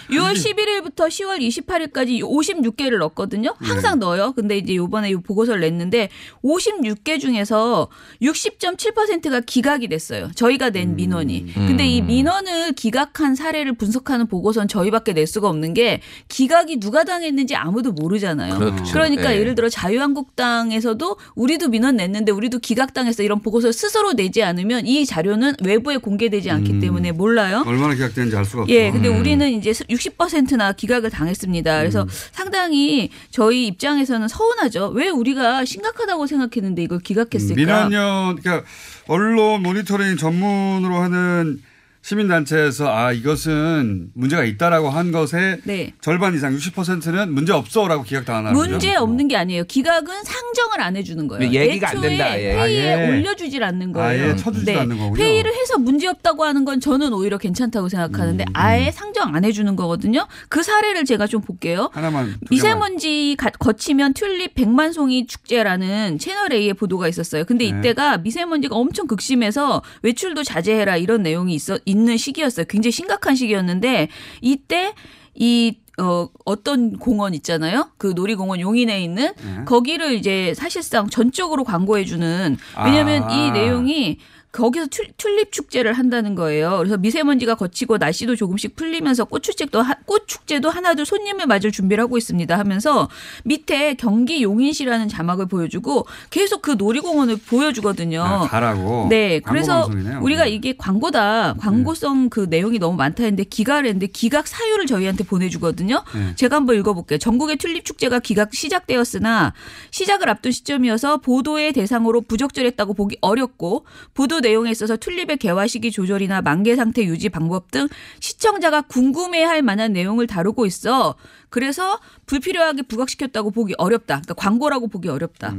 6월 0.09 0.35
11일부터 0.35 1.09
10월 1.09 1.41
28일까지 1.41 2.21
56개를 2.21 2.99
넣었거든요. 2.99 3.57
항상 3.59 3.99
네. 3.99 4.07
넣어요. 4.07 4.33
근데 4.35 4.57
이제 4.57 4.77
요번에 4.77 5.11
이 5.11 5.17
보고서를 5.17 5.63
냈는데 5.63 6.11
56개 6.45 7.19
중에서 7.19 7.89
60.7%가 8.23 9.41
기각이 9.41 9.89
됐어요. 9.89 10.31
저희가 10.37 10.69
음. 10.69 10.73
낸 10.73 10.95
민원이. 10.95 11.55
근데 11.55 11.89
이 11.89 12.03
민원을 12.03 12.75
기각한 12.75 13.35
사례를 13.35 13.73
분석하는 13.73 14.29
보고서는 14.29 14.69
저희밖에 14.69 15.13
낼 15.13 15.27
수가 15.27 15.49
없는 15.49 15.75
게 15.75 16.01
기각이 16.29 16.79
누가 16.79 17.03
당했는지 17.03 17.57
아무도 17.57 17.91
모르잖아요. 17.91 18.61
그렇죠. 18.61 18.97
러니까 18.97 19.31
네. 19.31 19.39
예를 19.41 19.57
들어 19.57 19.69
자유한국당에서도 19.69 21.17
우리도 21.35 21.71
민원 21.71 21.97
냈는데 21.97 22.31
우리도 22.31 22.61
기각당했어 22.61 23.25
이런 23.25 23.41
보고서를 23.41 23.73
스스로 23.73 24.13
내지 24.13 24.45
않으면 24.45 24.87
이 24.87 25.05
자료는 25.05 25.55
외부에 25.65 25.97
공개되지 25.97 26.53
않기 26.53 26.79
때문에 26.79 27.08
몰라요. 27.13 27.65
얼마나 27.67 27.95
기각되는지 27.95 28.37
알 28.37 28.45
수가 28.45 28.63
없죠. 28.63 28.75
예, 28.75 28.91
근데 28.91 29.09
우리는 29.09 29.51
이제 29.51 29.71
60%나 29.73 30.73
기각을 30.73 31.11
당했습니다. 31.11 31.79
그래서 31.79 32.03
음. 32.03 32.09
상당히 32.33 33.11
저희 33.31 33.67
입장에서는 33.67 34.29
서운하죠. 34.29 34.89
왜 34.89 35.09
우리가 35.09 35.65
심각하다고 35.65 36.27
생각했는데 36.27 36.83
이걸 36.83 37.01
기각했을까? 37.01 37.55
민원연 37.55 38.37
그러니까 38.37 38.67
언론 39.07 39.63
모니터링 39.63 40.17
전문으로 40.17 40.97
하는 40.97 41.61
시민단체에서 42.03 42.89
아 42.95 43.13
이것은 43.13 44.11
문제가 44.15 44.45
있다라고 44.45 44.89
한 44.91 45.13
것의 45.13 45.59
네. 45.65 45.93
절반 46.01 46.35
이상 46.35 46.55
60%는 46.57 47.33
문제 47.35 47.53
없어라고 47.53 48.03
기각당하는 48.05 48.53
문제 48.53 48.95
없는 48.95 49.29
게 49.29 49.37
아니에요. 49.37 49.65
기각은 49.65 50.25
상정을 50.25 50.81
안 50.81 50.97
해주는 50.97 51.27
거예요. 51.29 51.53
얘기가 51.53 51.91
안 51.91 51.97
애초에 51.99 52.09
된다, 52.09 52.41
예. 52.41 52.55
회의에 52.55 52.95
아 52.95 53.01
예. 53.03 53.09
올려주질 53.19 53.63
않는 53.63 53.93
거예요. 53.93 54.09
아예 54.31 54.37
쳐주지도 54.37 54.81
않는 54.81 54.99
거군요. 54.99 55.23
회의를 55.23 55.53
해서 55.55 55.79
문제 55.79 56.07
없다고 56.09 56.45
하는 56.45 56.65
건 56.65 56.81
저는 56.81 57.13
오히려 57.13 57.37
괜찮다고 57.37 57.89
생각하는데 57.89 58.45
음, 58.45 58.53
아예 58.55 58.91
상정 58.91 59.35
안 59.35 59.45
해주는 59.45 59.75
거거든요. 59.77 60.27
그 60.49 60.63
사례를 60.63 61.05
제가 61.05 61.27
좀 61.27 61.41
볼게요. 61.43 61.91
하나만. 61.93 62.37
미세먼지 62.51 63.37
가- 63.39 63.51
거치면 63.51 64.15
튤립 64.15 64.55
백만 64.55 64.93
송이 64.93 65.27
축제라는 65.27 66.19
채널 66.19 66.53
A의 66.53 66.75
보도가 66.75 67.09
있었어요. 67.09 67.45
근데 67.45 67.71
네. 67.71 67.79
이때가 67.79 68.19
미세먼지가 68.19 68.75
엄청 68.77 69.07
극심해서 69.07 69.83
외출도 70.03 70.45
자제해라 70.45 70.97
이런 70.97 71.23
내용이 71.23 71.55
있어 71.55 71.79
있는 71.89 72.17
시기였어요. 72.17 72.67
굉장히 72.69 72.93
심각한 72.93 73.35
시기였는데 73.35 74.09
이때 74.41 74.95
이 75.35 75.79
어, 76.01 76.29
어떤 76.45 76.97
공원 76.97 77.35
있잖아요. 77.35 77.91
그 77.99 78.13
놀이공원 78.15 78.61
용인에 78.61 79.03
있는 79.03 79.33
네. 79.35 79.65
거기를 79.65 80.15
이제 80.15 80.55
사실상 80.55 81.09
전적으로 81.09 81.65
광고해주는 81.65 82.57
왜냐하면 82.85 83.25
아. 83.25 83.33
이 83.33 83.51
내용이 83.51 84.19
거기서 84.51 84.87
튤, 84.87 85.13
튤립 85.19 85.53
축제를 85.53 85.93
한다는 85.93 86.35
거예요. 86.35 86.79
그래서 86.79 86.97
미세먼지가 86.97 87.55
거치고 87.55 87.99
날씨도 87.99 88.35
조금씩 88.35 88.77
풀리면서 88.77 89.27
꽃 89.27 89.43
축제도 89.43 89.83
하- 89.83 89.95
꽃 90.07 90.27
축제도 90.27 90.71
하나둘 90.71 91.05
손님을 91.05 91.47
맞을 91.47 91.71
준비를 91.71 92.03
하고 92.05 92.17
있습니다. 92.17 92.59
하면서 92.59 93.09
밑에 93.45 93.95
경기 93.95 94.43
용인시라는 94.43 95.09
자막을 95.09 95.47
보여주고 95.47 96.07
계속 96.31 96.63
그 96.63 96.73
놀이공원을 96.79 97.37
보여주거든요. 97.47 98.23
아, 98.23 98.49
가라고. 98.49 99.07
네, 99.11 99.41
그래서 99.41 99.83
방송이네요. 99.83 100.21
우리가 100.23 100.45
네. 100.45 100.51
이게 100.51 100.75
광고다. 100.77 101.55
광고성 101.59 102.31
그 102.31 102.47
내용이 102.49 102.79
너무 102.79 102.97
많다 102.97 103.25
했는데 103.25 103.45
기각을 103.45 103.85
했는데 103.85 104.07
기각 104.07 104.47
사유를 104.49 104.87
저희한테 104.87 105.25
보내주거든요. 105.25 106.03
네. 106.15 106.35
제가 106.37 106.57
한번 106.57 106.77
읽어볼게요. 106.77 107.19
전국의 107.19 107.57
튤립 107.59 107.85
축제가 107.85 108.21
기각 108.21 108.55
시작되었으나 108.55 109.53
시작을 109.91 110.29
앞둔 110.31 110.53
시점이어서 110.53 111.19
보도의 111.19 111.75
대상으로 111.75 112.23
부적절했다고 112.23 112.95
보기 112.95 113.19
어렵고 113.21 113.85
보도 114.15 114.38
내용에 114.41 114.71
있어서 114.71 114.97
튤립의 114.97 115.37
개화 115.39 115.67
시기 115.67 115.91
조절이나 115.91 116.43
만개 116.43 116.77
상태 116.77 117.05
유지 117.05 117.29
방법 117.29 117.71
등 117.71 117.89
시청자가 118.21 118.83
궁금해할 118.83 119.63
만한 119.63 119.93
내용을 119.93 120.27
다루고 120.27 120.67
있어. 120.67 121.15
그래서 121.51 121.99
불필요하게 122.27 122.83
부각시켰다고 122.83 123.51
보기 123.51 123.75
어렵다. 123.79 124.23
그러니까 124.23 124.35
광고라고 124.35 124.89
보기 124.89 125.09
어렵다. 125.09 125.55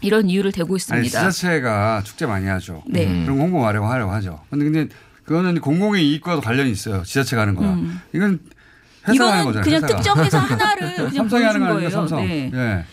이런 0.00 0.28
이유를 0.28 0.52
대고 0.52 0.74
아니 0.74 0.76
있습니다. 0.76 1.30
지자체가 1.30 2.02
축제 2.04 2.26
많이 2.26 2.46
하죠. 2.46 2.82
네. 2.86 3.06
음. 3.06 3.24
그럼 3.24 3.40
홍보 3.40 3.60
마려고 3.60 3.86
하려고 3.86 4.12
하죠. 4.12 4.40
근데 4.50 4.64
근데 4.64 4.94
그거는 5.24 5.60
공공의 5.60 6.06
이익과도 6.10 6.40
관련이 6.42 6.70
있어요. 6.70 7.02
지자체가 7.02 7.42
하는 7.42 7.54
거야. 7.54 7.70
음. 7.74 8.00
이건 8.12 8.40
이거는 9.12 9.44
거잖아요. 9.44 9.62
그냥 9.64 9.82
회사가. 9.82 9.96
특정 9.96 10.24
회사 10.24 10.38
하나를 10.44 10.94
그냥 10.96 11.10
삼성이 11.10 11.44
하는 11.44 11.60
거 11.60 11.74
거예요. 11.74 11.90
삼성. 11.90 12.26
네. 12.26 12.50
예. 12.52 12.84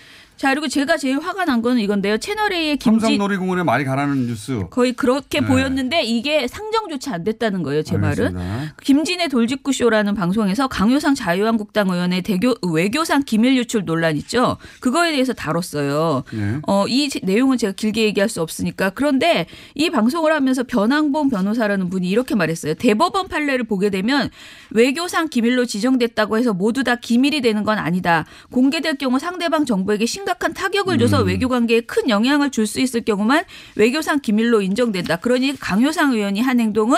자 0.42 0.50
그리고 0.50 0.68
제가 0.68 0.98
제일 0.98 1.20
화가 1.20 1.46
난 1.46 1.62
거는 1.62 1.80
이건데요. 1.84 2.18
채널 2.18 2.52
A의 2.52 2.78
김지 2.78 3.02
삼성놀이공원에 3.02 3.62
말이 3.62 3.86
가라는 3.86 4.26
뉴스. 4.26 4.66
거의 4.72 4.94
그렇게 4.94 5.40
네. 5.40 5.46
보였는데 5.46 6.02
이게 6.02 6.48
상정조차 6.48 7.14
안 7.14 7.24
됐다는 7.24 7.62
거예요. 7.62 7.84
제 7.84 7.96
말은. 7.96 8.36
알겠습니다. 8.36 8.76
김진애 8.82 9.28
돌직구 9.28 9.72
쇼라는 9.72 10.16
방송에서 10.16 10.68
강효상 10.68 11.14
자유한국당 11.14 11.92
의원의 11.92 12.24
대교 12.24 12.56
외교상 12.74 13.22
기밀 13.24 13.56
유출 13.56 13.86
논란 13.86 14.18
있죠. 14.18 14.58
그거에 14.80 15.12
대해서 15.12 15.32
다뤘어요. 15.34 16.24
예. 16.34 16.58
어, 16.66 16.88
이 16.88 17.08
제- 17.10 17.20
내용은 17.22 17.60
제가 17.60 17.74
길게 17.74 18.02
얘기할 18.06 18.28
수 18.28 18.42
없으니까. 18.42 18.90
그런데 18.90 19.46
이 19.76 19.92
방송을 19.92 20.34
하면서 20.34 20.64
변항봉 20.64 21.30
변호사라는 21.30 21.92
분이 21.92 22.10
이렇게 22.10 22.34
말했어요. 22.34 22.74
대법원 22.74 23.28
판례를 23.28 23.66
보게 23.66 23.92
되면 23.92 24.32
외교상 24.72 25.30
기밀로 25.30 25.66
지정됐다고 25.66 26.40
해서 26.40 26.52
모두 26.52 26.84
다 26.84 26.96
기밀이 26.96 27.42
되는 27.42 27.64
건 27.64 27.78
아니다. 27.78 28.26
공개될 28.52 28.96
경우 28.96 29.20
상대방 29.20 29.66
정부에게 29.66 30.08
심각 30.08 30.31
한 30.40 30.54
타격을 30.54 30.98
줘서 30.98 31.22
음. 31.22 31.28
외교 31.28 31.48
관계에 31.50 31.82
큰 31.82 32.10
영향을 32.10 32.50
줄 32.50 32.66
수 32.66 32.80
있을 32.80 33.02
경우만 33.02 33.44
외교상 33.76 34.20
기밀로 34.22 34.62
인정된다. 34.62 35.18
그러니 35.18 35.58
강효상 35.60 36.14
의원이 36.14 36.40
한 36.42 36.60
행동은 36.60 36.98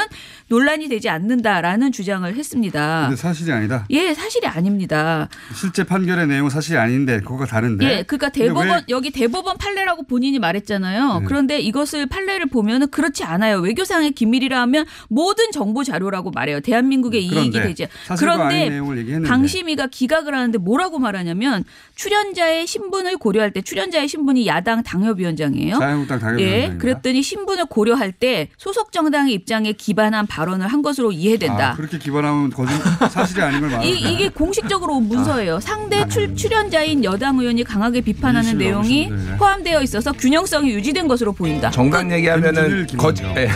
논란이 0.50 0.88
되지 0.88 1.10
않는다라는 1.10 1.92
주장을 1.92 2.32
했습니다. 2.36 3.08
근데 3.08 3.16
사실이 3.16 3.52
아니다. 3.52 3.86
예, 3.90 4.14
사실이 4.14 4.46
아닙니다. 4.46 5.30
실제 5.56 5.84
판결의 5.84 6.28
내용은 6.28 6.50
사실이 6.52 6.78
아닌데 6.78 7.20
그거가 7.22 7.46
다른데. 7.46 7.86
예, 7.86 8.04
그러니까 8.04 8.30
대법원 8.30 8.68
왜- 8.68 8.82
여기 8.90 9.10
대법원 9.10 9.58
판례라고 9.58 10.04
본인이 10.04 10.38
말했잖아요. 10.38 11.20
네. 11.22 11.26
그런데 11.26 11.60
이것을 11.60 12.06
판례를 12.06 12.46
보면은 12.48 12.90
그렇지 12.92 13.24
않아요. 13.24 13.60
외교상의 13.60 14.12
기밀이라 14.12 14.62
하면 14.62 14.86
모든 15.10 15.52
정보 15.52 15.84
자료라고 15.84 16.32
말해요. 16.32 16.60
대한민국의 16.60 17.24
이익이 17.26 17.52
되지. 17.52 17.88
아닌 18.10 18.18
그런데 18.20 18.70
내용을 18.70 18.98
얘기했는데. 19.00 19.28
방심위가 19.30 19.88
기각을 19.88 20.36
하는데 20.36 20.58
뭐라고 20.60 21.00
말하냐면 21.00 21.64
출연자의 21.96 22.68
신분을 22.68 23.18
고려할 23.24 23.52
때 23.52 23.62
출연자의 23.62 24.10
신분이 24.10 24.46
야당 24.48 24.84
당협위원장이에요. 24.84 25.80
자유한국당 25.80 26.20
당협위원장입니다. 26.20 26.74
예, 26.76 26.78
그랬더니 26.78 27.22
신분을 27.24 27.66
고려할 27.68 28.12
때 28.12 28.50
소속 28.58 28.92
정당의 28.92 29.34
입장에 29.34 29.72
기반한 29.72 30.28
발언을 30.28 30.68
한 30.68 30.82
것으로 30.82 31.14
이해된다. 31.14 31.70
아, 31.72 31.76
그렇게 31.76 31.98
기반하면 31.98 32.50
거짓 32.50 32.74
사실이 33.10 33.42
아닌 33.42 33.62
걸 33.62 33.70
말하는 33.70 33.88
이, 33.88 33.94
이게 33.94 34.28
공식적으로 34.28 34.96
온 34.98 35.08
문서예요. 35.08 35.62
상대 35.62 36.06
출, 36.10 36.36
출연자인 36.36 37.06
여당 37.06 37.40
의원이 37.40 37.64
강하게 37.64 38.02
비판하는 38.02 38.58
내용이 38.58 39.08
되네. 39.08 39.38
포함되어 39.38 39.82
있어서 39.84 40.12
균형성이 40.12 40.72
유지된 40.72 41.08
것으로 41.08 41.32
보인다. 41.32 41.70
정당 41.72 42.12
얘기하면은 42.12 42.88
거짓. 42.98 43.24
네. 43.34 43.48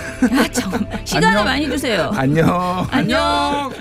시간을 1.03 1.27
안녕. 1.27 1.45
많이 1.45 1.65
주세요. 1.65 2.09
안녕. 2.15 2.87
안녕. 2.89 3.71